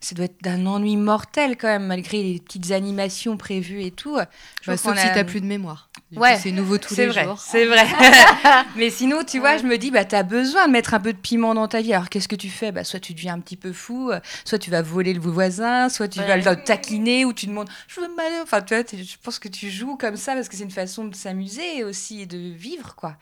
ça 0.00 0.14
doit 0.14 0.24
être 0.24 0.42
d'un 0.42 0.64
ennui 0.64 0.96
mortel 0.96 1.58
quand 1.58 1.68
même, 1.68 1.86
malgré 1.86 2.22
les 2.22 2.40
petites 2.40 2.70
animations 2.70 3.36
prévues 3.36 3.82
et 3.82 3.90
tout. 3.90 4.16
Je 4.62 4.70
Bah, 4.70 4.76
sauf 4.78 4.98
si 4.98 5.06
a- 5.06 5.10
t'as 5.10 5.24
plus 5.24 5.42
de 5.42 5.46
mémoire. 5.46 5.90
Ouais, 6.14 6.36
c'est 6.36 6.52
nouveau 6.52 6.78
tous 6.78 6.94
les 6.96 7.08
vrai, 7.08 7.24
jours. 7.24 7.40
C'est 7.40 7.66
vrai. 7.66 7.84
Mais 8.76 8.90
sinon, 8.90 9.24
tu 9.24 9.40
vois, 9.40 9.56
je 9.58 9.64
me 9.64 9.76
dis, 9.76 9.90
bah, 9.90 10.04
tu 10.04 10.14
as 10.14 10.22
besoin 10.22 10.68
de 10.68 10.72
mettre 10.72 10.94
un 10.94 11.00
peu 11.00 11.12
de 11.12 11.18
piment 11.18 11.52
dans 11.52 11.66
ta 11.66 11.80
vie. 11.80 11.92
Alors, 11.92 12.08
qu'est-ce 12.08 12.28
que 12.28 12.36
tu 12.36 12.48
fais? 12.48 12.70
Bah, 12.70 12.84
Soit 12.84 13.00
tu 13.00 13.12
deviens 13.12 13.34
un 13.34 13.40
petit 13.40 13.56
peu 13.56 13.72
fou, 13.72 14.10
euh, 14.12 14.20
soit 14.44 14.58
tu 14.58 14.70
vas 14.70 14.82
voler 14.82 15.12
le 15.14 15.20
voisin, 15.20 15.88
soit 15.88 16.06
tu 16.06 16.20
vas 16.20 16.36
le 16.36 16.62
taquiner, 16.64 17.24
ou 17.24 17.32
tu 17.32 17.46
demandes, 17.46 17.68
je 17.88 18.00
veux 18.00 18.14
mal. 18.14 18.32
Enfin, 18.40 18.62
tu 18.62 18.74
vois, 18.76 18.84
je 18.88 19.16
pense 19.20 19.40
que 19.40 19.48
tu 19.48 19.68
joues 19.68 19.96
comme 19.96 20.16
ça 20.16 20.34
parce 20.34 20.48
que 20.48 20.54
c'est 20.56 20.62
une 20.62 20.70
façon 20.70 21.06
de 21.06 21.14
s'amuser 21.16 21.82
aussi 21.82 22.20
et 22.22 22.26
de 22.26 22.38
vivre, 22.38 22.94
quoi. 22.94 23.16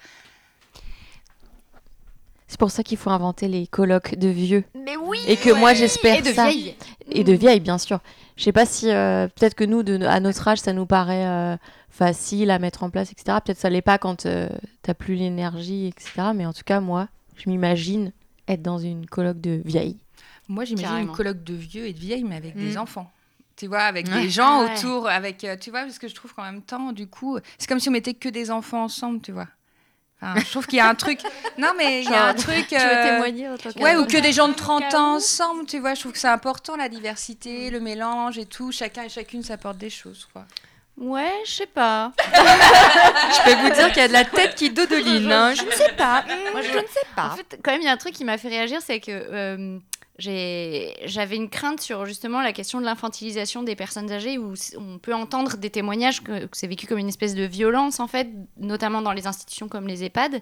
C'est 2.47 2.59
pour 2.61 2.71
ça 2.71 2.83
qu'il 2.83 2.99
faut 2.99 3.11
inventer 3.11 3.49
les 3.49 3.67
colloques 3.67 4.17
de 4.17 4.29
vieux. 4.29 4.65
Mais 4.75 4.97
oui 4.97 5.19
Et 5.27 5.37
que 5.37 5.51
moi 5.51 5.75
j'espère 5.75 6.19
Et 6.19 6.23
de 6.23 6.33
ça. 6.33 6.49
vieilles. 6.51 6.77
Et 7.11 7.25
de 7.25 7.33
vieilles, 7.33 7.61
bien 7.61 7.79
sûr. 7.79 7.99
Je 8.37 8.45
sais 8.45 8.53
pas 8.53 8.67
si 8.67 8.91
euh, 8.91 9.27
peut-être 9.29 9.55
que 9.55 9.65
nous, 9.65 9.83
de, 9.83 10.05
à 10.05 10.21
notre 10.21 10.47
âge, 10.47 10.59
ça 10.59 10.73
nous 10.73 10.87
paraît 10.87 11.27
euh, 11.27 11.57
facile 11.97 12.51
à 12.51 12.59
mettre 12.59 12.83
en 12.83 12.91
place, 12.91 13.13
etc. 13.13 13.39
Peut-être 13.45 13.59
ça 13.59 13.71
l'est 13.71 13.83
pas 13.83 13.99
quand 13.99 14.27
euh, 14.27 14.49
t'as 14.83 14.95
plus 14.95 15.15
l'énergie, 15.15 15.87
etc. 15.87 16.31
Mais 16.35 16.45
en 16.47 16.53
tout 16.53 16.65
cas, 16.65 16.81
moi, 16.81 17.09
je 17.37 17.49
m'imagine 17.49 18.13
être 18.49 18.63
dans 18.63 18.79
une 18.79 19.07
colloque 19.07 19.41
de 19.41 19.63
vieilles. 19.65 19.99
Moi, 20.49 20.65
j'imagine 20.65 21.09
une 21.09 21.13
colloque 21.13 21.43
de 21.45 21.55
vieux 21.55 21.87
et 21.87 21.93
de 21.93 21.99
vieilles, 21.99 22.25
mais 22.25 22.37
avec 22.37 22.57
des 22.57 22.75
Mm. 22.75 22.79
enfants. 22.79 23.11
Tu 23.57 23.69
vois, 23.69 23.83
avec 23.83 24.09
Ouais. 24.09 24.23
des 24.23 24.29
gens 24.31 24.63
Ah 24.63 24.65
ouais. 24.65 24.77
autour, 24.79 25.09
avec, 25.09 25.45
euh, 25.45 25.57
tu 25.57 25.71
vois, 25.71 25.83
parce 25.83 25.99
que 26.01 26.09
je 26.09 26.15
trouve 26.15 26.35
qu'en 26.35 26.43
même 26.43 26.63
temps, 26.63 26.91
du 26.93 27.07
coup, 27.07 27.39
c'est 27.57 27.69
comme 27.69 27.79
si 27.79 27.89
on 27.89 27.93
mettait 27.93 28.15
que 28.15 28.29
des 28.29 28.51
enfants 28.51 28.83
ensemble, 28.83 29.21
tu 29.23 29.31
vois. 29.31 29.47
Enfin, 30.21 30.41
je 30.41 30.51
trouve 30.51 30.67
qu'il 30.67 30.79
y 30.79 30.81
a 30.81 30.89
un 30.89 30.95
truc. 30.97 31.21
Non, 31.59 31.71
mais 31.79 32.03
il 32.03 32.11
y 32.11 32.13
a 32.15 32.27
un 32.29 32.35
truc. 32.35 32.67
tu 32.69 32.75
veux 32.75 32.81
euh, 32.81 33.09
témoigner 33.11 33.49
en 33.49 33.57
tant 33.57 33.71
que- 33.73 33.79
Ouais, 33.81 33.97
ou 33.97 34.05
que 34.07 34.21
des 34.21 34.33
gens 34.33 34.49
de 34.49 34.55
30 34.55 34.93
ans 34.95 35.15
ensemble, 35.17 35.67
tu 35.67 35.79
vois. 35.79 35.95
Je 35.95 36.01
trouve 36.01 36.13
que 36.13 36.19
c'est 36.19 36.27
important, 36.29 36.75
la 36.77 36.89
diversité, 36.89 37.71
le 37.71 37.79
mélange 37.79 38.37
et 38.39 38.47
tout. 38.47 38.73
Chacun 38.73 39.05
et 39.05 39.09
chacune 39.09 39.43
s'apporte 39.45 39.79
des 39.79 39.91
choses, 39.91 40.27
quoi. 40.33 40.45
Ouais, 40.97 41.33
je 41.45 41.51
sais 41.51 41.67
pas. 41.67 42.13
Je 42.19 43.45
peux 43.45 43.61
vous 43.63 43.75
dire 43.75 43.89
qu'il 43.89 43.99
y 44.03 44.05
a 44.05 44.09
de 44.09 44.13
la 44.13 44.25
tête 44.25 44.55
qui 44.55 44.71
dodoline. 44.71 45.31
hein. 45.33 45.55
Je 45.55 45.65
ne 45.65 45.71
sais 45.71 45.93
pas. 45.93 46.25
Moi, 46.53 46.63
je 46.63 46.69
ne 46.69 46.87
sais 46.87 47.07
pas. 47.17 47.31
En 47.33 47.37
fait, 47.37 47.59
quand 47.63 47.73
même, 47.73 47.81
il 47.81 47.85
y 47.85 47.89
a 47.89 47.93
un 47.93 47.97
truc 47.97 48.15
qui 48.15 48.25
m'a 48.25 48.39
fait 48.39 48.49
réagir, 48.49 48.81
c'est 48.81 49.01
que 49.01 49.11
euh, 49.11 49.79
j'avais 50.19 51.35
une 51.35 51.51
crainte 51.51 51.81
sur 51.81 52.07
justement 52.07 52.41
la 52.41 52.53
question 52.53 52.81
de 52.81 52.85
l'infantilisation 52.85 53.65
des 53.65 53.75
personnes 53.75 54.13
âgées, 54.13 54.39
où 54.39 54.55
on 54.79 54.99
peut 54.99 55.13
entendre 55.15 55.57
des 55.57 55.71
témoignages 55.71 56.23
que, 56.23 56.47
que 56.47 56.57
c'est 56.57 56.69
vécu 56.69 56.87
comme 56.87 56.99
une 56.99 57.09
espèce 57.09 57.35
de 57.35 57.43
violence, 57.43 57.99
en 57.99 58.07
fait, 58.07 58.29
notamment 58.57 59.03
dans 59.03 59.13
les 59.13 59.27
institutions 59.27 59.67
comme 59.69 59.89
les 59.89 60.05
EHPAD. 60.05 60.41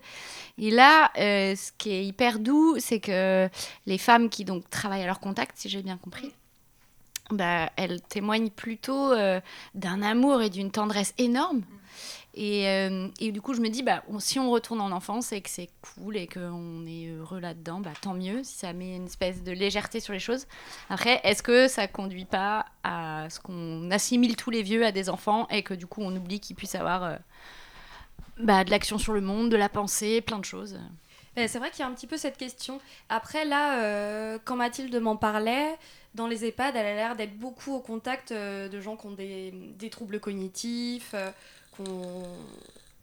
Et 0.59 0.71
là, 0.71 1.11
euh, 1.19 1.57
ce 1.57 1.73
qui 1.79 1.93
est 1.93 2.05
hyper 2.05 2.39
doux, 2.39 2.77
c'est 2.79 3.01
que 3.01 3.49
les 3.87 3.99
femmes 3.99 4.29
qui 4.29 4.45
donc 4.45 4.69
travaillent 4.69 5.03
à 5.03 5.07
leur 5.07 5.21
contact, 5.21 5.57
si 5.57 5.71
j'ai 5.71 5.81
bien 5.83 5.97
compris, 5.97 6.31
bah, 7.33 7.71
elles 7.77 8.01
témoignent 8.03 8.51
plutôt 8.51 9.13
euh, 9.13 9.41
d'un 9.75 10.03
amour 10.03 10.43
et 10.43 10.51
d'une 10.51 10.71
tendresse 10.71 11.15
énorme. 11.19 11.63
Et, 12.35 12.67
euh, 12.67 13.09
et 13.21 13.31
du 13.31 13.43
coup, 13.43 13.53
je 13.53 13.61
me 13.61 13.69
dis, 13.69 13.83
bah, 13.83 14.03
on- 14.09 14.19
si 14.19 14.39
on 14.39 14.51
retourne 14.51 14.81
en 14.81 14.91
enfance 14.91 15.33
et 15.33 15.43
que 15.43 15.51
c'est 15.51 15.69
cool 15.83 16.17
et 16.17 16.27
qu'on 16.27 16.87
est 16.87 17.09
heureux 17.09 17.41
là-dedans, 17.41 17.81
bah, 17.81 17.93
tant 18.01 18.15
mieux, 18.15 18.43
si 18.43 18.55
ça 18.55 18.73
met 18.73 18.97
une 18.97 19.05
espèce 19.05 19.43
de 19.43 19.53
légèreté 19.53 20.01
sur 20.01 20.15
les 20.15 20.19
choses. 20.19 20.47
Après, 20.89 21.21
est-ce 21.25 21.43
que 21.43 21.69
ça 21.69 21.87
conduit 21.89 22.25
pas 22.25 22.65
à 22.85 23.29
ce 23.29 23.39
qu'on 23.39 23.91
assimile 23.91 24.37
tous 24.37 24.49
les 24.51 24.63
vieux 24.63 24.87
à 24.87 24.93
des 24.93 25.11
enfants 25.11 25.47
et 25.51 25.63
que 25.63 25.75
du 25.75 25.87
coup, 25.87 26.01
on 26.03 26.17
oublie 26.17 26.41
qu'ils 26.41 26.57
puissent 26.57 26.75
avoir 26.75 27.05
euh, 27.05 27.17
bah, 28.39 28.65
de 28.65 28.71
l'action 28.71 28.97
sur 28.97 29.13
le 29.13 29.21
monde, 29.21 29.51
de 29.51 29.57
la 29.57 29.69
pensée, 29.69 30.23
plein 30.23 30.39
de 30.39 30.45
choses? 30.47 30.79
Mais 31.37 31.49
c'est 31.49 31.59
vrai 31.59 31.71
qu'il 31.71 31.81
y 31.81 31.83
a 31.83 31.87
un 31.87 31.93
petit 31.93 32.07
peu 32.07 32.17
cette 32.17 32.37
question. 32.37 32.79
Après, 33.09 33.45
là, 33.45 33.83
euh, 33.83 34.39
quand 34.45 34.57
Mathilde 34.57 34.95
m'en 35.01 35.17
parlait, 35.17 35.79
dans 36.15 36.27
les 36.27 36.45
EHPAD, 36.45 36.77
elle 36.77 36.87
a 36.87 36.95
l'air 36.95 37.17
d'être 37.17 37.39
beaucoup 37.39 37.75
au 37.75 37.81
contact 37.81 38.33
euh, 38.33 38.69
de 38.69 38.81
gens 38.81 38.97
qui 38.97 39.07
ont 39.07 39.13
des, 39.13 39.51
des 39.51 39.91
troubles 39.91 40.21
cognitifs, 40.21 41.13
euh, 41.15 41.31
qui 41.75 41.83
ont, 41.83 42.23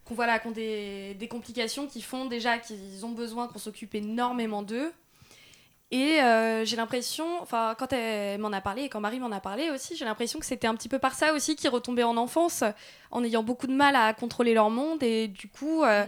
qui 0.06 0.14
voilà, 0.14 0.40
qui 0.40 0.48
ont 0.48 0.52
des, 0.52 1.16
des 1.16 1.28
complications 1.28 1.88
qui 1.88 2.02
font 2.02 2.26
déjà 2.26 2.58
qu'ils 2.58 3.06
ont 3.06 3.12
besoin 3.12 3.48
qu'on 3.48 3.60
s'occupe 3.60 3.96
énormément 3.96 4.62
d'eux. 4.62 4.92
Et 5.92 6.22
euh, 6.22 6.66
j'ai 6.66 6.76
l'impression, 6.76 7.42
enfin, 7.42 7.76
quand 7.78 7.92
elle 7.94 8.40
m'en 8.40 8.52
a 8.52 8.62
parlé 8.62 8.84
et 8.84 8.90
quand 8.90 9.00
Marie 9.00 9.20
m'en 9.20 9.32
a 9.32 9.40
parlé 9.40 9.72
aussi, 9.72 9.96
j'ai 9.96 10.06
l'impression 10.06 10.40
que 10.40 10.46
c'était 10.46 10.68
un 10.68 10.76
petit 10.76 10.90
peu 10.90 11.00
par 11.00 11.16
ça 11.16 11.34
aussi 11.34 11.56
qu'ils 11.56 11.72
retombaient 11.72 12.04
en 12.04 12.16
enfance, 12.16 12.64
en 13.12 13.24
ayant 13.24 13.44
beaucoup 13.44 13.68
de 13.68 13.74
mal 13.74 13.96
à 13.96 14.14
contrôler 14.14 14.54
leur 14.54 14.70
monde. 14.70 15.02
Et 15.04 15.28
du 15.28 15.48
coup, 15.48 15.84
euh, 15.84 16.06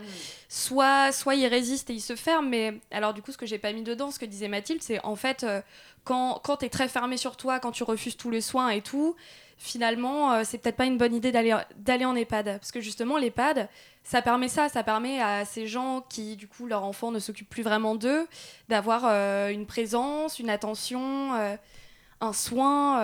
soit, 0.50 1.12
soit 1.12 1.36
ils 1.36 1.48
résistent 1.48 1.90
et 1.90 1.94
ils 1.94 2.02
se 2.02 2.16
ferment. 2.16 2.50
Mais 2.50 2.80
alors, 2.92 3.14
du 3.14 3.22
coup, 3.22 3.32
ce 3.32 3.38
que 3.38 3.46
j'ai 3.46 3.58
pas 3.58 3.74
mis 3.74 3.84
dedans, 3.84 4.12
ce 4.12 4.20
que 4.20 4.26
disait 4.26 4.48
Mathilde, 4.48 4.82
c'est 4.82 5.04
en 5.04 5.16
fait, 5.16 5.44
euh, 5.44 5.62
quand, 6.04 6.40
quand 6.44 6.58
tu 6.58 6.66
es 6.66 6.70
très 6.70 6.88
fermé 6.88 7.18
sur 7.18 7.38
toi, 7.38 7.60
quand 7.60 7.72
tu 7.72 7.84
refuses 7.84 8.18
tous 8.18 8.30
les 8.30 8.42
soins 8.42 8.70
et 8.70 8.82
tout, 8.82 9.16
finalement, 9.58 10.34
euh, 10.34 10.42
c'est 10.44 10.58
peut-être 10.60 10.76
pas 10.76 10.86
une 10.86 10.98
bonne 10.98 11.16
idée 11.16 11.32
d'aller 11.32 11.56
d'aller 11.78 12.06
en 12.06 12.16
EHPAD. 12.16 12.46
Parce 12.60 12.72
que 12.72 12.82
justement, 12.82 13.18
l'EHPAD, 13.18 13.68
ça 14.04 14.22
permet 14.22 14.48
ça, 14.48 14.70
ça 14.70 14.84
permet 14.84 15.22
à 15.22 15.46
ces 15.46 15.68
gens 15.68 16.04
qui, 16.08 16.36
du 16.36 16.48
coup, 16.48 16.68
leur 16.68 16.84
enfant 16.84 17.12
ne 17.12 17.20
s'occupe 17.20 17.50
plus 17.50 17.64
vraiment 17.64 17.96
d'eux, 17.96 18.28
d'avoir 18.70 19.04
euh, 19.06 19.50
une 19.50 19.66
présence, 19.66 20.40
une 20.40 20.50
attention, 20.50 21.32
un 22.24 22.34
soin, 22.34 23.00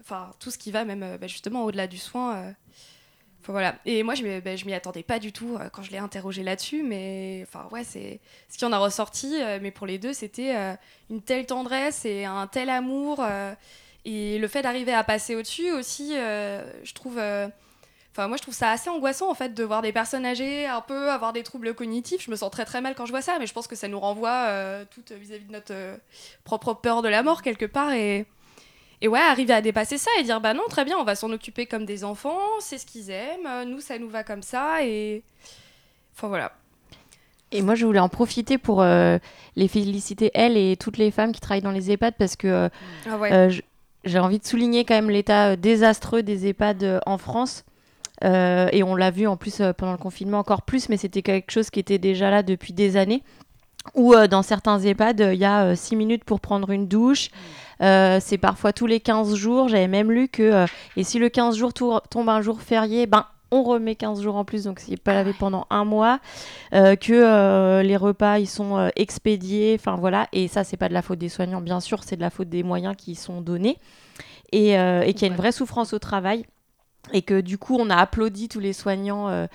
enfin, 0.00 0.30
tout 0.40 0.50
ce 0.50 0.58
qui 0.58 0.72
va 0.72 0.84
même, 0.84 1.16
bah, 1.20 1.28
justement, 1.28 1.64
au-delà 1.64 1.86
du 1.86 1.98
soin. 1.98 2.54
Et 3.84 4.02
moi, 4.02 4.14
je 4.14 4.22
je 4.22 4.66
m'y 4.66 4.74
attendais 4.74 5.02
pas 5.02 5.18
du 5.18 5.32
tout 5.32 5.56
euh, 5.56 5.68
quand 5.70 5.82
je 5.82 5.90
l'ai 5.90 5.98
interrogé 5.98 6.42
là-dessus, 6.42 6.82
mais 6.82 7.44
enfin, 7.46 7.68
ouais, 7.72 7.84
c'est 7.84 8.20
ce 8.48 8.58
qui 8.58 8.64
en 8.64 8.72
a 8.72 8.78
ressorti. 8.78 9.40
euh, 9.40 9.58
mais 9.60 9.70
pour 9.70 9.86
les 9.86 9.98
deux, 9.98 10.12
c'était 10.12 10.56
euh, 10.56 10.74
une 11.10 11.22
telle 11.22 11.46
tendresse 11.46 12.04
et 12.04 12.24
un 12.24 12.46
tel 12.46 12.70
amour. 12.70 13.24
et 14.04 14.38
le 14.38 14.48
fait 14.48 14.62
d'arriver 14.62 14.92
à 14.94 15.04
passer 15.04 15.36
au-dessus 15.36 15.70
aussi, 15.72 16.10
je 16.14 16.92
trouve. 16.94 17.18
Enfin, 18.14 18.28
moi, 18.28 18.36
je 18.36 18.42
trouve 18.42 18.54
ça 18.54 18.70
assez 18.70 18.90
angoissant, 18.90 19.30
en 19.30 19.34
fait, 19.34 19.54
de 19.54 19.64
voir 19.64 19.80
des 19.80 19.92
personnes 19.92 20.26
âgées 20.26 20.66
un 20.66 20.82
peu 20.82 21.10
avoir 21.10 21.32
des 21.32 21.42
troubles 21.42 21.74
cognitifs. 21.74 22.22
Je 22.22 22.30
me 22.30 22.36
sens 22.36 22.50
très, 22.50 22.66
très 22.66 22.82
mal 22.82 22.94
quand 22.94 23.06
je 23.06 23.10
vois 23.10 23.22
ça, 23.22 23.38
mais 23.38 23.46
je 23.46 23.54
pense 23.54 23.66
que 23.66 23.76
ça 23.76 23.88
nous 23.88 23.98
renvoie 23.98 24.84
toutes 24.90 25.12
vis-à-vis 25.12 25.46
de 25.46 25.52
notre 25.52 25.74
propre 26.44 26.74
peur 26.74 27.00
de 27.00 27.08
la 27.08 27.22
mort, 27.22 27.42
quelque 27.42 27.64
part. 27.64 27.92
Et, 27.92 28.26
et 29.02 29.08
ouais, 29.08 29.18
arriver 29.18 29.52
à 29.52 29.60
dépasser 29.60 29.98
ça 29.98 30.10
et 30.18 30.22
dire, 30.22 30.40
bah 30.40 30.54
non, 30.54 30.62
très 30.70 30.84
bien, 30.84 30.96
on 30.96 31.04
va 31.04 31.16
s'en 31.16 31.30
occuper 31.32 31.66
comme 31.66 31.84
des 31.84 32.04
enfants, 32.04 32.38
c'est 32.60 32.78
ce 32.78 32.86
qu'ils 32.86 33.10
aiment, 33.10 33.46
euh, 33.46 33.64
nous, 33.64 33.80
ça 33.80 33.98
nous 33.98 34.08
va 34.08 34.22
comme 34.22 34.42
ça, 34.42 34.84
et... 34.84 35.22
Enfin, 36.16 36.28
voilà. 36.28 36.52
Et 37.50 37.62
moi, 37.62 37.74
je 37.74 37.84
voulais 37.84 37.98
en 37.98 38.08
profiter 38.08 38.58
pour 38.58 38.80
euh, 38.80 39.18
les 39.56 39.66
féliciter, 39.66 40.30
elles 40.34 40.56
et 40.56 40.76
toutes 40.76 40.98
les 40.98 41.10
femmes 41.10 41.32
qui 41.32 41.40
travaillent 41.40 41.62
dans 41.62 41.72
les 41.72 41.90
EHPAD, 41.90 42.14
parce 42.16 42.36
que 42.36 42.46
euh, 42.46 42.68
Ah 43.10 43.16
ouais. 43.18 43.32
euh, 43.32 43.50
j'ai 44.04 44.18
envie 44.20 44.38
de 44.38 44.46
souligner 44.46 44.84
quand 44.84 44.94
même 44.94 45.10
l'état 45.10 45.56
désastreux 45.56 46.22
des 46.22 46.46
EHPAD 46.46 47.00
en 47.04 47.18
France. 47.18 47.64
Et 48.24 48.84
on 48.84 48.94
l'a 48.94 49.10
vu 49.10 49.26
en 49.26 49.36
plus 49.36 49.60
pendant 49.76 49.90
le 49.92 49.98
confinement 49.98 50.38
encore 50.38 50.62
plus, 50.62 50.88
mais 50.88 50.96
c'était 50.96 51.22
quelque 51.22 51.50
chose 51.50 51.70
qui 51.70 51.80
était 51.80 51.98
déjà 51.98 52.30
là 52.30 52.44
depuis 52.44 52.72
des 52.72 52.96
années. 52.96 53.24
Où 53.94 54.14
dans 54.30 54.42
certains 54.42 54.78
EHPAD, 54.78 55.30
il 55.32 55.40
y 55.40 55.44
a 55.44 55.74
6 55.74 55.96
minutes 55.96 56.22
pour 56.22 56.40
prendre 56.40 56.70
une 56.70 56.86
douche. 56.86 57.30
Euh, 57.82 58.18
c'est 58.20 58.38
parfois 58.38 58.72
tous 58.72 58.86
les 58.86 59.00
15 59.00 59.34
jours. 59.34 59.68
J'avais 59.68 59.88
même 59.88 60.10
lu 60.10 60.28
que, 60.28 60.42
euh, 60.42 60.66
et 60.96 61.04
si 61.04 61.18
le 61.18 61.28
15 61.28 61.56
jours 61.56 61.72
tombe 61.74 62.28
un 62.28 62.40
jour 62.40 62.60
férié, 62.60 63.06
ben, 63.06 63.26
on 63.52 63.62
remet 63.62 63.94
15 63.94 64.22
jours 64.22 64.36
en 64.36 64.44
plus, 64.44 64.64
donc 64.64 64.80
c'est 64.80 64.96
pas 64.96 65.12
lavé 65.12 65.34
pendant 65.38 65.66
un 65.70 65.84
mois. 65.84 66.18
Euh, 66.72 66.96
que 66.96 67.12
euh, 67.12 67.82
les 67.82 67.96
repas, 67.96 68.38
ils 68.38 68.48
sont 68.48 68.78
euh, 68.78 68.88
expédiés. 68.96 69.76
Enfin 69.78 69.96
voilà. 69.96 70.26
Et 70.32 70.48
ça, 70.48 70.64
c'est 70.64 70.78
pas 70.78 70.88
de 70.88 70.94
la 70.94 71.02
faute 71.02 71.18
des 71.18 71.28
soignants, 71.28 71.60
bien 71.60 71.78
sûr, 71.78 72.02
c'est 72.02 72.16
de 72.16 72.22
la 72.22 72.30
faute 72.30 72.48
des 72.48 72.62
moyens 72.62 72.96
qui 72.96 73.14
sont 73.14 73.42
donnés. 73.42 73.78
Et, 74.54 74.72
et 74.72 75.14
qu'il 75.14 75.22
y 75.22 75.24
a 75.24 75.28
une 75.28 75.36
vraie 75.38 75.50
souffrance 75.52 75.94
au 75.94 75.98
travail 75.98 76.44
et 77.14 77.22
que 77.22 77.40
du 77.40 77.56
coup 77.56 77.78
on 77.80 77.88
a 77.88 77.96
applaudi 77.96 78.50
tous 78.50 78.60
les 78.60 78.74
soignants 78.74 79.46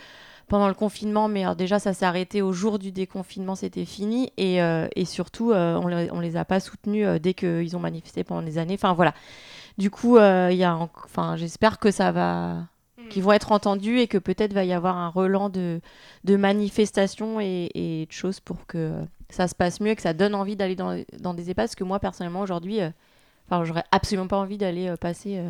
pendant 0.48 0.68
le 0.70 0.74
confinement, 0.74 1.28
mais 1.28 1.44
alors, 1.44 1.56
déjà 1.56 1.78
ça 1.80 1.94
s'est 1.94 2.06
arrêté 2.06 2.42
au 2.42 2.54
jour 2.54 2.80
du 2.80 2.92
déconfinement, 2.92 3.56
c'était 3.56 3.84
fini, 3.86 4.32
et, 4.38 4.62
euh, 4.62 4.88
et 4.96 5.04
surtout 5.06 5.52
euh, 5.52 5.76
on, 5.76 5.88
les, 5.88 6.10
on 6.12 6.20
les 6.22 6.38
a 6.38 6.46
pas 6.46 6.60
soutenus 6.60 7.06
euh, 7.06 7.20
dès 7.20 7.34
qu'ils 7.34 7.76
ont 7.76 7.80
manifesté 7.82 8.24
pendant 8.24 8.42
des 8.42 8.58
années. 8.58 8.76
Enfin 8.76 8.94
voilà. 8.94 9.14
Du 9.78 9.90
coup, 9.92 10.18
euh, 10.18 10.48
il 10.52 10.58
y 10.58 10.64
a, 10.64 10.76
enfin 10.76 11.36
j'espère 11.36 11.80
que 11.80 11.92
ça 11.92 12.12
va, 12.12 12.60
qu'ils 13.10 13.24
vont 13.24 13.34
être 13.34 13.52
entendus 13.52 14.00
et 14.00 14.08
que 14.08 14.18
peut-être 14.18 14.54
va 14.54 14.64
y 14.64 14.74
avoir 14.74 14.98
un 14.98 15.10
relan 15.10 15.50
de, 15.50 15.82
de 16.24 16.36
manifestations 16.36 17.40
et, 17.42 17.70
et 17.76 18.06
de 18.06 18.12
choses 18.12 18.40
pour 18.40 18.66
que 18.66 18.94
ça 19.30 19.48
se 19.48 19.54
passe 19.56 19.82
mieux 19.82 19.92
et 19.92 19.96
que 19.96 20.02
ça 20.02 20.14
donne 20.14 20.34
envie 20.34 20.56
d'aller 20.56 20.76
dans, 20.76 20.98
dans 21.20 21.34
des 21.34 21.50
EHPAD. 21.52 21.66
Parce 21.68 21.76
que 21.76 21.84
moi, 21.84 22.00
personnellement, 22.00 22.40
aujourd'hui, 22.42 22.80
enfin, 23.50 23.66
j'aurais 23.66 23.84
absolument 23.92 24.28
pas 24.28 24.38
envie 24.38 24.58
d'aller 24.58 24.94
passer 25.00 25.42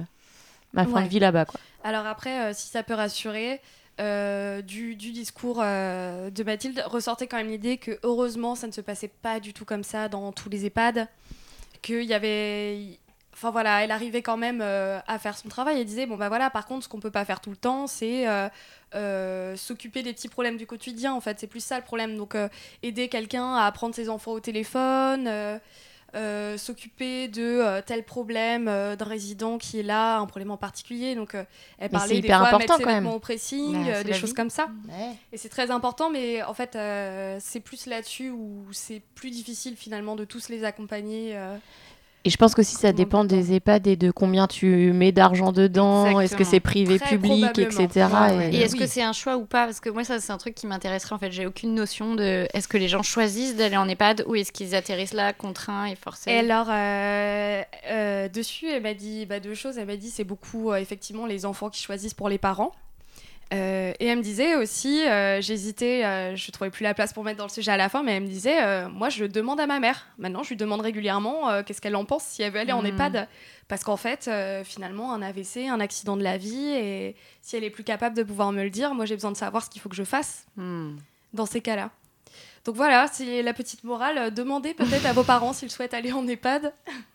ma 0.73 0.85
fin 0.85 0.91
Ouais. 0.97 1.03
de 1.03 1.07
vie 1.07 1.19
là-bas. 1.19 1.45
Quoi. 1.45 1.59
Alors 1.83 2.05
après, 2.05 2.53
si 2.53 2.67
ça 2.67 2.83
peut 2.83 2.95
rassurer, 2.95 3.61
euh, 3.99 4.61
du, 4.61 4.95
discours 4.95 5.59
euh, 5.61 6.29
de 6.29 6.43
Mathilde 6.43 6.83
ressortait 6.85 7.27
quand 7.27 7.37
même 7.37 7.49
l'idée 7.49 7.77
que 7.77 7.99
heureusement, 8.03 8.55
ça 8.55 8.67
ne 8.67 8.71
se 8.71 8.81
passait 8.81 9.07
pas 9.07 9.39
du 9.39 9.53
tout 9.53 9.65
comme 9.65 9.83
ça 9.83 10.07
dans 10.07 10.31
tous 10.31 10.49
les 10.49 10.65
EHPAD, 10.65 11.07
qu'il 11.81 12.03
y 12.03 12.13
avait... 12.13 12.99
Enfin 13.33 13.51
voilà, 13.51 13.83
elle 13.83 13.91
arrivait 13.91 14.23
quand 14.23 14.37
même 14.37 14.61
euh, 14.61 14.99
à 15.05 15.19
faire 15.19 15.37
son 15.37 15.47
travail. 15.47 15.79
Elle 15.79 15.85
disait, 15.85 16.07
bon 16.07 16.15
bah 16.15 16.27
voilà, 16.27 16.49
par 16.49 16.65
contre, 16.65 16.85
ce 16.85 16.89
qu'on 16.89 16.99
peut 16.99 17.11
pas 17.11 17.23
faire 17.23 17.39
tout 17.39 17.51
le 17.51 17.55
temps, 17.55 17.85
c'est 17.85 18.25
s'occuper 19.55 20.01
des 20.01 20.13
petits 20.13 20.29
problèmes 20.29 20.57
du 20.57 20.65
quotidien, 20.65 21.13
en 21.13 21.21
fait. 21.21 21.39
C'est 21.39 21.47
plus 21.47 21.63
ça 21.63 21.77
le 21.77 21.83
problème. 21.83 22.17
Donc 22.17 22.35
aider 22.81 23.09
quelqu'un 23.09 23.55
à 23.55 23.65
apprendre 23.65 23.93
ses 23.93 24.09
enfants 24.09 24.31
au 24.31 24.39
téléphone, 24.39 25.59
euh, 26.15 26.57
s'occuper 26.57 27.27
de 27.27 27.43
euh, 27.43 27.81
tel 27.85 28.03
problème 28.03 28.67
euh, 28.69 28.95
d'un 28.95 29.05
résident 29.05 29.57
qui 29.57 29.79
est 29.79 29.83
là, 29.83 30.19
un 30.19 30.25
problème 30.25 30.51
en 30.51 30.57
particulier. 30.57 31.15
Donc, 31.15 31.35
elle 31.77 31.89
parlait 31.89 32.15
des 32.15 32.19
hyper 32.19 32.39
fois 32.39 32.47
important, 32.47 32.59
mettre 32.59 32.77
ses 32.77 32.83
quand 32.83 32.89
même. 32.89 33.07
au 33.07 33.19
pressing, 33.19 33.85
Bah, 33.85 34.03
des 34.03 34.13
choses 34.13 34.29
vie. 34.29 34.35
comme 34.35 34.49
ça. 34.49 34.69
Et 35.33 35.37
c'est 35.37 35.49
très 35.49 35.69
important, 35.69 36.09
mais 36.09 36.41
en 36.43 36.53
fait, 36.53 36.77
c'est 37.41 37.59
plus 37.59 37.87
là-dessus 37.87 38.29
où 38.29 38.65
c'est 38.71 39.01
plus 39.15 39.31
difficile 39.31 39.75
finalement 39.75 40.15
de 40.15 40.23
tous 40.23 40.49
les 40.49 40.63
accompagner. 40.63 41.37
Et 42.27 42.29
je 42.29 42.35
pense 42.35 42.53
que 42.53 42.61
si 42.61 42.75
ça 42.75 42.91
dépend 42.91 43.23
des 43.23 43.53
EHPAD 43.53 43.87
et 43.87 43.95
de 43.95 44.11
combien 44.11 44.47
tu 44.47 44.91
mets 44.91 45.13
d'argent 45.13 45.53
dedans, 45.53 46.19
est-ce 46.19 46.35
que 46.35 46.43
c'est 46.43 46.59
privé, 46.59 46.99
Très 46.99 47.11
public, 47.11 47.57
etc. 47.57 47.87
Ouais. 48.11 48.49
Et 48.51 48.57
est-ce 48.57 48.75
que 48.75 48.85
c'est 48.85 49.01
un 49.01 49.13
choix 49.13 49.37
ou 49.37 49.45
pas? 49.45 49.63
Parce 49.63 49.79
que 49.79 49.89
moi, 49.89 50.03
ça, 50.03 50.19
c'est 50.19 50.33
un 50.33 50.37
truc 50.37 50.53
qui 50.53 50.67
m'intéresserait. 50.67 51.15
En 51.15 51.19
fait, 51.19 51.31
j'ai 51.31 51.45
aucune 51.45 51.73
notion 51.73 52.15
de 52.15 52.45
est-ce 52.53 52.67
que 52.67 52.77
les 52.77 52.89
gens 52.89 53.01
choisissent 53.01 53.55
d'aller 53.55 53.77
en 53.77 53.87
EHPAD 53.87 54.25
ou 54.27 54.35
est-ce 54.35 54.51
qu'ils 54.51 54.75
atterrissent 54.75 55.13
là, 55.13 55.31
contraints 55.31 55.85
et 55.85 55.95
forcés? 55.95 56.31
Et 56.31 56.39
alors, 56.39 56.67
euh, 56.69 57.61
euh, 57.89 58.27
dessus, 58.27 58.67
elle 58.67 58.83
m'a 58.83 58.93
dit 58.93 59.25
bah, 59.25 59.39
deux 59.39 59.55
choses. 59.55 59.77
Elle 59.77 59.87
m'a 59.87 59.95
dit 59.95 60.09
c'est 60.09 60.25
beaucoup, 60.25 60.71
euh, 60.71 60.75
effectivement, 60.75 61.27
les 61.27 61.45
enfants 61.45 61.69
qui 61.69 61.81
choisissent 61.81 62.13
pour 62.13 62.27
les 62.27 62.37
parents. 62.37 62.73
Euh, 63.53 63.93
et 63.99 64.07
elle 64.07 64.17
me 64.17 64.23
disait 64.23 64.55
aussi, 64.55 65.07
euh, 65.07 65.39
j'hésitais, 65.41 66.03
euh, 66.03 66.35
je 66.35 66.51
trouvais 66.51 66.69
plus 66.69 66.83
la 66.83 66.93
place 66.93 67.13
pour 67.13 67.23
mettre 67.23 67.37
dans 67.37 67.45
le 67.45 67.49
sujet 67.49 67.71
à 67.71 67.77
la 67.77 67.87
fin, 67.87 68.03
mais 68.03 68.13
elle 68.17 68.23
me 68.23 68.27
disait, 68.27 68.61
euh, 68.61 68.89
moi 68.89 69.07
je 69.07 69.23
demande 69.23 69.59
à 69.61 69.67
ma 69.67 69.79
mère. 69.79 70.05
Maintenant, 70.17 70.43
je 70.43 70.49
lui 70.49 70.57
demande 70.57 70.81
régulièrement 70.81 71.63
qu'est-ce 71.63 71.79
qu'elle 71.79 71.95
en 71.95 72.03
pense 72.03 72.23
si 72.23 72.41
elle 72.41 72.51
veut 72.51 72.59
aller 72.59 72.73
en 72.73 72.81
Mhm. 72.81 72.87
EHPAD. 72.87 73.27
Parce 73.69 73.83
qu'en 73.83 73.95
fait, 73.97 74.29
finalement, 74.65 75.13
un 75.13 75.21
AVC, 75.21 75.67
un 75.69 75.79
accident 75.79 76.17
de 76.17 76.23
la 76.23 76.37
vie, 76.37 76.67
et 76.69 77.15
si 77.41 77.55
elle 77.55 77.63
est 77.63 77.69
plus 77.69 77.83
capable 77.83 78.15
de 78.17 78.23
pouvoir 78.23 78.51
me 78.51 78.63
le 78.63 78.69
dire, 78.69 78.93
moi 78.93 79.05
j'ai 79.05 79.15
besoin 79.15 79.31
de 79.31 79.37
savoir 79.37 79.63
ce 79.63 79.69
qu'il 79.69 79.81
faut 79.81 79.89
que 79.89 79.95
je 79.95 80.03
fasse 80.05 80.45
dans 80.57 81.45
ces 81.45 81.61
cas-là. 81.61 81.91
Donc 82.65 82.75
voilà, 82.75 83.07
c'est 83.11 83.43
la 83.43 83.53
petite 83.53 83.85
morale. 83.85 84.33
Demandez 84.33 84.73
peut-être 84.73 85.05
à 85.05 85.13
vos 85.13 85.23
parents 85.23 85.53
s'ils 85.53 85.71
souhaitent 85.71 85.93
aller 85.93 86.11
en 86.11 86.27
EHPAD 86.27 86.73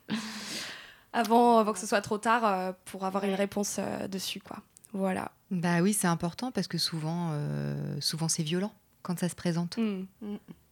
avant, 1.13 1.59
avant 1.59 1.73
que 1.75 1.79
ce 1.79 1.87
soit 1.87 2.01
trop 2.01 2.17
tard 2.19 2.75
pour 2.87 3.05
avoir 3.05 3.25
une 3.25 3.35
réponse 3.35 3.79
dessus. 4.11 4.41
Quoi. 4.41 4.57
Voilà. 4.93 5.33
Bah 5.51 5.81
oui, 5.81 5.93
c'est 5.93 6.07
important 6.07 6.51
parce 6.51 6.67
que 6.67 6.79
souvent, 6.79 7.31
euh, 7.33 7.97
souvent 8.01 8.29
c'est 8.29 8.43
violent 8.43 8.73
quand 9.03 9.19
ça 9.19 9.29
se 9.29 9.35
présente. 9.35 9.77
Mm. 9.79 10.05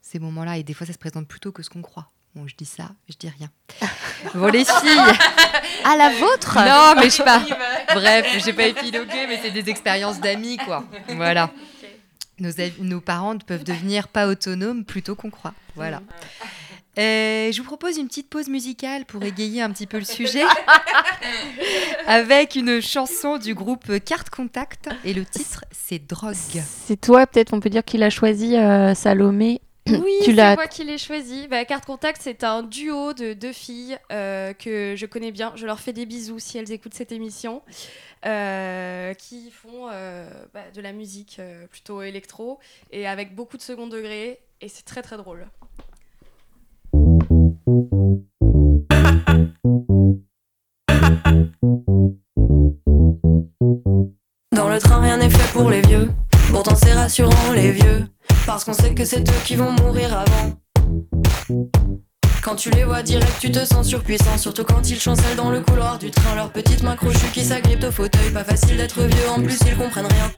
Ces 0.03 0.19
moments-là, 0.19 0.57
et 0.57 0.63
des 0.63 0.75
fois 0.75 0.87
ça 0.87 0.93
se 0.93 0.99
présente 0.99 1.27
plus 1.29 1.41
tôt 1.41 1.53
que 1.53 1.63
ce 1.63 1.71
qu'on 1.71 1.83
croit. 1.83 2.11
Bon, 2.35 2.47
je 2.47 2.55
dis 2.55 2.65
ça, 2.65 2.91
je 3.09 3.17
dis 3.17 3.29
rien. 3.29 3.51
Bon, 4.35 4.47
les 4.47 4.65
filles 4.65 5.17
À 5.85 5.97
la 5.97 6.11
vôtre 6.11 6.57
Non, 6.57 6.95
mais 6.97 7.05
je 7.05 7.17
sais 7.17 7.25
pas. 7.25 7.43
Bref, 7.95 8.27
j'ai 8.45 8.53
pas 8.53 8.67
épilogué, 8.67 9.27
mais 9.27 9.41
c'est 9.43 9.51
des 9.51 9.69
expériences 9.71 10.21
d'amis, 10.21 10.59
quoi. 10.59 10.85
Voilà. 11.17 11.51
Nos, 12.39 12.51
nos 12.81 13.01
parents 13.01 13.37
peuvent 13.39 13.65
devenir 13.65 14.09
pas 14.09 14.27
autonomes 14.27 14.85
plutôt 14.85 15.15
qu'on 15.15 15.31
croit. 15.31 15.55
Voilà. 15.75 16.03
Euh, 16.99 17.53
je 17.53 17.59
vous 17.59 17.65
propose 17.67 17.97
une 17.99 18.09
petite 18.09 18.29
pause 18.29 18.49
musicale 18.49 19.05
pour 19.05 19.23
égayer 19.23 19.63
un 19.63 19.71
petit 19.71 19.87
peu 19.87 19.99
le 19.99 20.05
sujet 20.19 20.43
avec 22.07 22.57
une 22.57 22.81
chanson 22.83 23.39
du 23.39 23.55
groupe 23.55 23.99
Carte 24.05 24.29
Contact 24.31 24.89
et 25.05 25.15
le 25.15 25.25
titre 25.25 25.65
c'est 25.71 25.99
Drogue. 26.05 26.35
C'est 26.35 27.01
toi, 27.01 27.27
peut-être, 27.27 27.53
on 27.55 27.61
peut 27.61 27.71
dire 27.71 27.85
qu'il 27.85 28.03
a 28.03 28.11
choisi 28.11 28.57
euh, 28.57 28.95
Salomé. 28.95 29.61
Oui, 29.89 30.13
c'est 30.25 30.35
moi 30.35 30.67
qui 30.67 30.85
l'ai 30.85 30.99
choisi. 30.99 31.49
Bah, 31.49 31.65
Carte 31.65 31.85
Contact, 31.85 32.21
c'est 32.23 32.45
un 32.45 32.63
duo 32.63 33.13
de 33.13 33.33
deux 33.33 33.53
filles 33.53 33.99
euh, 34.13 34.53
que 34.53 34.95
je 34.97 35.07
connais 35.07 35.33
bien. 35.33 35.53
Je 35.57 35.67
leur 35.67 35.81
fais 35.81 35.93
des 35.93 36.07
bisous 36.07 36.39
si 36.39 36.59
elles 36.59 36.71
écoutent 36.73 36.95
cette 36.95 37.13
émission. 37.13 37.63
euh, 38.27 39.15
qui 39.15 39.51
font 39.51 39.89
euh, 39.91 40.29
bah, 40.53 40.71
de 40.75 40.81
la 40.81 40.93
musique 40.93 41.37
euh, 41.39 41.67
plutôt 41.69 42.03
électro 42.03 42.59
et 42.91 43.07
avec 43.07 43.35
beaucoup 43.35 43.57
de 43.57 43.63
second 43.63 43.87
degré. 43.87 44.41
Et 44.61 44.69
c'est 44.69 44.85
très 44.85 45.03
très 45.03 45.17
drôle. 45.17 45.47
Rien 55.11 55.17
n'est 55.17 55.31
fait 55.31 55.53
pour 55.53 55.69
les 55.71 55.81
vieux. 55.81 56.09
Pourtant, 56.53 56.77
c'est 56.77 56.93
rassurant, 56.93 57.53
les 57.53 57.73
vieux. 57.73 58.07
Parce 58.47 58.63
qu'on 58.65 58.73
sait 58.73 58.95
que 58.95 59.05
c'est 59.05 59.29
eux 59.29 59.43
qui 59.45 59.57
vont 59.57 59.73
mourir 59.73 60.17
avant. 60.17 60.53
Quand 62.43 62.55
tu 62.55 62.71
les 62.71 62.85
vois 62.85 63.03
direct, 63.03 63.35
tu 63.41 63.51
te 63.51 63.65
sens 63.65 63.89
surpuissant. 63.89 64.39
Surtout 64.39 64.63
quand 64.63 64.89
ils 64.89 65.01
chancellent 65.01 65.37
dans 65.37 65.51
le 65.51 65.63
couloir 65.63 65.99
du 65.99 66.13
train. 66.13 66.37
Leurs 66.37 66.53
petites 66.53 66.85
mains 66.85 66.95
crochues 66.95 67.33
qui 67.33 67.45
s'agrippent 67.45 67.83
au 67.83 67.91
fauteuil. 67.91 68.31
Pas 68.33 68.45
facile 68.45 68.77
d'être 68.77 69.01
vieux, 69.03 69.29
en 69.37 69.43
plus, 69.43 69.59
ils 69.67 69.77
comprennent 69.77 70.07
rien. 70.07 70.31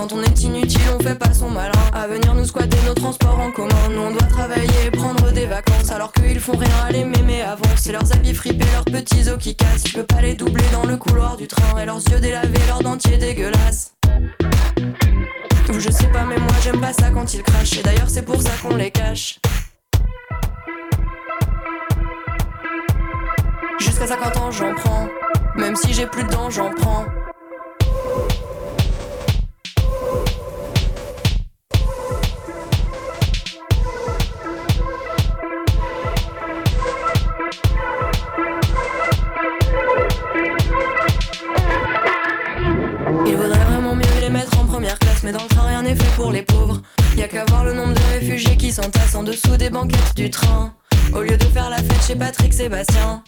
Quand 0.00 0.14
on 0.14 0.22
est 0.22 0.42
inutile, 0.44 0.80
on 0.98 1.02
fait 1.02 1.14
pas 1.14 1.34
son 1.34 1.50
malin. 1.50 1.72
À 1.92 2.06
venir 2.06 2.34
nous 2.34 2.46
squatter 2.46 2.78
nos 2.86 2.94
transports 2.94 3.38
en 3.38 3.50
commun. 3.50 3.90
Nous, 3.90 4.00
on 4.00 4.10
doit 4.10 4.26
travailler 4.28 4.90
prendre 4.92 5.30
des 5.30 5.44
vacances. 5.44 5.92
Alors 5.92 6.10
qu'ils 6.12 6.40
font 6.40 6.56
rien 6.56 6.74
à 6.86 6.90
les 6.90 7.04
mémer 7.04 7.42
avant. 7.42 7.68
C'est 7.76 7.92
leurs 7.92 8.10
habits 8.10 8.32
fripés, 8.32 8.64
leurs 8.72 8.86
petits 8.86 9.28
os 9.28 9.36
qui 9.36 9.54
cassent. 9.54 9.82
Tu 9.84 9.92
peux 9.92 10.04
pas 10.04 10.22
les 10.22 10.32
doubler 10.32 10.64
dans 10.72 10.86
le 10.86 10.96
couloir 10.96 11.36
du 11.36 11.46
train. 11.46 11.78
Et 11.78 11.84
leurs 11.84 12.00
yeux 12.08 12.18
délavés, 12.18 12.66
leurs 12.66 12.82
dentiers 12.82 13.18
dégueulasses. 13.18 13.92
Je 15.70 15.90
sais 15.90 16.08
pas, 16.08 16.24
mais 16.24 16.38
moi 16.38 16.54
j'aime 16.64 16.80
pas 16.80 16.94
ça 16.94 17.10
quand 17.10 17.34
ils 17.34 17.42
crachent. 17.42 17.76
Et 17.76 17.82
d'ailleurs, 17.82 18.08
c'est 18.08 18.24
pour 18.24 18.40
ça 18.40 18.52
qu'on 18.62 18.76
les 18.76 18.90
cache. 18.90 19.38
Jusqu'à 23.78 24.06
50 24.06 24.36
ans, 24.38 24.50
j'en 24.50 24.74
prends. 24.74 25.08
Même 25.56 25.76
si 25.76 25.92
j'ai 25.92 26.06
plus 26.06 26.24
de 26.24 26.30
dents, 26.30 26.48
j'en 26.48 26.70
prends. 26.70 27.04
Mais 45.22 45.32
dans 45.32 45.42
le 45.42 45.48
train 45.48 45.66
rien 45.66 45.82
n'est 45.82 45.94
fait 45.94 46.14
pour 46.16 46.32
les 46.32 46.42
pauvres. 46.42 46.80
Y 47.16 47.22
a 47.22 47.28
qu'à 47.28 47.44
voir 47.46 47.64
le 47.64 47.72
nombre 47.72 47.94
de 47.94 48.18
réfugiés 48.18 48.56
qui 48.56 48.72
s'entassent 48.72 49.14
en 49.14 49.22
dessous 49.22 49.56
des 49.56 49.70
banquettes 49.70 50.16
du 50.16 50.30
train. 50.30 50.74
Au 51.14 51.20
lieu 51.20 51.36
de 51.36 51.44
faire 51.44 51.70
la 51.70 51.78
fête 51.78 52.02
chez 52.06 52.16
Patrick 52.16 52.52
Sébastien. 52.52 53.22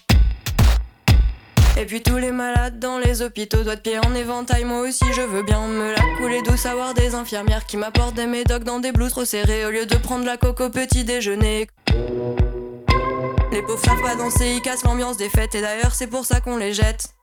Et 1.79 1.87
puis 1.87 2.03
tous 2.03 2.19
les 2.19 2.33
malades 2.33 2.79
dans 2.79 2.99
les 2.99 3.23
hôpitaux, 3.23 3.65
doigts 3.65 3.77
de 3.77 3.81
pied 3.81 3.99
en 3.99 4.15
éventail, 4.15 4.65
moi 4.65 4.81
aussi 4.81 5.07
je 5.15 5.23
veux 5.23 5.43
bien 5.43 5.67
me 5.67 5.93
la 5.93 6.03
couler 6.19 6.43
douce, 6.43 6.67
avoir 6.67 6.93
des 6.95 7.15
infirmières 7.15 7.65
qui 7.67 7.77
m'apportent 7.77 8.15
des 8.15 8.27
médocs 8.27 8.65
dans 8.65 8.79
des 8.79 8.93
blouses 8.93 9.13
trop 9.13 9.25
serrées, 9.25 9.65
au 9.65 9.71
lieu 9.71 9.87
de 9.87 9.97
prendre 9.97 10.25
la 10.27 10.37
coque 10.37 10.61
au 10.61 10.69
petit 10.69 11.05
déjeuner. 11.05 11.69
Les 13.51 13.63
pauvres 13.63 13.83
savent 13.85 14.03
pas 14.03 14.17
danser, 14.17 14.53
ils 14.57 14.63
cassent 14.63 14.85
l'ambiance 14.85 15.17
des 15.17 15.29
fêtes, 15.29 15.55
et 15.55 15.61
d'ailleurs 15.61 15.95
c'est 15.95 16.07
pour 16.07 16.27
ça 16.27 16.41
qu'on 16.41 16.57
les 16.57 16.75
jette. 16.75 17.15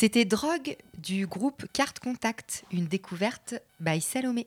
C'était 0.00 0.24
Drogue 0.24 0.78
du 0.96 1.26
groupe 1.26 1.66
Carte 1.74 1.98
Contact, 1.98 2.64
une 2.72 2.86
découverte 2.86 3.56
by 3.80 4.00
Salomé. 4.00 4.46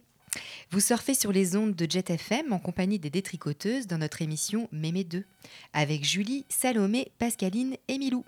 Vous 0.72 0.80
surfez 0.80 1.14
sur 1.14 1.32
les 1.32 1.56
ondes 1.56 1.76
de 1.76 1.86
Jet 1.88 2.10
FM 2.10 2.52
en 2.54 2.58
compagnie 2.58 2.98
des 2.98 3.12
détricoteuses 3.12 3.86
dans 3.86 4.00
notre 4.00 4.24
émission 4.24 4.68
Mémé 4.72 5.04
2, 5.04 5.24
avec 5.74 6.06
Julie, 6.06 6.44
Salomé, 6.50 7.12
Pascaline 7.20 7.78
et 7.88 8.00
Milou. 8.00 8.26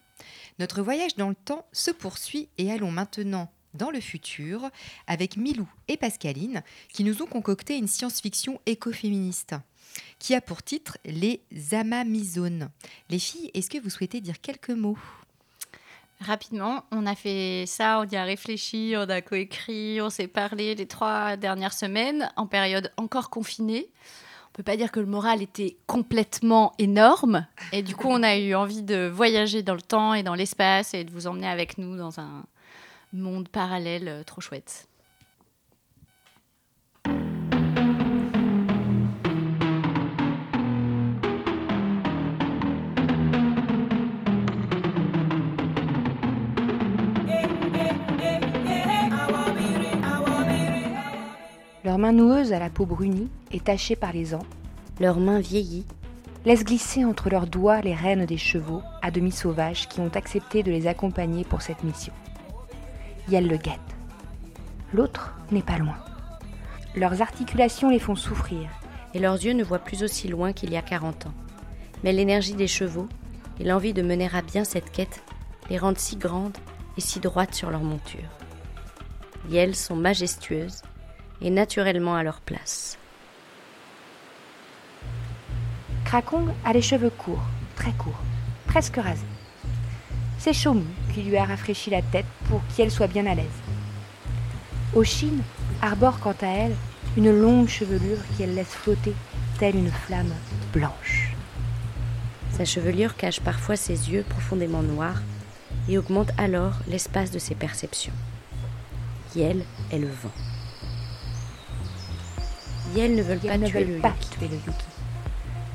Notre 0.60 0.84
voyage 0.84 1.16
dans 1.16 1.30
le 1.30 1.34
temps 1.34 1.66
se 1.72 1.90
poursuit 1.90 2.48
et 2.60 2.72
allons 2.72 2.92
maintenant 2.92 3.52
dans 3.74 3.90
le 3.90 4.02
futur 4.02 4.70
avec 5.08 5.36
Milou 5.36 5.68
et 5.88 5.98
Pascaline 5.98 6.62
qui 6.94 7.04
nous 7.04 7.24
ont 7.24 7.28
concocté 7.28 7.76
une 7.76 7.88
science-fiction 7.88 8.62
écoféministe 8.68 9.56
qui 10.20 10.36
a 10.36 10.42
pour 10.42 10.62
titre 10.62 11.00
Les 11.06 11.42
Amamizones. 11.72 12.70
Les 13.10 13.18
filles, 13.18 13.50
est-ce 13.56 13.72
que 13.72 13.82
vous 13.82 13.90
souhaitez 13.90 14.22
dire 14.22 14.42
quelques 14.42 14.70
mots? 14.70 15.00
Rapidement, 16.22 16.84
on 16.91 17.05
a 17.05 17.16
fait 17.16 17.66
ça, 17.68 17.99
on 17.99 18.07
y 18.07 18.16
a 18.16 18.24
réfléchi, 18.24 18.93
on 18.95 19.09
a 19.09 19.22
coécrit, 19.22 20.01
on 20.01 20.09
s'est 20.09 20.28
parlé 20.28 20.74
les 20.74 20.86
trois 20.86 21.36
dernières 21.36 21.74
semaines 21.74 22.32
en 22.38 22.47
période 22.47 22.91
encore 22.95 23.30
confinée. 23.30 23.89
On 24.49 24.53
peut 24.53 24.63
pas 24.63 24.78
dire 24.78 24.93
que 24.93 25.01
le 25.01 25.05
moral 25.05 25.41
était 25.41 25.76
complètement 25.88 26.74
énorme 26.80 27.45
et 27.74 27.84
du 27.84 27.93
coup 27.93 28.07
on 28.07 28.24
a 28.24 28.38
eu 28.38 28.55
envie 28.55 28.84
de 28.84 29.09
voyager 29.13 29.63
dans 29.63 29.74
le 29.74 29.82
temps 29.82 30.13
et 30.13 30.24
dans 30.24 30.36
l'espace 30.36 30.93
et 30.93 31.03
de 31.03 31.11
vous 31.11 31.28
emmener 31.28 31.47
avec 31.47 31.78
nous 31.78 31.97
dans 31.97 32.22
un 32.22 32.45
monde 33.11 33.49
parallèle 33.49 34.07
euh, 34.07 34.24
trop 34.24 34.39
chouette. 34.39 34.88
Leur 51.86 52.00
main 52.00 52.14
noueuse 52.14 52.52
à 52.52 52.58
la 52.58 52.72
peau 52.72 52.88
brunie 52.88 53.30
et 53.52 53.60
tachée 53.60 53.96
par 53.96 54.12
les 54.12 54.34
ans, 54.34 54.48
leurs 55.00 55.20
mains 55.20 55.40
vieillies, 55.40 55.86
laissent 56.44 56.64
glisser 56.64 57.06
entre 57.06 57.30
leurs 57.30 57.46
doigts 57.46 57.82
les 57.82 57.94
rênes 57.94 58.26
des 58.26 58.40
chevaux 58.40 58.82
à 59.04 59.12
demi 59.12 59.32
sauvages 59.32 59.88
qui 59.88 60.00
ont 60.00 60.10
accepté 60.16 60.64
de 60.64 60.72
les 60.72 60.88
accompagner 60.88 61.44
pour 61.44 61.62
cette 61.62 61.84
mission. 61.84 62.12
Yel 63.30 63.48
le 63.48 63.58
guette. 63.58 63.80
L'autre 64.94 65.36
n'est 65.52 65.62
pas 65.62 65.78
loin. 65.78 65.98
Leurs 66.96 67.22
articulations 67.22 67.92
les 67.92 68.00
font 68.00 68.16
souffrir. 68.16 68.68
Et 69.14 69.20
leurs 69.20 69.36
yeux 69.36 69.54
ne 69.54 69.64
voient 69.64 69.78
plus 69.78 70.02
aussi 70.02 70.28
loin 70.28 70.54
qu'il 70.54 70.72
y 70.72 70.78
a 70.78 70.82
40 70.82 71.28
ans. 71.28 71.34
Mais 72.04 72.14
l'énergie 72.14 72.56
des 72.56 72.68
chevaux 72.68 73.08
et 73.60 73.64
l'envie 73.64 73.94
de 73.94 74.02
mener 74.02 74.28
à 74.34 74.42
bien 74.42 74.64
cette 74.64 74.92
quête 74.92 75.22
les 75.70 75.78
rendent 75.78 76.00
si 76.00 76.16
grandes 76.16 76.58
et 76.98 77.02
si 77.02 77.20
droites 77.20 77.54
sur 77.54 77.70
leur 77.70 77.84
monture. 77.84 78.32
Et 79.52 79.58
elles 79.58 79.76
sont 79.76 79.96
majestueuses 79.96 80.82
et 81.42 81.50
naturellement 81.50 82.16
à 82.16 82.24
leur 82.24 82.42
place. 82.42 82.98
Krakong 86.06 86.54
a 86.64 86.74
les 86.74 86.82
cheveux 86.82 87.10
courts, 87.10 87.46
très 87.76 87.92
courts, 87.94 88.22
presque 88.68 88.98
rasés. 88.98 89.26
C'est 90.38 90.54
Chomu 90.54 90.86
qui 91.14 91.24
lui 91.24 91.38
a 91.38 91.46
rafraîchi 91.46 91.90
la 91.90 92.02
tête 92.02 92.26
pour 92.48 92.62
qu'elle 92.76 92.92
soit 92.92 93.08
bien 93.08 93.26
à 93.26 93.36
l'aise. 93.36 93.46
Oshin 94.94 95.42
arbore 95.82 96.20
quant 96.20 96.36
à 96.42 96.48
elle 96.48 96.76
une 97.18 97.32
longue 97.32 97.68
chevelure 97.68 98.20
qu'elle 98.38 98.54
laisse 98.54 98.74
flotter 98.74 99.16
telle 99.58 99.76
une 99.76 99.92
flamme 99.92 100.34
blanche. 100.74 101.34
Sa 102.52 102.66
chevelure 102.66 103.16
cache 103.16 103.42
parfois 103.42 103.76
ses 103.76 104.12
yeux 104.12 104.24
profondément 104.30 104.84
noirs 104.84 105.22
et 105.90 105.98
augmente 105.98 106.32
alors 106.38 106.74
l'espace 106.88 107.32
de 107.32 107.40
ses 107.40 107.56
perceptions. 107.56 108.14
Yel 109.36 109.66
est 109.92 110.00
le 110.00 110.08
vent. 110.08 110.55
Ne 112.96 113.22
veulent 113.22 113.39
pas, 113.39 113.58
ne 113.58 113.68
tuer, 113.68 113.84
veulent 113.84 113.96
le 113.96 114.00
pas 114.02 114.10
Yuki. 114.10 114.30
tuer 114.30 114.48
le 114.48 114.56
Yuki. 114.56 114.86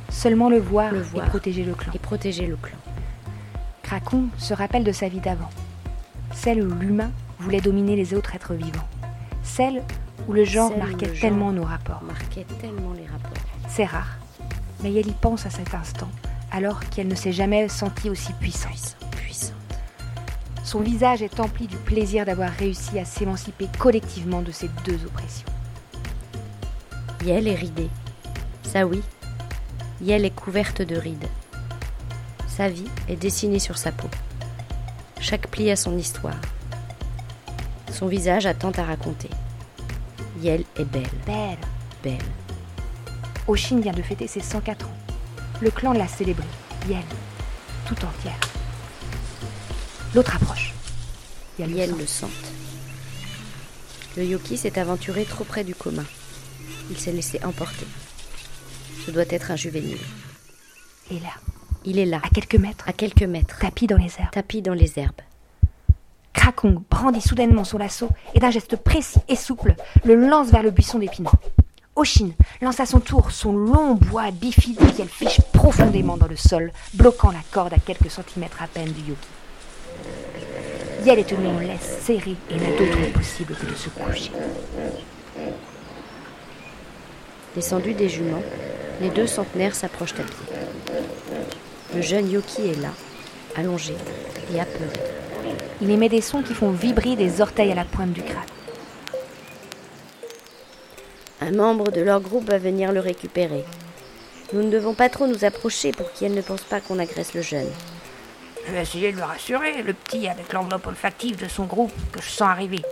Seulement 0.09 0.49
le 0.49 0.59
voir, 0.59 0.93
Le 0.93 1.01
et 1.15 1.21
protéger 1.29 1.65
le 1.65 1.75
clan. 1.75 1.93
et 1.95 1.99
protéger 1.99 2.47
le 2.47 2.57
clan. 2.57 2.79
Krakon 3.83 4.25
se 4.39 4.55
rappelle 4.55 4.85
de 4.85 4.93
sa 4.93 5.09
vie 5.09 5.21
d'avant. 5.21 5.51
Celle 6.33 6.63
où 6.67 6.71
l'humain 6.75 7.11
voulait 7.39 7.61
dominer 7.61 7.97
les 7.97 8.15
autres 8.15 8.35
êtres 8.35 8.55
vivants. 8.55 8.89
Celle 9.43 9.83
où 10.29 10.33
le 10.33 10.45
genre 10.45 10.71
Celle 10.71 10.79
marquait 10.79 11.07
le 11.07 11.15
genre 11.15 11.21
tellement 11.21 11.53
nos 11.53 11.65
rapports. 11.65 12.03
Marquait 12.03 12.47
tellement 12.61 12.93
les 12.95 13.07
rapports. 13.07 13.33
C'est 13.69 13.85
rare. 13.85 14.17
Mais 14.83 14.95
elle 14.95 15.09
y 15.09 15.13
pense 15.13 15.45
à 15.47 15.51
cet 15.51 15.75
instant, 15.75 16.09
alors 16.53 16.81
qu'elle 16.89 17.09
ne 17.09 17.15
s'est 17.15 17.33
jamais 17.33 17.69
sentie 17.69 18.09
aussi 18.09 18.33
puissante. 18.35 18.97
Puissante. 19.11 19.53
Son 20.65 20.81
visage 20.81 21.21
est 21.23 21.39
empli 21.41 21.67
du 21.67 21.77
plaisir 21.77 22.25
d'avoir 22.25 22.51
réussi 22.51 22.99
à 22.99 23.05
s'émanciper 23.05 23.67
collectivement 23.79 24.41
de 24.43 24.53
ces 24.53 24.69
deux 24.85 25.05
oppressions. 25.05 25.47
Yel 27.25 27.49
est 27.49 27.55
ridée. 27.55 27.91
Ça 28.63 28.87
oui. 28.87 29.03
Yel 30.01 30.25
est 30.25 30.35
couverte 30.35 30.81
de 30.81 30.97
rides. 30.97 31.29
Sa 32.49 32.69
vie 32.71 32.89
est 33.09 33.17
dessinée 33.17 33.59
sur 33.59 33.77
sa 33.77 33.93
peau. 33.93 34.09
Chaque 35.21 35.49
pli 35.49 35.71
a 35.71 35.77
son 35.77 35.99
histoire. 35.99 36.41
Son 37.93 38.07
visage 38.07 38.47
a 38.47 38.55
tant 38.55 38.71
à 38.71 38.85
raconter. 38.85 39.29
Yel 40.41 40.65
est 40.79 40.85
belle. 40.85 41.11
Belle. 41.27 41.59
Belle. 42.03 42.19
Oshin 43.47 43.81
vient 43.81 43.93
de 43.93 44.01
fêter 44.01 44.27
ses 44.27 44.41
104 44.41 44.87
ans. 44.87 44.99
Le 45.61 45.71
clan 45.71 45.93
l'a 45.93 46.09
célébré. 46.09 46.47
Yel, 46.89 47.05
tout 47.85 47.97
entière. 48.03 48.41
L'autre 50.15 50.37
approche. 50.37 50.73
Yel, 51.59 51.73
Yel 51.73 51.91
le 51.91 51.99
le 51.99 52.07
sente. 52.07 52.31
Le 54.17 54.25
Yoki 54.25 54.57
s'est 54.57 54.79
aventuré 54.79 55.25
trop 55.25 55.45
près 55.45 55.65
du 55.65 55.75
commun. 55.75 56.07
Il 56.91 56.99
s'est 56.99 57.13
laissé 57.13 57.41
emporter. 57.45 57.87
Ce 59.07 59.11
doit 59.11 59.25
être 59.31 59.51
un 59.51 59.57
juvénile. 59.57 59.99
Et 61.11 61.19
là, 61.21 61.31
Il 61.85 61.99
est 61.99 62.05
là, 62.05 62.21
à 62.23 62.29
quelques 62.29 62.57
mètres, 62.57 62.85
à 62.87 62.93
quelques 62.93 63.23
mètres, 63.23 63.59
tapis 63.59 63.87
dans 63.87 63.97
les 63.97 64.13
herbes. 64.19 64.31
tapis 64.33 64.61
dans 64.61 64.75
les 64.75 64.99
herbes. 64.99 65.23
Krakong 66.35 66.83
brandit 66.91 67.23
soudainement 67.23 67.65
son 67.65 67.79
lasso 67.79 68.09
et 68.35 68.39
d'un 68.39 68.51
geste 68.51 68.77
précis 68.77 69.19
et 69.29 69.37
souple 69.37 69.75
le 70.05 70.15
lance 70.15 70.51
vers 70.51 70.63
le 70.63 70.71
buisson 70.71 70.99
d'épinards. 70.99 71.37
Oshin 71.97 72.31
lance 72.61 72.81
à 72.81 72.87
son 72.87 73.01
tour 73.01 73.31
son 73.31 73.53
long 73.57 73.95
bois 73.95 74.31
bifide 74.31 74.79
qu'elle 74.95 75.09
fiche 75.09 75.41
profondément 75.53 76.17
dans 76.19 76.29
le 76.29 76.37
sol, 76.37 76.71
bloquant 76.95 77.31
la 77.31 77.41
corde 77.51 77.73
à 77.73 77.79
quelques 77.79 78.11
centimètres 78.11 78.63
à 78.63 78.67
peine 78.67 78.93
du 78.93 79.01
yogi. 79.01 79.29
Yel 81.05 81.19
est 81.19 81.25
tenue 81.25 81.47
en 81.49 81.59
laisse, 81.61 81.99
serrée, 82.03 82.37
et 82.51 82.57
n'a 82.57 82.71
d'autre 82.77 83.13
possible 83.13 83.55
que 83.55 83.67
de 83.67 83.75
se 83.75 83.89
coucher. 83.89 84.31
Descendus 87.57 87.95
des 87.95 88.09
juments, 88.09 88.43
les 89.01 89.09
deux 89.09 89.27
centenaires 89.27 89.75
s'approchent 89.75 90.13
à 90.13 90.23
pied. 90.23 90.57
Le 91.95 92.01
jeune 92.01 92.31
Yoki 92.31 92.69
est 92.69 92.81
là, 92.81 92.91
allongé 93.57 93.95
et 94.55 94.61
apeuré. 94.61 95.01
Il 95.81 95.91
émet 95.91 96.09
des 96.09 96.21
sons 96.21 96.43
qui 96.43 96.55
font 96.55 96.71
vibrer 96.71 97.17
des 97.17 97.41
orteils 97.41 97.73
à 97.73 97.75
la 97.75 97.85
pointe 97.85 98.13
du 98.13 98.23
crâne. 98.23 98.45
Un 101.41 101.51
membre 101.51 101.91
de 101.91 102.03
leur 102.03 102.21
groupe 102.21 102.49
va 102.49 102.59
venir 102.59 102.93
le 102.93 103.01
récupérer. 103.01 103.65
Nous 104.53 104.63
ne 104.63 104.71
devons 104.71 104.95
pas 104.95 105.09
trop 105.09 105.27
nous 105.27 105.45
approcher 105.45 105.91
pour 105.91 106.13
qu'elle 106.13 106.35
ne 106.35 106.43
pense 106.43 106.63
pas 106.63 106.81
qu'on 106.81 107.01
agresse 107.01 107.35
le 107.35 107.43
jeune. 107.43 107.71
Je 108.67 108.73
vais 108.73 108.83
essayer 108.83 109.11
de 109.11 109.17
le 109.17 109.25
rassurer, 109.25 109.83
le 109.83 109.95
petit 109.95 110.29
avec 110.29 110.53
l'enveloppe 110.53 110.87
olfactive 110.87 111.37
de 111.37 111.49
son 111.49 111.65
groupe 111.65 111.93
que 112.13 112.23
je 112.23 112.29
sens 112.29 112.49
arriver. 112.49 112.83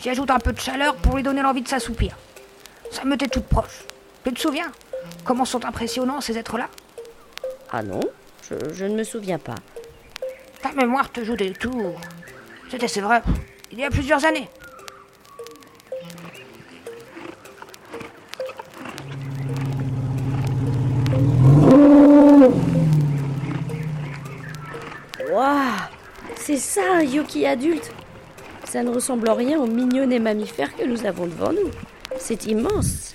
J'y 0.00 0.10
ajoute 0.10 0.30
un 0.30 0.38
peu 0.38 0.52
de 0.52 0.60
chaleur 0.60 0.94
pour 0.94 1.16
lui 1.16 1.24
donner 1.24 1.42
l'envie 1.42 1.62
de 1.62 1.68
s'assoupir. 1.68 2.16
Ça 2.90 3.04
me 3.04 3.16
t'est 3.16 3.28
toute 3.28 3.46
proche. 3.46 3.84
Tu 4.24 4.32
te 4.32 4.40
souviens 4.40 4.70
Comment 5.24 5.44
sont 5.44 5.64
impressionnants 5.64 6.20
ces 6.20 6.36
êtres-là? 6.38 6.68
Ah 7.70 7.82
non, 7.82 8.00
je, 8.48 8.54
je 8.74 8.84
ne 8.84 8.94
me 8.96 9.04
souviens 9.04 9.38
pas. 9.38 9.54
Ta 10.62 10.72
mémoire 10.72 11.10
te 11.10 11.24
joue 11.24 11.36
des 11.36 11.52
tours. 11.52 12.00
C'était, 12.70 12.88
c'est 12.88 13.00
vrai, 13.00 13.22
il 13.72 13.78
y 13.78 13.84
a 13.84 13.90
plusieurs 13.90 14.24
années. 14.24 14.48
Waouh 25.32 25.58
C'est 26.36 26.56
ça 26.56 26.80
un 26.94 27.02
Yoki 27.02 27.46
adulte 27.46 27.92
Ça 28.64 28.82
ne 28.82 28.90
ressemble 28.90 29.28
en 29.30 29.34
rien 29.34 29.58
aux 29.58 29.66
mignonnets 29.66 30.18
mammifères 30.18 30.74
que 30.76 30.84
nous 30.84 31.06
avons 31.06 31.26
devant 31.26 31.52
nous. 31.52 31.70
C'est 32.20 32.46
immense. 32.46 33.14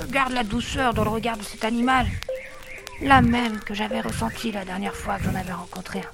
Regarde 0.00 0.32
la 0.32 0.44
douceur 0.44 0.94
dans 0.94 1.04
le 1.04 1.10
regard 1.10 1.36
de 1.36 1.42
cet 1.42 1.64
animal. 1.64 2.06
La 3.02 3.20
même 3.20 3.60
que 3.60 3.74
j'avais 3.74 4.00
ressentie 4.00 4.52
la 4.52 4.64
dernière 4.64 4.94
fois 4.94 5.18
que 5.18 5.24
j'en 5.24 5.34
avais 5.34 5.52
rencontré 5.52 5.98
un. 5.98 6.10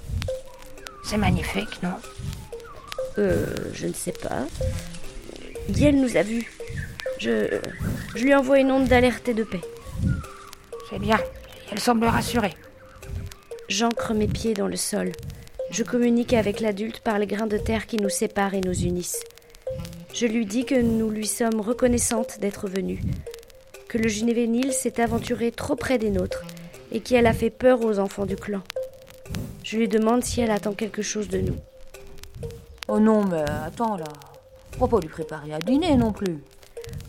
C'est 1.03 1.17
magnifique, 1.17 1.81
non? 1.83 1.95
Euh, 3.17 3.45
je 3.73 3.87
ne 3.87 3.93
sais 3.93 4.11
pas. 4.11 4.45
Yel 5.69 5.99
nous 5.99 6.17
a 6.17 6.23
vus. 6.23 6.51
Je, 7.19 7.59
je 8.15 8.23
lui 8.23 8.35
envoie 8.35 8.59
une 8.59 8.71
onde 8.71 8.87
d'alerte 8.87 9.29
et 9.29 9.33
de 9.33 9.43
paix. 9.43 9.61
C'est 10.89 10.99
bien. 10.99 11.19
Elle 11.71 11.79
semble 11.79 12.05
rassurée. 12.05 12.53
J'ancre 13.69 14.13
mes 14.13 14.27
pieds 14.27 14.53
dans 14.53 14.67
le 14.67 14.77
sol. 14.77 15.11
Je 15.71 15.83
communique 15.83 16.33
avec 16.33 16.61
l'adulte 16.61 16.99
par 16.99 17.19
les 17.19 17.27
grains 17.27 17.47
de 17.47 17.57
terre 17.57 17.85
qui 17.85 17.97
nous 17.97 18.09
séparent 18.09 18.53
et 18.53 18.61
nous 18.61 18.79
unissent. 18.79 19.23
Je 20.13 20.25
lui 20.25 20.45
dis 20.45 20.65
que 20.65 20.75
nous 20.75 21.09
lui 21.09 21.27
sommes 21.27 21.61
reconnaissantes 21.61 22.39
d'être 22.39 22.67
venue, 22.67 23.01
que 23.87 23.97
le 23.97 24.07
juvénile 24.07 24.73
s'est 24.73 24.99
aventuré 25.01 25.51
trop 25.51 25.75
près 25.75 25.97
des 25.97 26.09
nôtres 26.09 26.43
et 26.91 27.01
qu'elle 27.01 27.27
a 27.27 27.33
fait 27.33 27.49
peur 27.49 27.83
aux 27.83 27.99
enfants 27.99 28.25
du 28.25 28.35
clan. 28.35 28.61
Je 29.63 29.77
lui 29.77 29.87
demande 29.87 30.23
si 30.23 30.41
elle 30.41 30.51
attend 30.51 30.73
quelque 30.73 31.01
chose 31.01 31.27
de 31.27 31.39
nous. 31.39 31.57
Oh 32.87 32.99
non, 32.99 33.25
mais 33.25 33.43
attends 33.65 33.97
là. 33.97 34.05
On 34.77 34.85
va 34.85 34.87
pas 34.87 34.99
lui 34.99 35.09
préparer 35.09 35.53
à 35.53 35.59
dîner 35.59 35.95
non 35.97 36.11
plus? 36.13 36.37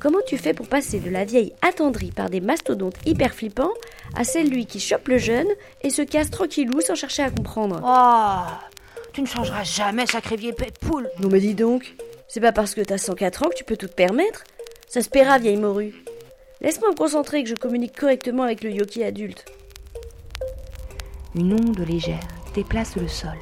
Comment 0.00 0.18
tu 0.26 0.38
fais 0.38 0.54
pour 0.54 0.68
passer 0.68 1.00
de 1.00 1.10
la 1.10 1.24
vieille 1.24 1.52
attendrie 1.62 2.10
par 2.10 2.30
des 2.30 2.40
mastodontes 2.40 2.96
hyper 3.06 3.32
flippants 3.32 3.72
à 4.16 4.24
celle 4.24 4.48
lui 4.48 4.66
qui 4.66 4.80
chope 4.80 5.08
le 5.08 5.18
jeune 5.18 5.46
et 5.82 5.90
se 5.90 6.02
casse 6.02 6.30
tranquillou 6.30 6.80
sans 6.80 6.94
chercher 6.94 7.22
à 7.22 7.30
comprendre? 7.30 7.80
Oh 7.84 8.68
Tu 9.12 9.22
ne 9.22 9.26
changeras 9.26 9.64
jamais, 9.64 10.06
sacré 10.06 10.36
vieille 10.36 10.52
pète 10.52 10.78
poule 10.78 11.08
Non 11.20 11.28
mais 11.28 11.40
dis 11.40 11.54
donc, 11.54 11.94
c'est 12.28 12.40
pas 12.40 12.52
parce 12.52 12.74
que 12.74 12.82
t'as 12.82 12.98
104 12.98 13.42
ans 13.42 13.48
que 13.48 13.54
tu 13.54 13.64
peux 13.64 13.76
tout 13.76 13.88
te 13.88 13.94
permettre. 13.94 14.44
Ça 14.86 15.02
se 15.02 15.08
paiera, 15.08 15.38
vieille 15.38 15.56
morue. 15.56 15.94
Laisse-moi 16.60 16.90
me 16.90 16.94
concentrer 16.94 17.42
que 17.42 17.48
je 17.48 17.54
communique 17.54 17.98
correctement 17.98 18.42
avec 18.42 18.62
le 18.62 18.70
yoki 18.70 19.02
adulte. 19.02 19.46
Une 21.34 21.54
onde 21.54 21.80
légère 21.80 22.26
déplace 22.54 22.96
le 22.96 23.08
sol. 23.08 23.38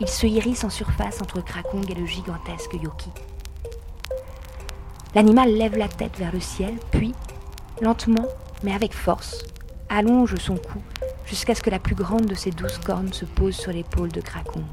Il 0.00 0.08
se 0.08 0.26
hérisse 0.26 0.64
en 0.64 0.70
surface 0.70 1.20
entre 1.20 1.42
Krakong 1.44 1.88
et 1.90 1.94
le 1.94 2.06
gigantesque 2.06 2.74
Yoki. 2.74 3.10
L'animal 5.14 5.52
lève 5.52 5.76
la 5.76 5.88
tête 5.88 6.16
vers 6.18 6.32
le 6.32 6.40
ciel, 6.40 6.74
puis, 6.90 7.14
lentement, 7.80 8.26
mais 8.62 8.74
avec 8.74 8.94
force, 8.94 9.44
allonge 9.88 10.36
son 10.36 10.56
cou 10.56 10.82
jusqu'à 11.26 11.54
ce 11.54 11.62
que 11.62 11.70
la 11.70 11.78
plus 11.78 11.94
grande 11.94 12.26
de 12.26 12.34
ses 12.34 12.50
douze 12.50 12.78
cornes 12.78 13.12
se 13.12 13.24
pose 13.24 13.54
sur 13.54 13.72
l'épaule 13.72 14.10
de 14.10 14.20
Krakong. 14.20 14.64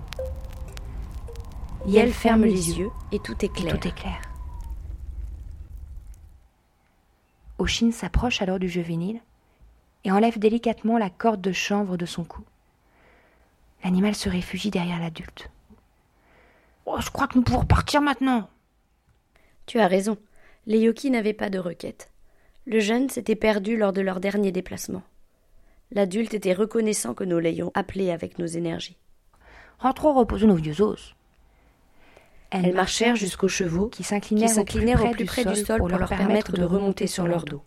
Yel 1.89 2.13
ferme 2.13 2.45
les 2.45 2.77
yeux 2.77 2.91
et 3.11 3.17
tout 3.17 3.43
est 3.43 3.51
clair. 3.51 3.79
tout 3.79 3.87
est 3.87 3.95
clair. 3.95 4.21
Oshin 7.57 7.91
s'approche 7.91 8.43
alors 8.43 8.59
du 8.59 8.69
juvénile 8.69 9.19
et 10.03 10.11
enlève 10.11 10.37
délicatement 10.37 10.99
la 10.99 11.09
corde 11.09 11.41
de 11.41 11.51
chanvre 11.51 11.97
de 11.97 12.05
son 12.05 12.25
cou. 12.25 12.43
L'animal 13.83 14.13
se 14.13 14.29
réfugie 14.29 14.69
derrière 14.69 14.99
l'adulte. 14.99 15.49
Oh, 16.85 16.97
je 16.99 17.09
crois 17.09 17.25
que 17.25 17.39
nous 17.39 17.43
pouvons 17.43 17.65
partir 17.65 18.01
maintenant. 18.01 18.47
Tu 19.65 19.79
as 19.79 19.87
raison. 19.87 20.19
Les 20.67 20.77
Yoki 20.77 21.09
n'avaient 21.09 21.33
pas 21.33 21.49
de 21.49 21.57
requête. 21.57 22.11
Le 22.67 22.79
jeune 22.79 23.09
s'était 23.09 23.35
perdu 23.35 23.77
lors 23.77 23.93
de 23.93 24.01
leur 24.01 24.19
dernier 24.19 24.51
déplacement. 24.51 25.01
L'adulte 25.89 26.35
était 26.35 26.53
reconnaissant 26.53 27.15
que 27.15 27.23
nous 27.23 27.39
l'ayons 27.39 27.71
appelé 27.73 28.11
avec 28.11 28.37
nos 28.37 28.45
énergies. 28.45 28.97
Rentrons 29.79 30.13
reposer 30.13 30.45
nos 30.45 30.53
vieux 30.53 30.83
os. 30.83 31.15
Elles 32.51 32.73
marchèrent 32.73 33.15
jusqu'aux 33.15 33.47
chevaux 33.47 33.87
qui 33.87 34.03
s'inclinèrent 34.03 35.05
au 35.05 35.11
plus 35.11 35.25
près 35.25 35.45
du 35.45 35.55
sol 35.55 35.79
pour 35.79 35.89
leur 35.89 36.09
permettre 36.09 36.53
de 36.53 36.63
remonter 36.63 37.07
sur 37.07 37.27
leur 37.27 37.45
dos. 37.45 37.61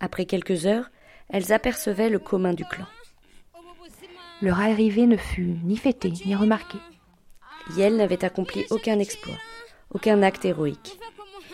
Après 0.00 0.26
quelques 0.26 0.66
heures, 0.66 0.90
elles 1.28 1.52
apercevaient 1.52 2.10
le 2.10 2.18
commun 2.18 2.54
du 2.54 2.64
clan. 2.64 2.86
Leur 4.42 4.60
arrivée 4.60 5.06
ne 5.06 5.16
fut 5.16 5.56
ni 5.64 5.76
fêtée 5.76 6.12
ni 6.26 6.34
remarquée. 6.34 6.78
Yel 7.76 7.96
n'avait 7.96 8.24
accompli 8.24 8.64
aucun 8.70 8.98
exploit, 8.98 9.38
aucun 9.90 10.22
acte 10.22 10.44
héroïque. 10.44 10.98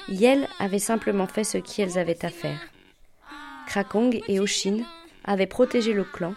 Yel 0.08 0.48
avait 0.58 0.80
simplement 0.80 1.26
fait 1.26 1.44
ce 1.44 1.58
qu'elles 1.58 1.98
avaient 1.98 2.24
à 2.24 2.30
faire. 2.30 2.60
Krakong 3.68 4.20
et 4.26 4.40
Oshin 4.40 4.78
avaient 5.24 5.46
protégé 5.46 5.92
le 5.92 6.02
clan, 6.02 6.34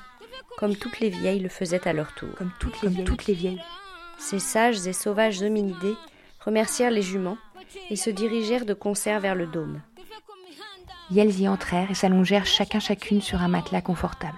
comme 0.57 0.75
toutes 0.75 0.99
les 0.99 1.09
vieilles 1.09 1.39
le 1.39 1.49
faisaient 1.49 1.87
à 1.87 1.93
leur 1.93 2.13
tour. 2.13 2.29
Comme 2.37 2.51
toutes 2.59 2.81
les, 2.83 2.89
vieilles. 2.89 3.05
Toutes 3.05 3.25
les 3.25 3.33
vieilles. 3.33 3.61
Ces 4.23 4.39
sages 4.39 4.87
et 4.87 4.93
sauvages 4.93 5.41
hominidés 5.41 5.97
remercièrent 6.39 6.91
les 6.91 7.01
juments 7.01 7.37
et 7.89 7.97
se 7.97 8.09
dirigèrent 8.09 8.65
de 8.65 8.73
concert 8.73 9.19
vers 9.19 9.35
le 9.35 9.47
dôme. 9.47 9.81
Yels 11.11 11.41
y 11.41 11.47
entrèrent 11.49 11.91
et 11.91 11.93
s'allongèrent 11.93 12.45
chacun 12.45 12.79
chacune 12.79 13.21
sur 13.21 13.41
un 13.41 13.49
matelas 13.49 13.81
confortable. 13.81 14.37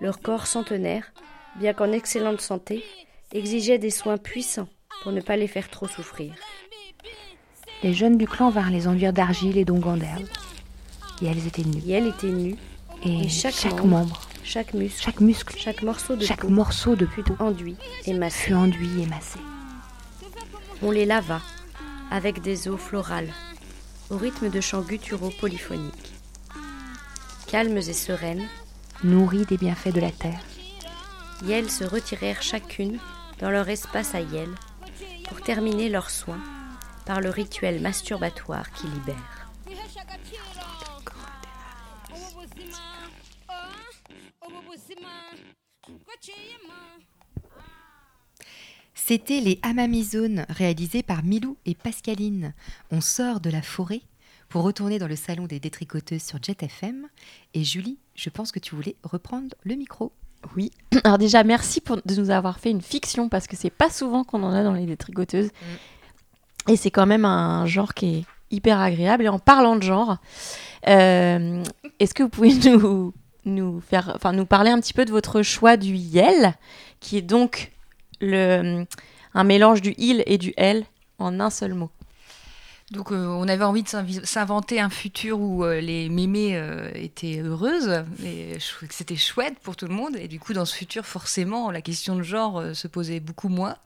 Leurs 0.00 0.20
corps 0.20 0.48
centenaires, 0.48 1.12
bien 1.60 1.74
qu'en 1.74 1.92
excellente 1.92 2.40
santé, 2.40 2.84
exigeaient 3.32 3.78
des 3.78 3.90
soins 3.90 4.18
puissants 4.18 4.68
pour 5.04 5.12
ne 5.12 5.20
pas 5.20 5.36
les 5.36 5.46
faire 5.46 5.70
trop 5.70 5.86
souffrir. 5.86 6.34
Les 7.84 7.94
jeunes 7.94 8.18
du 8.18 8.26
clan 8.26 8.50
vinrent 8.50 8.70
les 8.70 8.88
enduire 8.88 9.12
d'argile 9.12 9.58
et 9.58 9.64
d'onguents 9.64 9.96
d'herbe. 9.96 10.26
Et 11.22 11.26
elles 11.26 11.46
étaient 11.46 11.62
nues. 11.62 11.82
Et 11.86 11.92
elles 11.92 12.08
étaient 12.08 12.26
nues. 12.26 12.56
Et, 13.04 13.28
chaque, 13.28 13.84
membre, 13.84 14.20
chaque 14.44 14.74
muscle, 14.74 15.02
chaque 15.02 15.20
muscle, 15.20 15.56
chaque 15.58 15.82
morceau 15.82 16.16
de 16.16 16.24
chaque 16.24 16.40
peau 16.40 16.48
morceau 16.48 16.96
de 16.96 17.06
peau 17.06 17.34
enduit 17.38 17.76
et 18.06 18.12
massé. 18.12 18.44
fut 18.44 18.54
enduit 18.54 19.02
et 19.02 19.06
massé. 19.06 19.38
On 20.82 20.90
les 20.90 21.06
lava 21.06 21.40
avec 22.10 22.42
des 22.42 22.68
eaux 22.68 22.76
florales, 22.76 23.32
au 24.10 24.18
rythme 24.18 24.50
de 24.50 24.60
chants 24.60 24.82
gutturaux 24.82 25.32
polyphoniques. 25.40 26.12
Calmes 27.46 27.78
et 27.78 27.92
sereines, 27.92 28.46
Nourries 29.02 29.46
des 29.46 29.56
bienfaits 29.56 29.94
de 29.94 30.00
la 30.00 30.10
terre, 30.10 30.40
Yel 31.44 31.70
se 31.70 31.84
retirèrent 31.84 32.42
chacune 32.42 32.98
dans 33.40 33.50
leur 33.50 33.68
espace 33.68 34.14
à 34.14 34.20
Yel 34.20 34.48
pour 35.28 35.40
terminer 35.40 35.88
leurs 35.88 36.10
soins 36.10 36.40
par 37.06 37.20
le 37.20 37.30
rituel 37.30 37.80
masturbatoire 37.80 38.70
qui 38.72 38.86
libère. 38.86 39.33
C'était 48.94 49.40
les 49.40 49.58
Amamizones 49.62 50.46
réalisés 50.48 51.02
par 51.02 51.22
Milou 51.22 51.58
et 51.66 51.74
Pascaline. 51.74 52.54
On 52.90 53.02
sort 53.02 53.40
de 53.40 53.50
la 53.50 53.60
forêt 53.60 54.00
pour 54.48 54.62
retourner 54.62 54.98
dans 54.98 55.08
le 55.08 55.16
salon 55.16 55.46
des 55.46 55.60
détricoteuses 55.60 56.22
sur 56.22 56.42
Jet 56.42 56.62
FM. 56.62 57.06
Et 57.52 57.64
Julie, 57.64 57.98
je 58.14 58.30
pense 58.30 58.50
que 58.50 58.58
tu 58.58 58.74
voulais 58.74 58.96
reprendre 59.02 59.54
le 59.62 59.74
micro. 59.74 60.12
Oui. 60.56 60.70
Alors 61.04 61.18
déjà, 61.18 61.44
merci 61.44 61.80
pour, 61.80 62.00
de 62.02 62.14
nous 62.14 62.30
avoir 62.30 62.58
fait 62.58 62.70
une 62.70 62.80
fiction 62.80 63.28
parce 63.28 63.46
que 63.46 63.56
c'est 63.56 63.68
pas 63.68 63.90
souvent 63.90 64.24
qu'on 64.24 64.42
en 64.42 64.52
a 64.52 64.62
dans 64.62 64.72
les 64.72 64.86
détricoteuses. 64.86 65.50
Et 66.68 66.76
c'est 66.76 66.90
quand 66.90 67.06
même 67.06 67.24
un 67.26 67.66
genre 67.66 67.92
qui 67.92 68.06
est 68.06 68.24
hyper 68.50 68.80
agréable. 68.80 69.24
Et 69.24 69.28
en 69.28 69.38
parlant 69.38 69.76
de 69.76 69.82
genre, 69.82 70.16
euh, 70.88 71.62
est-ce 71.98 72.14
que 72.14 72.22
vous 72.22 72.28
pouvez 72.30 72.54
nous, 72.70 73.12
nous, 73.44 73.80
faire, 73.80 74.12
enfin, 74.14 74.32
nous 74.32 74.46
parler 74.46 74.70
un 74.70 74.80
petit 74.80 74.92
peu 74.92 75.04
de 75.04 75.10
votre 75.10 75.42
choix 75.42 75.76
du 75.76 75.94
Yel, 75.94 76.54
qui 77.00 77.16
est 77.16 77.22
donc 77.22 77.72
le, 78.20 78.84
un 79.34 79.44
mélange 79.44 79.82
du 79.82 79.94
il 79.98 80.22
et 80.26 80.38
du 80.38 80.54
elle 80.56 80.84
en 81.18 81.40
un 81.40 81.50
seul 81.50 81.74
mot. 81.74 81.90
Donc 82.90 83.12
euh, 83.12 83.26
on 83.26 83.48
avait 83.48 83.64
envie 83.64 83.82
de 83.82 83.88
s'inventer 83.88 84.78
un 84.78 84.90
futur 84.90 85.40
où 85.40 85.64
euh, 85.64 85.80
les 85.80 86.08
mémés 86.10 86.56
euh, 86.56 86.90
étaient 86.94 87.40
heureuses 87.40 88.04
et 88.22 88.58
que 88.58 88.94
c'était 88.94 89.16
chouette 89.16 89.58
pour 89.62 89.74
tout 89.74 89.86
le 89.86 89.94
monde. 89.94 90.16
Et 90.16 90.28
du 90.28 90.38
coup 90.38 90.52
dans 90.52 90.66
ce 90.66 90.76
futur 90.76 91.06
forcément 91.06 91.70
la 91.70 91.80
question 91.80 92.14
de 92.14 92.22
genre 92.22 92.62
se 92.74 92.86
posait 92.86 93.20
beaucoup 93.20 93.48
moins 93.48 93.76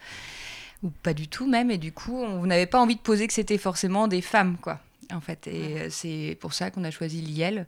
ou 0.82 0.90
pas 0.90 1.14
du 1.14 1.28
tout 1.28 1.46
même. 1.46 1.70
Et 1.70 1.78
du 1.78 1.92
coup 1.92 2.16
on 2.16 2.46
n'avait 2.46 2.66
pas 2.66 2.80
envie 2.80 2.96
de 2.96 3.00
poser 3.00 3.28
que 3.28 3.32
c'était 3.32 3.58
forcément 3.58 4.08
des 4.08 4.20
femmes 4.20 4.56
quoi 4.60 4.80
en 5.12 5.20
fait. 5.20 5.46
Et 5.46 5.88
c'est 5.90 6.36
pour 6.40 6.52
ça 6.52 6.70
qu'on 6.72 6.82
a 6.82 6.90
choisi 6.90 7.22
Liel 7.22 7.66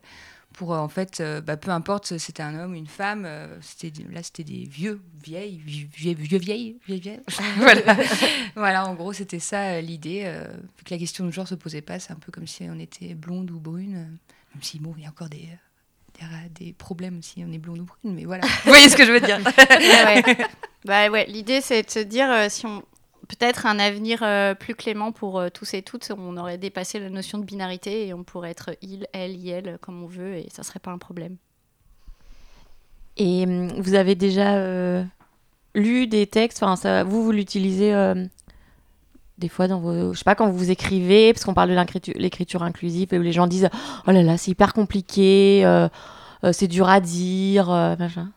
pour 0.54 0.74
euh, 0.74 0.78
en 0.78 0.88
fait 0.88 1.20
euh, 1.20 1.40
bah, 1.40 1.56
peu 1.56 1.70
importe 1.70 2.06
si 2.06 2.18
c'était 2.18 2.42
un 2.42 2.58
homme 2.58 2.74
une 2.74 2.86
femme 2.86 3.24
euh, 3.26 3.56
c'était 3.60 3.92
là 4.10 4.22
c'était 4.22 4.44
des 4.44 4.64
vieux 4.64 5.00
vieilles 5.22 5.60
vieux 5.64 5.88
vieux, 5.92 6.14
vieilles 6.14 6.76
vieilles, 6.86 7.00
vieilles. 7.00 7.20
voilà 7.56 7.96
voilà 8.56 8.88
en 8.88 8.94
gros 8.94 9.12
c'était 9.12 9.38
ça 9.38 9.80
l'idée 9.80 10.22
euh, 10.24 10.46
vu 10.78 10.84
que 10.84 10.94
la 10.94 10.98
question 10.98 11.24
de 11.24 11.30
genre 11.30 11.48
se 11.48 11.54
posait 11.54 11.82
pas 11.82 11.98
c'est 11.98 12.12
un 12.12 12.16
peu 12.16 12.32
comme 12.32 12.46
si 12.46 12.64
on 12.64 12.78
était 12.78 13.14
blonde 13.14 13.50
ou 13.50 13.60
brune 13.60 13.94
même 13.94 14.62
si 14.62 14.78
bon 14.78 14.94
il 14.96 15.04
y 15.04 15.06
a 15.06 15.10
encore 15.10 15.28
des 15.28 15.48
des, 16.50 16.74
problèmes 16.74 17.22
si 17.22 17.42
on 17.48 17.50
est 17.50 17.56
blonde 17.56 17.78
ou 17.78 17.84
brune 17.84 18.14
mais 18.14 18.26
voilà 18.26 18.46
vous 18.64 18.70
voyez 18.70 18.90
ce 18.90 18.96
que 18.96 19.06
je 19.06 19.12
veux 19.12 19.20
dire 19.20 19.38
Ouais, 19.38 20.22
ouais. 20.26 20.46
Bah 20.84 21.10
ouais, 21.10 21.26
l'idée 21.26 21.60
c'est 21.60 21.82
de 21.82 21.90
se 21.90 21.98
dire 21.98 22.30
euh, 22.30 22.46
si 22.48 22.66
on 22.66 22.82
peut-être 23.28 23.66
un 23.66 23.78
avenir 23.78 24.20
euh, 24.22 24.54
plus 24.54 24.74
clément 24.74 25.12
pour 25.12 25.38
euh, 25.38 25.48
tous 25.48 25.74
et 25.74 25.82
toutes, 25.82 26.12
on 26.16 26.36
aurait 26.36 26.58
dépassé 26.58 26.98
la 26.98 27.10
notion 27.10 27.38
de 27.38 27.44
binarité 27.44 28.06
et 28.06 28.14
on 28.14 28.24
pourrait 28.24 28.50
être 28.50 28.70
il, 28.82 29.06
elle, 29.12 29.36
il, 29.36 29.78
comme 29.80 30.02
on 30.02 30.06
veut 30.06 30.34
et 30.34 30.48
ça 30.50 30.62
serait 30.62 30.80
pas 30.80 30.90
un 30.90 30.98
problème. 30.98 31.36
Et 33.16 33.44
hum, 33.44 33.68
vous 33.80 33.94
avez 33.94 34.14
déjà 34.14 34.54
euh, 34.54 35.04
lu 35.74 36.06
des 36.06 36.26
textes, 36.26 36.62
enfin, 36.62 37.04
vous, 37.04 37.22
vous 37.24 37.32
l'utilisez 37.32 37.94
des 39.38 39.48
fois 39.48 39.68
dans 39.68 39.80
vos. 39.80 40.12
Je 40.12 40.18
sais 40.18 40.24
pas, 40.24 40.34
quand 40.34 40.50
vous 40.50 40.70
écrivez, 40.70 41.32
parce 41.32 41.44
qu'on 41.44 41.54
parle 41.54 41.70
de 41.70 42.18
l'écriture 42.18 42.62
inclusive, 42.62 43.12
et 43.14 43.18
où 43.18 43.22
les 43.22 43.32
gens 43.32 43.46
disent 43.46 43.68
Oh 44.06 44.10
là 44.10 44.22
là, 44.22 44.36
c'est 44.36 44.50
hyper 44.50 44.72
compliqué, 44.72 45.64
c'est 46.52 46.68
dur 46.68 46.88
à 46.88 47.00
dire, 47.00 47.68
machin. 47.98 48.30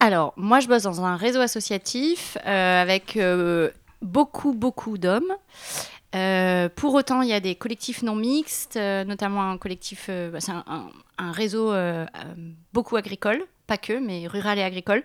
Alors, 0.00 0.34
moi, 0.36 0.60
je 0.60 0.68
bosse 0.68 0.82
dans 0.82 1.04
un 1.04 1.16
réseau 1.16 1.40
associatif 1.40 2.36
euh, 2.46 2.82
avec 2.82 3.16
euh, 3.16 3.70
beaucoup, 4.02 4.52
beaucoup 4.52 4.98
d'hommes. 4.98 5.32
Euh, 6.14 6.68
pour 6.74 6.94
autant, 6.94 7.22
il 7.22 7.28
y 7.28 7.32
a 7.32 7.40
des 7.40 7.54
collectifs 7.54 8.02
non 8.02 8.14
mixtes, 8.14 8.76
notamment 8.76 9.50
un 9.50 9.58
collectif, 9.58 10.08
bah, 10.08 10.40
c'est 10.40 10.52
un, 10.52 11.32
réseau 11.32 11.72
beaucoup 12.72 12.96
agricole, 12.96 13.42
pas 13.66 13.76
que, 13.76 13.98
mais 13.98 14.26
rurales 14.26 14.58
et 14.58 14.62
agricoles. 14.62 15.02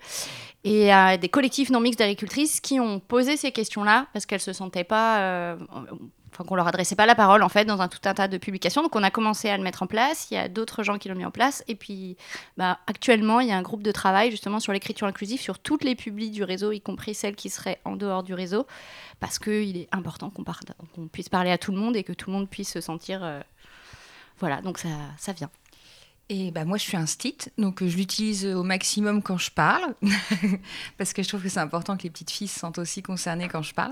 Et 0.64 0.94
euh, 0.94 1.18
des 1.18 1.30
collectifs 1.30 1.70
non 1.70 1.80
mixtes 1.80 2.00
d'agricultrices 2.00 2.60
qui 2.60 2.80
ont 2.80 3.00
posé 3.00 3.36
ces 3.36 3.52
questions-là 3.52 4.08
parce 4.14 4.26
qu'elles 4.26 4.42
se 4.42 4.54
sentaient 4.54 4.84
pas. 4.84 5.58
Enfin, 6.34 6.46
qu'on 6.46 6.56
leur 6.56 6.68
adressait 6.68 6.96
pas 6.96 7.06
la 7.06 7.16
parole 7.16 7.44
en 7.44 7.50
fait 7.50 7.66
dans 7.66 7.82
un 7.82 7.88
tout 7.90 8.00
un 8.06 8.14
tas 8.14 8.28
de 8.28 8.38
publications. 8.38 8.82
Donc 8.82 8.96
on 8.96 9.04
a 9.04 9.12
commencé 9.12 9.50
à 9.50 9.58
le 9.58 9.64
mettre 9.64 9.84
en 9.84 9.88
place. 9.88 10.28
Il 10.32 10.36
y 10.36 10.38
a 10.38 10.48
d'autres 10.48 10.82
gens 10.82 10.98
qui 10.98 11.10
l'ont 11.10 11.16
mis 11.16 11.26
en 11.26 11.32
place. 11.32 11.64
Et 11.68 11.76
puis 11.76 12.16
bah, 12.58 12.80
actuellement, 12.88 13.42
il 13.42 13.50
y 13.50 13.52
a 13.52 13.58
un 13.58 13.62
groupe 13.62 13.84
de 13.84 13.92
travail 13.92 14.32
justement 14.32 14.60
sur 14.60 14.72
l'écriture 14.72 15.08
inclusive 15.08 15.42
sur 15.42 15.60
toutes 15.60 15.84
les 15.84 15.96
publis 15.96 16.32
du 16.32 16.44
réseau, 16.44 16.72
y 16.72 16.82
compris 16.82 17.14
celles 17.14 17.36
qui 17.36 17.50
seraient 17.50 17.80
en 17.84 17.96
dehors 17.96 18.24
du 18.24 18.34
réseau, 18.34 18.66
parce 19.20 19.40
qu'il 19.40 19.78
est 19.78 19.90
important 19.92 20.30
qu'on 20.32 21.08
puisse 21.08 21.30
parler 21.30 21.52
à 21.52 21.58
tout 21.58 21.72
le 21.72 21.78
monde 21.78 21.96
et 21.96 22.04
que 22.04 22.14
tout 22.14 22.30
le 22.30 22.36
monde 22.38 22.50
puisse 22.50 22.72
se 22.72 22.82
sentir. 22.82 23.24
euh, 23.24 23.42
Voilà, 24.40 24.62
donc 24.62 24.78
ça, 24.78 24.90
ça 25.18 25.34
vient. 25.34 25.50
Et 26.34 26.50
bah, 26.52 26.64
moi, 26.64 26.78
je 26.78 26.84
suis 26.84 26.96
un 26.96 27.08
stit, 27.08 27.36
donc 27.58 27.84
euh, 27.84 27.90
je 27.90 27.98
l'utilise 27.98 28.46
au 28.46 28.64
maximum 28.64 29.22
quand 29.22 29.38
je 29.38 29.52
parle, 29.52 29.84
parce 30.98 31.12
que 31.12 31.24
je 31.24 31.28
trouve 31.28 31.44
que 31.44 31.50
c'est 31.50 31.60
important 31.60 31.98
que 31.98 32.04
les 32.04 32.10
petites 32.10 32.32
filles 32.32 32.48
se 32.48 32.58
sentent 32.58 32.78
aussi 32.78 33.04
concernées 33.04 33.50
quand 33.50 33.62
je 33.62 33.74
parle. 33.74 33.92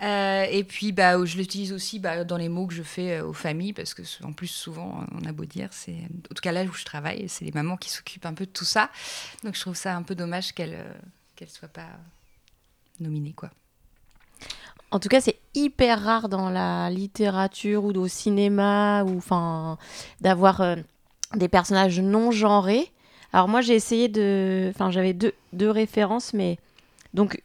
Euh, 0.00 0.46
et 0.48 0.62
puis, 0.62 0.92
bah, 0.92 1.24
je 1.24 1.36
l'utilise 1.36 1.72
aussi 1.72 1.98
bah, 1.98 2.22
dans 2.22 2.36
les 2.36 2.48
mots 2.48 2.68
que 2.68 2.74
je 2.74 2.84
fais 2.84 3.18
euh, 3.18 3.26
aux 3.26 3.32
familles, 3.32 3.72
parce 3.72 3.94
que 3.94 4.02
en 4.22 4.32
plus, 4.32 4.46
souvent, 4.46 5.04
on 5.10 5.26
a 5.26 5.32
beau 5.32 5.44
dire, 5.44 5.70
c'est, 5.72 6.04
en 6.30 6.34
tout 6.36 6.40
cas 6.40 6.52
là 6.52 6.62
où 6.62 6.72
je 6.72 6.84
travaille, 6.84 7.28
c'est 7.28 7.44
les 7.44 7.50
mamans 7.50 7.76
qui 7.76 7.90
s'occupent 7.90 8.26
un 8.26 8.34
peu 8.34 8.46
de 8.46 8.52
tout 8.52 8.64
ça. 8.64 8.88
Donc, 9.42 9.56
je 9.56 9.60
trouve 9.60 9.74
ça 9.74 9.96
un 9.96 10.04
peu 10.04 10.14
dommage 10.14 10.52
qu'elles 10.52 10.74
euh, 10.74 10.94
qu'elles 11.34 11.50
soient 11.50 11.66
pas 11.66 11.98
nominées, 13.00 13.34
quoi. 13.34 13.50
En 14.92 15.00
tout 15.00 15.08
cas, 15.08 15.20
c'est 15.20 15.38
hyper 15.54 16.02
rare 16.02 16.28
dans 16.28 16.48
la 16.48 16.90
littérature 16.90 17.84
ou 17.84 17.90
au 17.90 18.08
cinéma 18.08 19.02
ou 19.04 19.20
d'avoir 20.20 20.60
euh, 20.60 20.76
des 21.34 21.48
personnages 21.48 22.00
non 22.00 22.30
genrés. 22.30 22.90
Alors 23.32 23.48
moi, 23.48 23.60
j'ai 23.60 23.74
essayé 23.74 24.08
de, 24.08 24.70
enfin 24.70 24.90
j'avais 24.90 25.12
deux, 25.12 25.32
deux 25.52 25.70
références, 25.70 26.32
mais 26.32 26.58
donc 27.14 27.42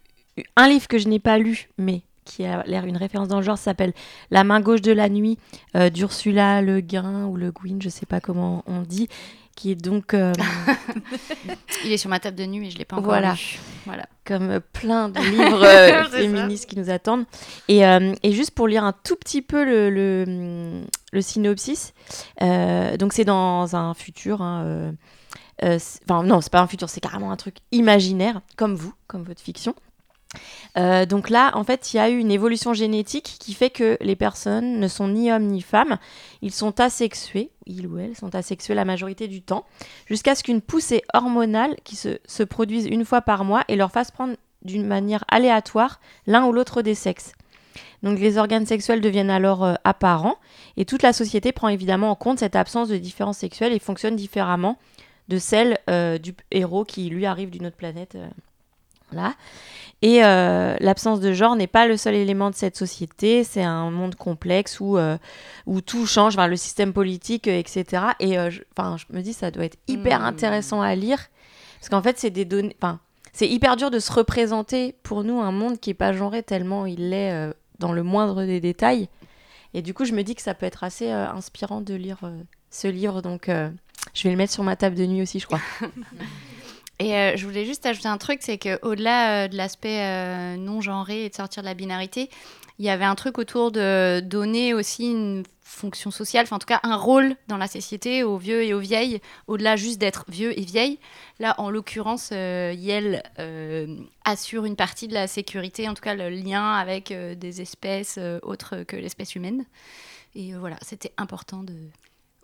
un 0.55 0.67
livre 0.67 0.87
que 0.87 0.97
je 0.97 1.07
n'ai 1.07 1.19
pas 1.19 1.37
lu, 1.37 1.69
mais 1.77 2.01
qui 2.23 2.45
a 2.45 2.63
l'air 2.63 2.85
une 2.85 2.97
référence 2.97 3.27
dans 3.27 3.37
le 3.37 3.43
genre, 3.43 3.57
s'appelle 3.57 3.93
La 4.29 4.43
main 4.43 4.61
gauche 4.61 4.81
de 4.81 4.91
la 4.91 5.09
nuit 5.09 5.37
euh, 5.75 5.89
d'Ursula 5.89 6.61
Le 6.61 6.79
Guin 6.79 7.25
ou 7.25 7.35
Le 7.35 7.51
Guin, 7.51 7.77
je 7.79 7.89
sais 7.89 8.05
pas 8.05 8.21
comment 8.21 8.63
on 8.67 8.81
dit, 8.81 9.09
qui 9.55 9.71
est 9.71 9.75
donc 9.75 10.13
euh, 10.13 10.33
Il 11.85 11.91
est 11.91 11.97
sur 11.97 12.09
ma 12.09 12.19
table 12.19 12.37
de 12.37 12.45
nuit, 12.45 12.59
mais 12.59 12.69
je 12.69 12.77
l'ai 12.77 12.85
pas 12.85 12.95
encore 12.97 13.09
voilà. 13.09 13.33
lu. 13.33 13.59
Voilà. 13.85 14.05
Comme 14.25 14.49
euh, 14.49 14.59
plein 14.73 15.09
de 15.09 15.19
livres 15.31 15.63
euh, 15.63 16.03
ça. 16.03 16.09
féministes 16.09 16.69
qui 16.69 16.77
nous 16.77 16.89
attendent. 16.89 17.25
Et, 17.67 17.85
euh, 17.85 18.13
et 18.23 18.31
juste 18.31 18.51
pour 18.51 18.67
lire 18.67 18.83
un 18.83 18.93
tout 18.93 19.15
petit 19.15 19.41
peu 19.41 19.63
le, 19.65 19.89
le, 19.89 20.81
le 21.11 21.21
synopsis, 21.21 21.93
donc 22.39 23.13
c'est 23.13 23.25
dans 23.25 23.75
un 23.75 23.93
futur. 23.93 24.41
hein, 24.41 24.93
Enfin, 25.63 26.23
non, 26.23 26.41
c'est 26.41 26.51
pas 26.51 26.61
un 26.61 26.67
futur, 26.67 26.89
c'est 26.89 27.01
carrément 27.01 27.31
un 27.31 27.35
truc 27.37 27.57
imaginaire, 27.71 28.41
comme 28.57 28.75
vous, 28.75 28.93
comme 29.07 29.23
votre 29.23 29.41
fiction. 29.41 29.75
Euh, 30.77 31.05
donc 31.05 31.29
là, 31.29 31.51
en 31.55 31.63
fait, 31.63 31.93
il 31.93 31.97
y 31.97 31.99
a 31.99 32.09
eu 32.09 32.17
une 32.17 32.31
évolution 32.31 32.73
génétique 32.73 33.37
qui 33.39 33.53
fait 33.53 33.69
que 33.69 33.97
les 34.01 34.15
personnes 34.15 34.79
ne 34.79 34.87
sont 34.87 35.09
ni 35.09 35.31
hommes 35.31 35.47
ni 35.47 35.61
femmes. 35.61 35.97
Ils 36.41 36.53
sont 36.53 36.79
asexués, 36.79 37.51
ils 37.65 37.87
ou 37.87 37.97
elles 37.97 38.15
sont 38.15 38.33
asexués 38.35 38.75
la 38.75 38.85
majorité 38.85 39.27
du 39.27 39.41
temps, 39.41 39.65
jusqu'à 40.05 40.35
ce 40.35 40.43
qu'une 40.43 40.61
poussée 40.61 41.03
hormonale 41.13 41.75
qui 41.83 41.95
se, 41.95 42.19
se 42.25 42.43
produise 42.43 42.85
une 42.85 43.05
fois 43.05 43.21
par 43.21 43.43
mois 43.43 43.63
et 43.67 43.75
leur 43.75 43.91
fasse 43.91 44.11
prendre 44.11 44.35
d'une 44.63 44.85
manière 44.85 45.25
aléatoire 45.27 45.99
l'un 46.27 46.45
ou 46.45 46.51
l'autre 46.51 46.81
des 46.81 46.95
sexes. 46.95 47.33
Donc 48.03 48.19
les 48.19 48.37
organes 48.37 48.65
sexuels 48.65 49.01
deviennent 49.01 49.29
alors 49.29 49.63
euh, 49.63 49.75
apparents 49.83 50.37
et 50.77 50.85
toute 50.85 51.03
la 51.03 51.13
société 51.13 51.51
prend 51.51 51.67
évidemment 51.67 52.09
en 52.09 52.15
compte 52.15 52.39
cette 52.39 52.55
absence 52.55 52.89
de 52.89 52.97
différence 52.97 53.37
sexuelle 53.37 53.73
et 53.73 53.79
fonctionne 53.79 54.15
différemment 54.15 54.77
de 55.27 55.37
celle 55.37 55.77
euh, 55.89 56.17
du 56.17 56.33
héros 56.49 56.83
qui 56.83 57.09
lui 57.09 57.25
arrive 57.25 57.49
d'une 57.49 57.67
autre 57.67 57.77
planète. 57.77 58.17
Voilà. 59.11 59.35
Et 60.03 60.23
euh, 60.23 60.75
l'absence 60.79 61.19
de 61.19 61.31
genre 61.31 61.55
n'est 61.55 61.67
pas 61.67 61.85
le 61.85 61.95
seul 61.95 62.15
élément 62.15 62.49
de 62.49 62.55
cette 62.55 62.75
société, 62.75 63.43
c'est 63.43 63.61
un 63.61 63.91
monde 63.91 64.15
complexe 64.15 64.79
où, 64.79 64.97
euh, 64.97 65.17
où 65.67 65.81
tout 65.81 66.07
change, 66.07 66.33
enfin, 66.33 66.47
le 66.47 66.55
système 66.55 66.91
politique, 66.91 67.47
etc. 67.47 68.05
Et 68.19 68.39
euh, 68.39 68.49
je, 68.49 68.61
enfin, 68.75 68.97
je 68.97 69.05
me 69.15 69.21
dis, 69.21 69.33
ça 69.33 69.51
doit 69.51 69.65
être 69.65 69.77
hyper 69.87 70.21
Hmm. 70.21 70.25
intéressant 70.25 70.81
à 70.81 70.95
lire, 70.95 71.27
parce 71.79 71.89
qu'en 71.89 72.01
fait, 72.01 72.17
c'est 72.17 72.31
des 72.31 72.45
données... 72.45 72.75
Enfin, 72.81 72.99
c'est 73.31 73.47
hyper 73.47 73.75
dur 73.75 73.91
de 73.91 73.99
se 73.99 74.11
représenter 74.11 74.95
pour 75.03 75.23
nous 75.23 75.39
un 75.39 75.51
monde 75.51 75.79
qui 75.79 75.91
n'est 75.91 75.95
pas 75.95 76.13
genré 76.13 76.41
tellement 76.41 76.85
il 76.87 77.11
l'est 77.11 77.49
dans 77.79 77.93
le 77.93 78.03
moindre 78.03 78.43
des 78.43 78.59
détails. 78.59 79.07
Et 79.73 79.81
du 79.81 79.93
coup, 79.93 80.03
je 80.03 80.11
me 80.11 80.23
dis 80.23 80.35
que 80.35 80.41
ça 80.41 80.53
peut 80.53 80.65
être 80.65 80.83
assez 80.83 81.09
inspirant 81.09 81.79
de 81.79 81.93
lire 81.93 82.17
ce 82.71 82.89
livre, 82.89 83.21
donc 83.21 83.45
je 83.47 84.23
vais 84.23 84.31
le 84.31 84.35
mettre 84.35 84.51
sur 84.51 84.63
ma 84.63 84.75
table 84.75 84.97
de 84.97 85.05
nuit 85.05 85.21
aussi, 85.21 85.39
je 85.39 85.45
crois. 85.45 85.61
Et 87.01 87.15
euh, 87.15 87.35
je 87.35 87.47
voulais 87.47 87.65
juste 87.65 87.83
ajouter 87.87 88.07
un 88.07 88.19
truc, 88.19 88.41
c'est 88.43 88.59
qu'au-delà 88.59 89.45
euh, 89.45 89.47
de 89.47 89.57
l'aspect 89.57 90.01
euh, 90.01 90.55
non 90.55 90.81
genré 90.81 91.25
et 91.25 91.29
de 91.29 91.33
sortir 91.33 91.63
de 91.63 91.67
la 91.67 91.73
binarité, 91.73 92.29
il 92.77 92.85
y 92.85 92.89
avait 92.89 93.05
un 93.05 93.15
truc 93.15 93.39
autour 93.39 93.71
de 93.71 94.19
donner 94.19 94.75
aussi 94.75 95.09
une 95.09 95.41
fonction 95.63 96.11
sociale, 96.11 96.43
enfin 96.43 96.57
en 96.57 96.59
tout 96.59 96.67
cas 96.67 96.79
un 96.83 96.95
rôle 96.95 97.35
dans 97.47 97.57
la 97.57 97.65
société 97.65 98.21
aux 98.23 98.37
vieux 98.37 98.63
et 98.63 98.75
aux 98.75 98.79
vieilles, 98.79 99.19
au-delà 99.47 99.77
juste 99.77 99.97
d'être 99.97 100.25
vieux 100.27 100.57
et 100.59 100.63
vieille. 100.63 100.99
Là, 101.39 101.55
en 101.57 101.71
l'occurrence, 101.71 102.29
Yel 102.29 103.23
assure 104.23 104.65
une 104.65 104.75
partie 104.75 105.07
de 105.07 105.13
la 105.13 105.27
sécurité, 105.27 105.89
en 105.89 105.95
tout 105.95 106.03
cas 106.03 106.13
le 106.13 106.29
lien 106.29 106.73
avec 106.73 107.11
des 107.11 107.61
espèces 107.61 108.19
autres 108.43 108.83
que 108.83 108.95
l'espèce 108.95 109.33
humaine. 109.33 109.65
Et 110.35 110.53
voilà, 110.53 110.77
c'était 110.81 111.13
important 111.17 111.63
de... 111.63 111.73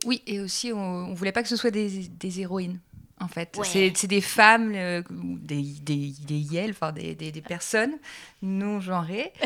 Oui, 0.06 0.22
et 0.26 0.40
aussi, 0.40 0.72
on, 0.72 0.78
on 0.78 1.14
voulait 1.14 1.32
pas 1.32 1.44
que 1.44 1.50
ce 1.50 1.58
soit 1.58 1.72
des 1.72 2.40
héroïnes. 2.40 2.80
En 3.20 3.28
fait, 3.28 3.56
Ouais. 3.58 3.92
c'est 3.96 4.06
des 4.08 4.22
femmes, 4.22 4.74
euh, 4.76 5.02
des, 5.10 5.64
des, 5.82 6.14
des 6.22 6.70
enfin 6.70 6.92
des, 6.92 7.16
des, 7.16 7.32
des 7.32 7.42
personnes 7.42 7.98
non 8.44 8.80
genrées. 8.80 9.34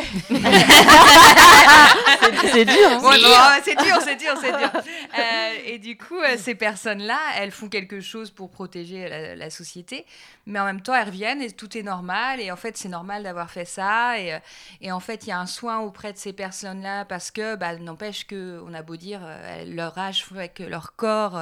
C'est- 2.52 2.66
dur, 2.66 2.76
hein. 2.90 3.00
Ouais, 3.02 3.62
C'est 3.64 3.76
dur. 3.76 3.84
c'est 3.84 3.84
dur, 3.86 3.98
c'est 4.04 4.16
dur, 4.18 4.34
c'est 4.42 4.58
dur. 4.58 4.72
Euh, 5.18 5.54
et 5.66 5.78
du 5.78 5.98
coup, 5.98 6.18
euh, 6.20 6.36
ces 6.38 6.56
personnes-là, 6.56 7.18
elles 7.38 7.52
font 7.52 7.68
quelque 7.68 8.00
chose 8.00 8.32
pour 8.32 8.50
protéger 8.50 9.08
la, 9.10 9.36
la 9.36 9.50
société, 9.50 10.06
mais 10.46 10.58
en 10.60 10.66
même 10.66 10.82
temps, 10.82 10.94
elles 10.96 11.06
reviennent 11.08 11.42
et 11.42 11.52
tout 11.52 11.78
est 11.78 11.84
normal. 11.84 12.40
Et 12.40 12.50
en 12.52 12.56
fait, 12.56 12.78
c'est 12.78 12.88
normal 12.90 13.24
d'avoir 13.24 13.50
fait 13.52 13.66
ça. 13.66 14.18
Et, 14.20 14.38
et 14.82 14.92
en 14.92 15.00
fait, 15.02 15.26
il 15.26 15.30
y 15.30 15.32
a 15.34 15.40
un 15.40 15.46
soin 15.48 15.80
auprès 15.80 16.14
de 16.14 16.18
ces 16.18 16.32
personnes-là 16.34 17.04
parce 17.06 17.30
que, 17.32 17.56
bah, 17.56 17.76
n'empêche 17.76 18.26
qu'on 18.26 18.74
a 18.74 18.82
beau 18.82 18.96
dire, 18.96 19.20
euh, 19.24 19.66
leur 19.68 19.98
âge 19.98 20.24
fait 20.26 20.50
que 20.50 20.64
leur 20.64 20.96
corps. 20.96 21.42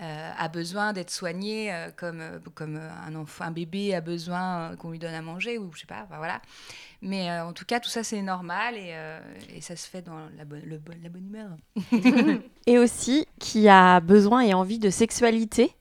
Euh, 0.00 0.30
a 0.36 0.48
besoin 0.48 0.92
d'être 0.92 1.10
soigné 1.10 1.72
euh, 1.72 1.90
comme, 1.96 2.20
euh, 2.20 2.38
comme 2.54 2.76
un 3.06 3.14
enfant, 3.16 3.44
un 3.44 3.50
bébé 3.50 3.94
a 3.94 4.00
besoin 4.00 4.76
qu'on 4.76 4.90
lui 4.90 4.98
donne 4.98 5.14
à 5.14 5.22
manger 5.22 5.58
ou 5.58 5.70
je 5.74 5.80
sais 5.80 5.86
pas, 5.86 6.02
enfin, 6.04 6.18
voilà. 6.18 6.40
Mais 7.02 7.30
euh, 7.30 7.44
en 7.46 7.52
tout 7.52 7.64
cas, 7.64 7.80
tout 7.80 7.90
ça 7.90 8.02
c'est 8.04 8.22
normal 8.22 8.76
et, 8.76 8.90
euh, 8.92 9.20
et 9.54 9.60
ça 9.60 9.76
se 9.76 9.88
fait 9.88 10.02
dans 10.02 10.18
la 10.36 10.44
bonne, 10.44 10.62
le 10.64 10.78
bon- 10.78 10.94
la 11.02 11.08
bonne 11.08 11.26
humeur. 11.26 11.50
et 12.66 12.78
aussi 12.78 13.26
qui 13.38 13.68
a 13.68 14.00
besoin 14.00 14.40
et 14.40 14.54
envie 14.54 14.78
de 14.78 14.90
sexualité. 14.90 15.72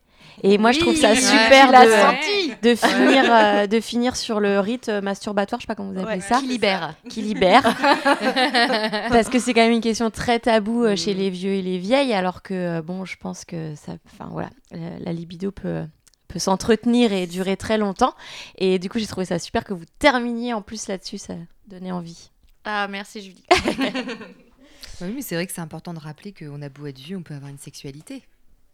Et 0.43 0.57
moi, 0.57 0.71
je 0.71 0.79
trouve 0.79 0.95
ça 0.95 1.15
super 1.15 1.69
de, 1.71 2.61
de, 2.61 2.69
Ouais. 2.69 2.75
finir, 2.75 3.25
euh, 3.33 3.67
de 3.67 3.79
finir 3.79 4.15
sur 4.15 4.39
le 4.39 4.59
rite 4.59 4.89
euh, 4.89 5.01
masturbatoire, 5.01 5.59
je 5.59 5.63
sais 5.63 5.67
pas 5.67 5.75
comment 5.75 5.91
vous 5.91 5.99
appelez 5.99 6.15
Ouais, 6.17 6.21
ça. 6.21 6.39
qui 6.39 6.47
libère. 6.47 6.95
Qui 7.09 7.21
libère. 7.21 7.63
Parce 9.09 9.29
que 9.29 9.39
c'est 9.39 9.53
quand 9.53 9.61
même 9.61 9.71
une 9.71 9.81
question 9.81 10.09
très 10.11 10.39
taboue 10.39 10.85
euh, 10.85 10.95
chez 10.95 11.13
les 11.13 11.29
vieux 11.29 11.53
et 11.53 11.61
les 11.61 11.77
vieilles, 11.77 12.13
alors 12.13 12.41
que, 12.41 12.53
euh, 12.53 12.81
bon, 12.81 13.05
je 13.05 13.15
pense 13.17 13.45
que 13.45 13.73
ça, 13.75 13.93
enfin 14.13 14.29
voilà, 14.31 14.49
la, 14.71 14.99
la 14.99 15.13
libido 15.13 15.51
peut, 15.51 15.83
peut 16.27 16.39
s'entretenir 16.39 17.13
et 17.13 17.25
durer 17.27 17.57
très 17.57 17.77
longtemps. 17.77 18.13
Et 18.57 18.79
du 18.79 18.89
coup, 18.89 18.99
j'ai 18.99 19.07
trouvé 19.07 19.25
ça 19.25 19.39
super 19.39 19.63
que 19.63 19.73
vous 19.73 19.85
terminiez 19.99 20.53
en 20.53 20.61
plus 20.61 20.87
là-dessus, 20.87 21.17
ça 21.17 21.33
donnait 21.67 21.91
envie. 21.91 22.29
Ah, 22.65 22.87
merci 22.87 23.21
Julie. 23.21 23.43
Oui, 24.99 25.11
mais 25.15 25.21
c'est 25.21 25.35
vrai 25.35 25.45
que 25.45 25.53
c'est 25.53 25.61
important 25.61 25.93
de 25.93 25.99
rappeler 25.99 26.33
qu'on 26.33 26.59
a 26.63 26.69
beau 26.69 26.87
être 26.87 26.97
vieux, 26.97 27.17
on 27.17 27.21
peut 27.21 27.35
avoir 27.35 27.51
une 27.51 27.59
sexualité. 27.59 28.23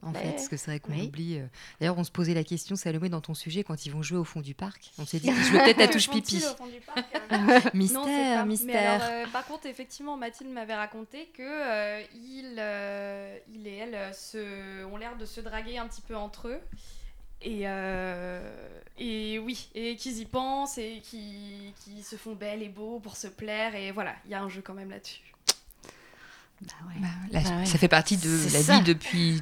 En 0.06 0.12
Ouais. 0.14 0.20
fait, 0.22 0.32
parce 0.32 0.48
que 0.50 0.58
c'est 0.58 0.72
vrai 0.72 0.80
qu'on 0.80 0.92
Oui. 0.94 1.04
oublie. 1.08 1.38
euh, 1.38 1.46
D'ailleurs, 1.80 1.98
on 1.98 2.04
se 2.04 2.12
posait 2.12 2.34
la 2.34 2.44
question, 2.44 2.76
Salomé, 2.76 3.08
dans 3.10 3.22
ton 3.22 3.34
sujet, 3.34 3.64
quand 3.64 3.86
ils 3.86 3.90
vont 3.92 4.02
jouer 4.04 4.18
au 4.18 4.24
fond 4.26 4.42
du 4.42 4.54
parc. 4.54 4.92
On 4.98 5.06
s'est 5.06 5.20
dit 5.20 5.28
qu'ils 5.34 5.44
jouaient 5.44 5.64
peut-être 5.64 5.82
à 5.82 5.88
touche 5.88 6.10
pipi. 6.10 6.38
Au 6.46 6.56
fond 6.56 6.68
du 6.68 6.80
parc, 6.82 7.06
euh 7.32 7.60
Mystère, 7.74 8.02
Non, 8.02 8.06
c'est 8.08 8.36
pas- 8.36 8.46
mystère. 8.46 8.66
Mais 8.68 8.86
alors, 9.06 9.08
euh, 9.28 9.32
par 9.32 9.46
contre, 9.46 9.66
effectivement, 9.68 10.18
Mathilde 10.18 10.52
m'avait 10.52 10.76
raconté 10.76 11.30
que 11.34 11.42
euh, 11.42 12.02
il, 12.16 12.56
euh, 12.60 13.38
il 13.54 13.66
et 13.68 13.78
elle 13.78 14.14
se, 14.14 14.84
ont 14.86 14.98
l'air 14.98 15.16
de 15.18 15.26
se 15.26 15.40
draguer 15.42 15.78
un 15.78 15.88
petit 15.88 16.02
peu 16.02 16.16
entre 16.18 16.50
eux. 16.50 16.60
Et, 17.46 17.62
euh, 17.68 18.42
et 18.98 19.38
oui, 19.40 19.70
et 19.76 19.96
qu'ils 19.98 20.20
y 20.20 20.26
pensent 20.26 20.78
et 20.78 21.02
qui 21.04 21.74
qui 21.84 22.02
se 22.02 22.16
font 22.16 22.36
belles 22.36 22.64
et 22.64 22.70
beaux 22.70 23.00
pour 23.00 23.18
se 23.18 23.28
plaire. 23.28 23.76
Et 23.76 23.92
voilà, 23.92 24.16
il 24.26 24.32
y 24.32 24.34
a 24.34 24.42
un 24.42 24.48
jeu 24.48 24.62
quand 24.62 24.74
même 24.74 24.90
là-dessus. 24.92 25.20
Là, 26.62 26.72
Ah 27.34 27.60
ouais. 27.60 27.66
Ça 27.66 27.78
fait 27.78 27.90
partie 27.90 28.16
de 28.16 28.30
la 28.54 28.62
ça. 28.62 28.78
vie 28.78 28.84
depuis 28.84 29.42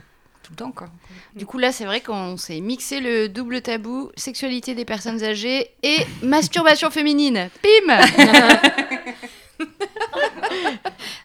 tout 0.51 0.63
le 0.63 0.65
temps. 0.65 0.71
Quoi. 0.71 0.89
Du 1.35 1.45
coup, 1.45 1.57
là, 1.57 1.71
c'est 1.71 1.85
vrai 1.85 2.01
qu'on 2.01 2.37
s'est 2.37 2.59
mixé 2.59 2.99
le 2.99 3.29
double 3.29 3.61
tabou, 3.61 4.11
sexualité 4.15 4.75
des 4.75 4.85
personnes 4.85 5.23
âgées 5.23 5.71
et 5.83 5.97
masturbation 6.21 6.89
féminine. 6.89 7.49
Pim 7.61 7.99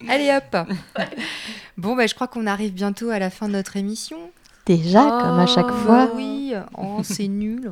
Allez 0.08 0.30
hop 0.30 0.56
Bon, 1.76 1.96
bah, 1.96 2.06
je 2.06 2.14
crois 2.14 2.28
qu'on 2.28 2.46
arrive 2.46 2.72
bientôt 2.72 3.10
à 3.10 3.18
la 3.18 3.30
fin 3.30 3.48
de 3.48 3.52
notre 3.54 3.76
émission. 3.76 4.18
Déjà, 4.66 5.02
comme 5.02 5.38
à 5.38 5.46
chaque 5.46 5.66
Oh, 5.68 5.84
fois. 5.84 6.10
Oui, 6.14 6.54
oh, 6.76 7.00
c'est 7.02 7.28
nul. 7.28 7.70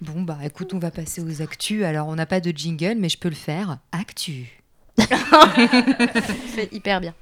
Bon, 0.00 0.22
bah 0.22 0.38
écoute, 0.44 0.74
on 0.74 0.78
va 0.78 0.90
passer 0.90 1.22
aux 1.22 1.42
actus. 1.42 1.84
Alors, 1.84 2.08
on 2.08 2.16
n'a 2.16 2.26
pas 2.26 2.40
de 2.40 2.50
jingle, 2.50 2.96
mais 2.98 3.08
je 3.08 3.18
peux 3.18 3.28
le 3.28 3.34
faire. 3.34 3.78
Actu. 3.92 4.60
fait 4.98 6.68
hyper 6.72 7.00
bien. 7.00 7.14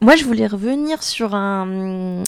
Moi, 0.00 0.16
je 0.16 0.24
voulais 0.24 0.46
revenir 0.46 1.02
sur 1.02 1.34
un, 1.34 2.22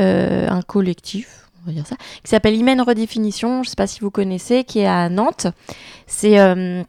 euh, 0.00 0.48
un 0.48 0.62
collectif, 0.62 1.48
on 1.62 1.66
va 1.66 1.72
dire 1.72 1.86
ça, 1.86 1.96
qui 2.24 2.28
s'appelle 2.30 2.54
Hymen 2.56 2.80
Redéfinition. 2.80 3.62
Je 3.62 3.68
ne 3.68 3.70
sais 3.70 3.76
pas 3.76 3.86
si 3.86 4.00
vous 4.00 4.10
connaissez, 4.10 4.64
qui 4.64 4.80
est 4.80 4.86
à 4.86 5.08
Nantes. 5.08 5.46
C'est 6.08 6.40
euh, 6.40 6.82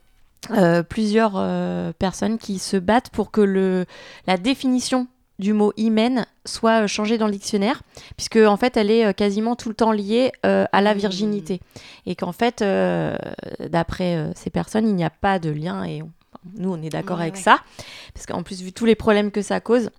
euh, 0.51 0.81
plusieurs 0.81 1.33
personnes 1.99 2.37
qui 2.39 2.57
se 2.57 2.77
battent 2.77 3.09
pour 3.11 3.29
que 3.29 3.41
le, 3.41 3.85
la 4.25 4.37
définition 4.37 5.07
du 5.39 5.53
mot 5.53 5.73
hymen 5.77 6.25
soit 6.45 6.85
changée 6.87 7.17
dans 7.17 7.25
le 7.25 7.31
dictionnaire, 7.33 7.81
puisque 8.17 8.37
en 8.37 8.55
fait 8.55 8.77
elle 8.77 8.91
est 8.91 9.13
quasiment 9.15 9.55
tout 9.55 9.67
le 9.67 9.75
temps 9.75 9.91
liée 9.91 10.31
euh, 10.45 10.65
à 10.71 10.81
la 10.81 10.93
virginité. 10.93 11.59
Et 12.05 12.15
qu'en 12.15 12.31
fait, 12.31 12.61
euh, 12.61 13.17
d'après 13.59 14.15
euh, 14.15 14.31
ces 14.35 14.49
personnes, 14.51 14.87
il 14.87 14.95
n'y 14.95 15.03
a 15.03 15.09
pas 15.09 15.39
de 15.39 15.49
lien, 15.49 15.83
et 15.83 16.01
on- 16.01 16.11
nous 16.57 16.71
on 16.73 16.81
est 16.81 16.89
d'accord 16.89 17.17
Ouais, 17.17 17.23
avec 17.23 17.35
ouais. 17.35 17.41
ça, 17.41 17.59
parce 18.13 18.25
qu'en 18.25 18.43
plus, 18.43 18.61
vu 18.61 18.73
tous 18.73 18.85
les 18.85 18.95
problèmes 18.95 19.31
que 19.31 19.41
ça 19.41 19.59
cause, 19.59 19.89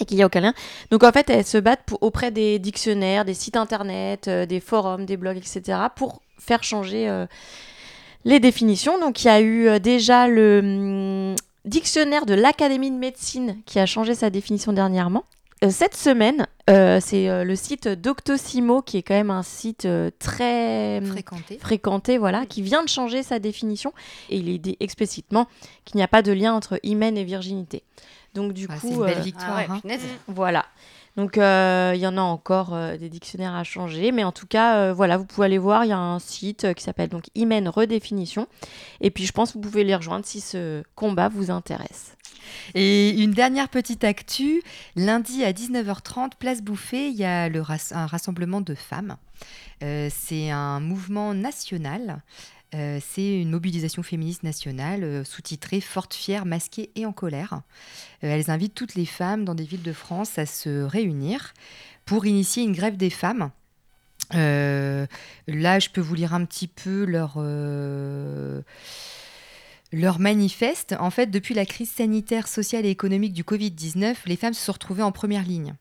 et 0.00 0.04
qu'il 0.04 0.16
n'y 0.16 0.22
a 0.22 0.26
aucun 0.26 0.40
lien. 0.40 0.54
Donc 0.90 1.02
en 1.04 1.12
fait, 1.12 1.28
elles 1.30 1.44
se 1.44 1.58
battent 1.58 1.84
pour- 1.86 2.02
auprès 2.02 2.30
des 2.30 2.58
dictionnaires, 2.58 3.24
des 3.24 3.34
sites 3.34 3.56
internet, 3.56 4.28
euh, 4.28 4.46
des 4.46 4.60
forums, 4.60 5.06
des 5.06 5.16
blogs, 5.16 5.36
etc., 5.36 5.78
pour 5.96 6.22
faire 6.38 6.62
changer 6.62 7.08
euh, 7.08 7.26
les 8.24 8.40
définitions. 8.40 8.98
Donc 9.00 9.22
il 9.24 9.26
y 9.26 9.30
a 9.30 9.40
eu 9.40 9.68
euh, 9.68 9.78
déjà 9.78 10.28
le 10.28 10.60
hum, 10.62 11.36
dictionnaire 11.64 12.26
de 12.26 12.34
l'Académie 12.34 12.90
de 12.90 12.96
médecine 12.96 13.56
qui 13.66 13.78
a 13.78 13.86
changé 13.86 14.14
sa 14.14 14.30
définition 14.30 14.72
dernièrement. 14.72 15.24
Euh, 15.64 15.70
cette 15.70 15.96
semaine, 15.96 16.46
c'est 16.68 17.44
le 17.44 17.56
site 17.56 17.88
Doctissimo, 17.88 18.82
qui 18.82 18.98
est 18.98 19.02
quand 19.02 19.14
même 19.14 19.30
un 19.30 19.42
site 19.42 19.88
très 20.20 21.00
Fréquenté. 21.04 21.58
fréquenté, 21.58 22.18
voilà, 22.18 22.44
qui 22.46 22.62
vient 22.62 22.84
de 22.84 22.88
changer 22.88 23.22
sa 23.22 23.38
définition. 23.40 23.92
Et 24.30 24.36
il 24.36 24.48
est 24.50 24.58
dit 24.58 24.76
explicitement 24.78 25.46
qu'il 25.86 25.96
n'y 25.96 26.04
a 26.04 26.08
pas 26.08 26.22
de 26.22 26.30
lien 26.30 26.52
entre 26.54 26.78
hymen 26.84 27.16
et 27.16 27.24
virginité. 27.24 27.82
Donc 28.34 28.52
du 28.52 28.66
Ah, 28.68 28.74
coup, 28.78 28.88
c'est 28.88 28.94
une 28.94 29.04
belle 29.04 29.18
euh, 29.18 29.22
victoire, 29.22 29.50
Ah 29.52 29.56
ouais, 29.58 29.66
hein. 29.70 29.80
punaise. 29.80 30.00
voilà. 30.26 30.64
Donc 31.16 31.36
euh, 31.36 31.92
il 31.96 32.00
y 32.00 32.06
en 32.06 32.16
a 32.16 32.20
encore 32.20 32.74
euh, 32.74 32.96
des 32.96 33.08
dictionnaires 33.08 33.54
à 33.54 33.64
changer, 33.64 34.12
mais 34.12 34.22
en 34.22 34.30
tout 34.30 34.46
cas, 34.46 34.76
euh, 34.76 34.92
voilà, 34.92 35.16
vous 35.16 35.24
pouvez 35.24 35.46
aller 35.46 35.58
voir. 35.58 35.84
Il 35.84 35.88
y 35.88 35.92
a 35.92 35.98
un 35.98 36.20
site 36.20 36.64
euh, 36.64 36.72
qui 36.74 36.84
s'appelle 36.84 37.08
donc 37.08 37.24
Hymen 37.34 37.68
Redéfinition, 37.68 38.46
et 39.00 39.10
puis 39.10 39.26
je 39.26 39.32
pense 39.32 39.48
que 39.50 39.54
vous 39.54 39.62
pouvez 39.62 39.82
les 39.82 39.96
rejoindre 39.96 40.24
si 40.24 40.40
ce 40.40 40.82
combat 40.94 41.28
vous 41.28 41.50
intéresse. 41.50 42.14
Et 42.74 43.10
une 43.20 43.32
dernière 43.32 43.68
petite 43.68 44.04
actu, 44.04 44.62
lundi 44.96 45.44
à 45.44 45.52
19h30, 45.52 46.32
place 46.38 46.62
Bouffée, 46.62 47.08
il 47.08 47.16
y 47.16 47.24
a 47.24 47.48
le 47.48 47.60
ras- 47.60 47.92
un 47.92 48.06
rassemblement 48.06 48.60
de 48.60 48.74
femmes. 48.74 49.16
Euh, 49.82 50.08
c'est 50.10 50.50
un 50.50 50.80
mouvement 50.80 51.34
national. 51.34 52.22
Euh, 52.74 52.98
c'est 53.02 53.40
une 53.40 53.50
mobilisation 53.50 54.02
féministe 54.02 54.42
nationale 54.42 55.02
euh, 55.02 55.24
sous-titrée 55.24 55.80
Forte, 55.80 56.12
fière, 56.12 56.44
masquée 56.44 56.90
et 56.96 57.06
en 57.06 57.12
colère. 57.12 57.62
Euh, 58.22 58.28
elles 58.34 58.50
invitent 58.50 58.74
toutes 58.74 58.94
les 58.94 59.06
femmes 59.06 59.44
dans 59.44 59.54
des 59.54 59.64
villes 59.64 59.82
de 59.82 59.92
France 59.92 60.38
à 60.38 60.44
se 60.44 60.82
réunir 60.82 61.54
pour 62.04 62.26
initier 62.26 62.62
une 62.62 62.72
grève 62.72 62.96
des 62.96 63.10
femmes. 63.10 63.50
Là, 64.32 65.78
je 65.78 65.88
peux 65.88 66.02
vous 66.02 66.14
lire 66.14 66.34
un 66.34 66.44
petit 66.44 66.68
peu 66.68 67.06
leur, 67.06 67.38
leur 69.92 70.18
manifeste. 70.18 70.94
En 71.00 71.10
fait, 71.10 71.30
depuis 71.30 71.54
la 71.54 71.64
crise 71.64 71.90
sanitaire, 71.90 72.46
sociale 72.46 72.84
et 72.84 72.90
économique 72.90 73.32
du 73.32 73.42
Covid-19, 73.42 74.16
les 74.26 74.36
femmes 74.36 74.52
se 74.52 74.62
sont 74.62 74.72
retrouvées 74.72 75.02
en 75.02 75.12
première 75.12 75.44
ligne. 75.44 75.74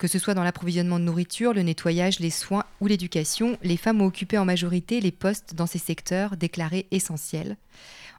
Que 0.00 0.08
ce 0.08 0.18
soit 0.18 0.32
dans 0.32 0.42
l'approvisionnement 0.42 0.98
de 0.98 1.04
nourriture, 1.04 1.52
le 1.52 1.60
nettoyage, 1.60 2.20
les 2.20 2.30
soins 2.30 2.64
ou 2.80 2.86
l'éducation, 2.86 3.58
les 3.62 3.76
femmes 3.76 4.00
ont 4.00 4.06
occupé 4.06 4.38
en 4.38 4.46
majorité 4.46 4.98
les 4.98 5.12
postes 5.12 5.54
dans 5.54 5.66
ces 5.66 5.78
secteurs 5.78 6.38
déclarés 6.38 6.86
essentiels. 6.90 7.58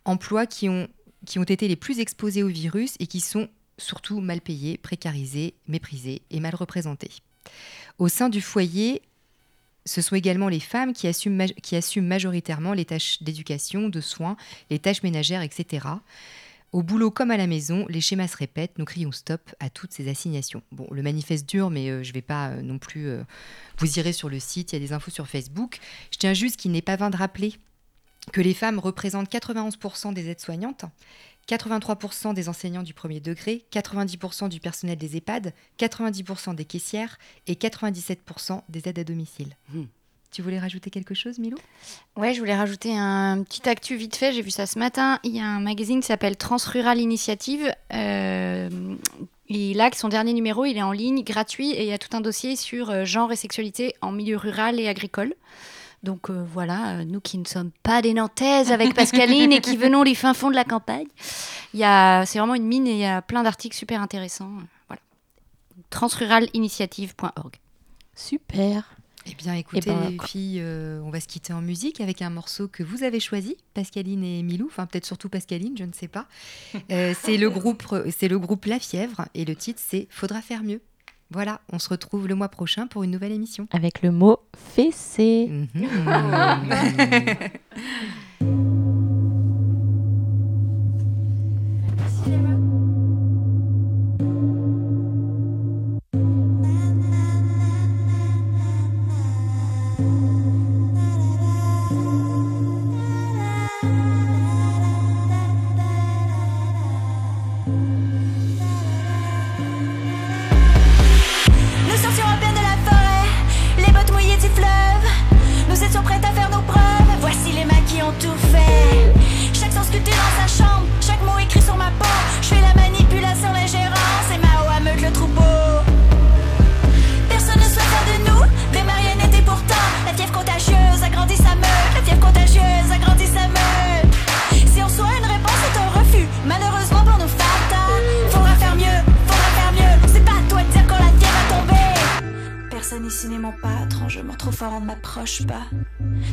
Emplois 0.05 0.45
qui 0.45 0.69
ont, 0.69 0.87
été 1.25 1.67
les 1.67 1.75
plus 1.75 1.99
exposés 1.99 2.43
au 2.43 2.49
virus 2.49 2.93
et 2.99 3.07
qui 3.07 3.19
sont 3.19 3.49
surtout 3.79 4.19
mal 4.19 4.41
payés, 4.41 4.77
précarisés, 4.77 5.55
méprisés 5.67 6.21
et 6.29 6.39
mal 6.39 6.53
représentés. 6.53 7.23
Au 7.97 8.09
sein 8.09 8.29
du 8.29 8.41
foyer, 8.41 9.01
ce 9.85 10.03
sont 10.03 10.15
également 10.15 10.49
les 10.49 10.59
femmes 10.59 10.93
qui 10.93 11.07
assument 11.07 12.07
majoritairement 12.07 12.73
les 12.73 12.85
tâches 12.85 13.23
d'éducation, 13.23 13.89
de 13.89 14.01
soins, 14.01 14.37
les 14.69 14.77
tâches 14.77 15.01
ménagères, 15.01 15.41
etc. 15.41 15.87
Au 16.71 16.83
boulot 16.83 17.11
comme 17.11 17.31
à 17.31 17.37
la 17.37 17.47
maison, 17.47 17.85
les 17.89 17.99
schémas 17.99 18.29
se 18.29 18.37
répètent, 18.37 18.77
nous 18.77 18.85
crions 18.85 19.11
stop 19.11 19.41
à 19.59 19.69
toutes 19.69 19.91
ces 19.91 20.09
assignations. 20.09 20.63
Bon, 20.71 20.87
le 20.89 21.01
manifeste 21.01 21.47
dure, 21.47 21.69
mais 21.69 21.89
euh, 21.89 22.01
je 22.01 22.09
ne 22.09 22.13
vais 22.13 22.21
pas 22.21 22.49
euh, 22.49 22.61
non 22.61 22.79
plus... 22.79 23.07
euh, 23.07 23.23
vous 23.77 23.99
irez 23.99 24.13
sur 24.13 24.29
le 24.29 24.39
site, 24.39 24.71
il 24.71 24.75
y 24.75 24.81
a 24.81 24.85
des 24.85 24.93
infos 24.93 25.11
sur 25.11 25.27
Facebook. 25.27 25.79
Je 26.11 26.17
tiens 26.17 26.33
juste 26.33 26.55
qu'il 26.55 26.71
n'est 26.71 26.81
pas 26.81 26.95
vain 26.95 27.09
de 27.09 27.17
rappeler 27.17 27.55
que 28.31 28.39
les 28.39 28.53
femmes 28.53 28.79
représentent 28.79 29.29
91% 29.29 30.13
des 30.13 30.29
aides-soignantes, 30.29 30.85
83% 31.49 32.33
des 32.33 32.47
enseignants 32.47 32.83
du 32.83 32.93
premier 32.93 33.19
degré, 33.19 33.65
90% 33.73 34.47
du 34.47 34.61
personnel 34.61 34.97
des 34.97 35.17
EHPAD, 35.17 35.53
90% 35.77 36.55
des 36.55 36.65
caissières 36.65 37.17
et 37.47 37.55
97% 37.55 38.61
des 38.69 38.87
aides 38.87 38.99
à 38.99 39.03
domicile. 39.03 39.57
Tu 40.31 40.41
voulais 40.41 40.59
rajouter 40.59 40.89
quelque 40.89 41.13
chose, 41.13 41.39
Milou? 41.39 41.57
Ouais, 42.15 42.33
je 42.33 42.39
voulais 42.39 42.55
rajouter 42.55 42.97
un 42.97 43.43
petit 43.43 43.67
actu 43.67 43.95
vite 43.95 44.15
fait. 44.15 44.31
J'ai 44.31 44.41
vu 44.41 44.51
ça 44.51 44.65
ce 44.65 44.79
matin. 44.79 45.19
Il 45.23 45.35
y 45.35 45.39
a 45.39 45.45
un 45.45 45.59
magazine 45.59 45.99
qui 45.99 46.07
s'appelle 46.07 46.37
Transrural 46.37 46.99
Initiative. 46.99 47.73
Euh, 47.93 48.69
et 49.49 49.73
là, 49.73 49.89
son 49.93 50.07
dernier 50.07 50.31
numéro, 50.31 50.63
il 50.63 50.77
est 50.77 50.81
en 50.81 50.93
ligne, 50.93 51.23
gratuit, 51.23 51.71
et 51.71 51.83
il 51.83 51.89
y 51.89 51.91
a 51.91 51.97
tout 51.97 52.15
un 52.15 52.21
dossier 52.21 52.55
sur 52.55 52.89
euh, 52.89 53.03
genre 53.03 53.33
et 53.33 53.35
sexualité 53.35 53.93
en 53.99 54.13
milieu 54.13 54.37
rural 54.37 54.79
et 54.79 54.87
agricole. 54.87 55.33
Donc 56.03 56.29
euh, 56.29 56.43
voilà, 56.53 56.99
euh, 56.99 57.03
nous 57.03 57.19
qui 57.19 57.37
ne 57.37 57.45
sommes 57.45 57.71
pas 57.83 58.01
des 58.01 58.13
Nantaises 58.13 58.71
avec 58.71 58.95
Pascaline 58.95 59.51
et 59.51 59.59
qui 59.59 59.75
venons 59.77 60.03
des 60.05 60.15
fins 60.15 60.33
fonds 60.33 60.49
de 60.49 60.55
la 60.55 60.63
campagne, 60.63 61.07
il 61.73 61.81
y 61.81 61.83
a, 61.83 62.25
c'est 62.25 62.39
vraiment 62.39 62.55
une 62.55 62.65
mine 62.65 62.87
et 62.87 62.93
il 62.93 62.99
y 62.99 63.05
a 63.05 63.21
plein 63.21 63.43
d'articles 63.43 63.75
super 63.75 64.01
intéressants. 64.01 64.51
Voilà. 64.87 65.01
Transruralinitiative.org. 65.89 67.55
Super. 68.15 68.95
Eh 69.25 69.35
bien, 69.35 69.53
écoutez, 69.53 69.89
ben, 69.91 70.09
les 70.09 70.17
filles, 70.25 70.59
euh, 70.61 70.99
on 71.03 71.11
va 71.11 71.19
se 71.19 71.27
quitter 71.27 71.53
en 71.53 71.61
musique 71.61 72.01
avec 72.01 72.21
un 72.21 72.29
morceau 72.29 72.67
que 72.67 72.81
vous 72.81 73.03
avez 73.03 73.19
choisi, 73.19 73.55
Pascaline 73.73 74.23
et 74.23 74.41
Milou, 74.41 74.67
enfin 74.67 74.87
peut-être 74.87 75.05
surtout 75.05 75.29
Pascaline, 75.29 75.77
je 75.77 75.83
ne 75.83 75.93
sais 75.93 76.07
pas. 76.07 76.27
Euh, 76.89 77.13
c'est 77.21 77.37
le 77.37 77.49
groupe, 77.49 77.83
c'est 78.17 78.27
le 78.27 78.39
groupe 78.39 78.65
La 78.65 78.79
Fièvre 78.79 79.25
et 79.33 79.45
le 79.45 79.55
titre 79.55 79.79
c'est 79.85 80.07
Faudra 80.09 80.41
faire 80.41 80.63
mieux. 80.63 80.81
Voilà, 81.29 81.61
on 81.71 81.79
se 81.79 81.87
retrouve 81.89 82.27
le 82.27 82.35
mois 82.35 82.49
prochain 82.49 82.87
pour 82.87 83.03
une 83.03 83.11
nouvelle 83.11 83.31
émission. 83.31 83.67
Avec 83.71 84.01
le 84.01 84.11
mot 84.11 84.39
fessé. 84.57 85.47
Nous 85.73 85.87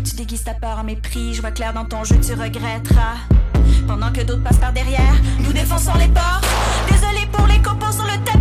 Tu 0.04 0.16
déguises 0.16 0.42
ta 0.42 0.54
peur 0.54 0.78
en 0.80 0.84
mépris, 0.84 1.32
je 1.32 1.40
vois 1.40 1.52
clair 1.52 1.72
dans 1.72 1.84
ton 1.84 2.02
jeu, 2.02 2.16
tu 2.20 2.32
regretteras. 2.32 3.14
Pendant 3.86 4.12
que 4.12 4.22
d'autres 4.22 4.42
passent 4.42 4.58
par 4.58 4.72
derrière, 4.72 5.14
nous 5.38 5.52
défonçons 5.52 5.96
les 5.98 6.08
portes. 6.08 6.44
Désolé 6.90 7.26
pour 7.30 7.46
les 7.46 7.62
copeaux 7.62 7.92
sur 7.92 8.04
le 8.04 8.24
tapis 8.24 8.37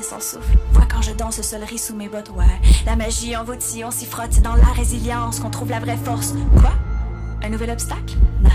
retient 0.00 0.20
souffle. 0.20 0.56
Vois 0.72 0.86
quand 0.86 1.02
je 1.02 1.12
danse, 1.12 1.36
le 1.36 1.42
sol 1.42 1.62
rit 1.62 1.78
sous 1.78 1.94
mes 1.94 2.08
bottes, 2.08 2.30
ouais. 2.30 2.44
La 2.86 2.96
magie 2.96 3.36
envautie, 3.36 3.84
on 3.84 3.90
s'y 3.90 4.06
frotte, 4.06 4.28
c'est 4.30 4.42
dans 4.42 4.56
la 4.56 4.72
résilience 4.74 5.40
qu'on 5.40 5.50
trouve 5.50 5.70
la 5.70 5.80
vraie 5.80 5.96
force. 5.96 6.34
Quoi? 6.60 6.72
Un 7.42 7.50
nouvel 7.50 7.70
obstacle? 7.70 8.16
Non. 8.42 8.50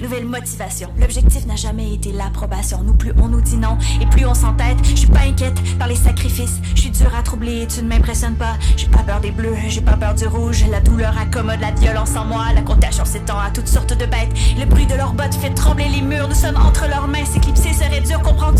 Nouvelle 0.00 0.26
motivation. 0.26 0.90
L'objectif 0.98 1.46
n'a 1.46 1.56
jamais 1.56 1.94
été 1.94 2.12
l'approbation. 2.12 2.82
Nous, 2.82 2.94
plus 2.94 3.12
on 3.20 3.28
nous 3.28 3.40
dit 3.40 3.56
non 3.56 3.78
et 4.00 4.06
plus 4.06 4.26
on 4.26 4.34
s'entête. 4.34 4.76
Je 4.84 4.96
suis 4.96 5.06
pas 5.06 5.20
inquiète 5.20 5.60
par 5.78 5.88
les 5.88 5.96
sacrifices. 5.96 6.60
Je 6.74 6.80
suis 6.80 6.90
dur 6.90 7.14
à 7.14 7.22
troubler, 7.22 7.66
tu 7.66 7.82
ne 7.82 7.88
m'impressionnes 7.88 8.36
pas. 8.36 8.54
J'ai 8.76 8.88
pas 8.88 9.02
peur 9.02 9.20
des 9.20 9.30
bleus, 9.30 9.56
j'ai 9.68 9.80
pas 9.80 9.96
peur 9.96 10.14
du 10.14 10.26
rouge. 10.26 10.64
La 10.70 10.80
douleur 10.80 11.16
accommode 11.18 11.60
la 11.60 11.70
violence 11.72 12.16
en 12.16 12.24
moi. 12.24 12.46
La 12.54 12.62
contagion 12.62 13.04
s'étend 13.04 13.38
à 13.38 13.50
toutes 13.50 13.68
sortes 13.68 13.96
de 13.96 14.06
bêtes. 14.06 14.32
Le 14.58 14.64
bruit 14.66 14.86
de 14.86 14.94
leurs 14.94 15.14
bottes 15.14 15.34
fait 15.34 15.50
trembler 15.54 15.88
les 15.88 16.02
murs. 16.02 16.28
Nous 16.28 16.34
sommes 16.34 16.56
entre 16.56 16.88
leurs 16.88 17.08
mains. 17.08 17.24
S'éclipser 17.24 17.72
serait 17.72 18.00
dur, 18.00 18.20
comprendre 18.22 18.58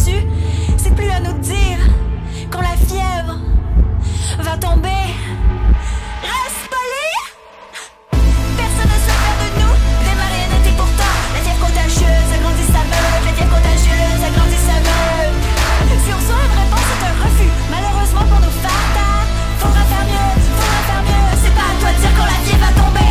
quand 2.53 2.61
la 2.61 2.77
fièvre 2.87 3.37
va 4.39 4.57
tomber. 4.59 5.05
Reste 6.23 6.69
poli 6.69 7.09
Personne 8.57 8.93
ne 8.93 8.99
se 9.01 9.13
perd 9.23 9.39
de 9.41 9.49
nous, 9.61 9.75
des 10.05 10.17
marionnettes 10.21 10.69
et 10.69 10.77
pourtant 10.77 11.17
La 11.33 11.41
fièvre 11.41 11.61
contagieuse. 11.65 12.29
Agrandit 12.37 12.69
sa 12.69 12.85
meuf, 12.93 13.21
la 13.25 13.33
fièvre 13.33 13.55
contagieuse. 13.57 14.21
Agrandit 14.29 14.63
sa 14.69 14.79
meuf 14.85 15.33
Si 16.05 16.11
on 16.13 16.21
soit 16.21 16.45
une 16.45 16.57
réponse, 16.61 16.87
c'est 16.93 17.05
un 17.09 17.15
refus, 17.25 17.53
malheureusement 17.73 18.27
pour 18.29 18.41
nos 18.45 18.55
fardas 18.61 19.25
Faudra 19.59 19.83
faire 19.89 20.07
mieux, 20.13 20.33
faudra 20.61 20.81
faire 20.89 21.03
mieux, 21.09 21.29
c'est 21.43 21.55
pas 21.57 21.69
à 21.73 21.75
toi 21.81 21.91
de 21.97 21.99
dire 22.05 22.13
quand 22.17 22.29
la 22.29 22.39
fièvre 22.45 22.65
va 22.69 22.73
tomber. 22.77 23.02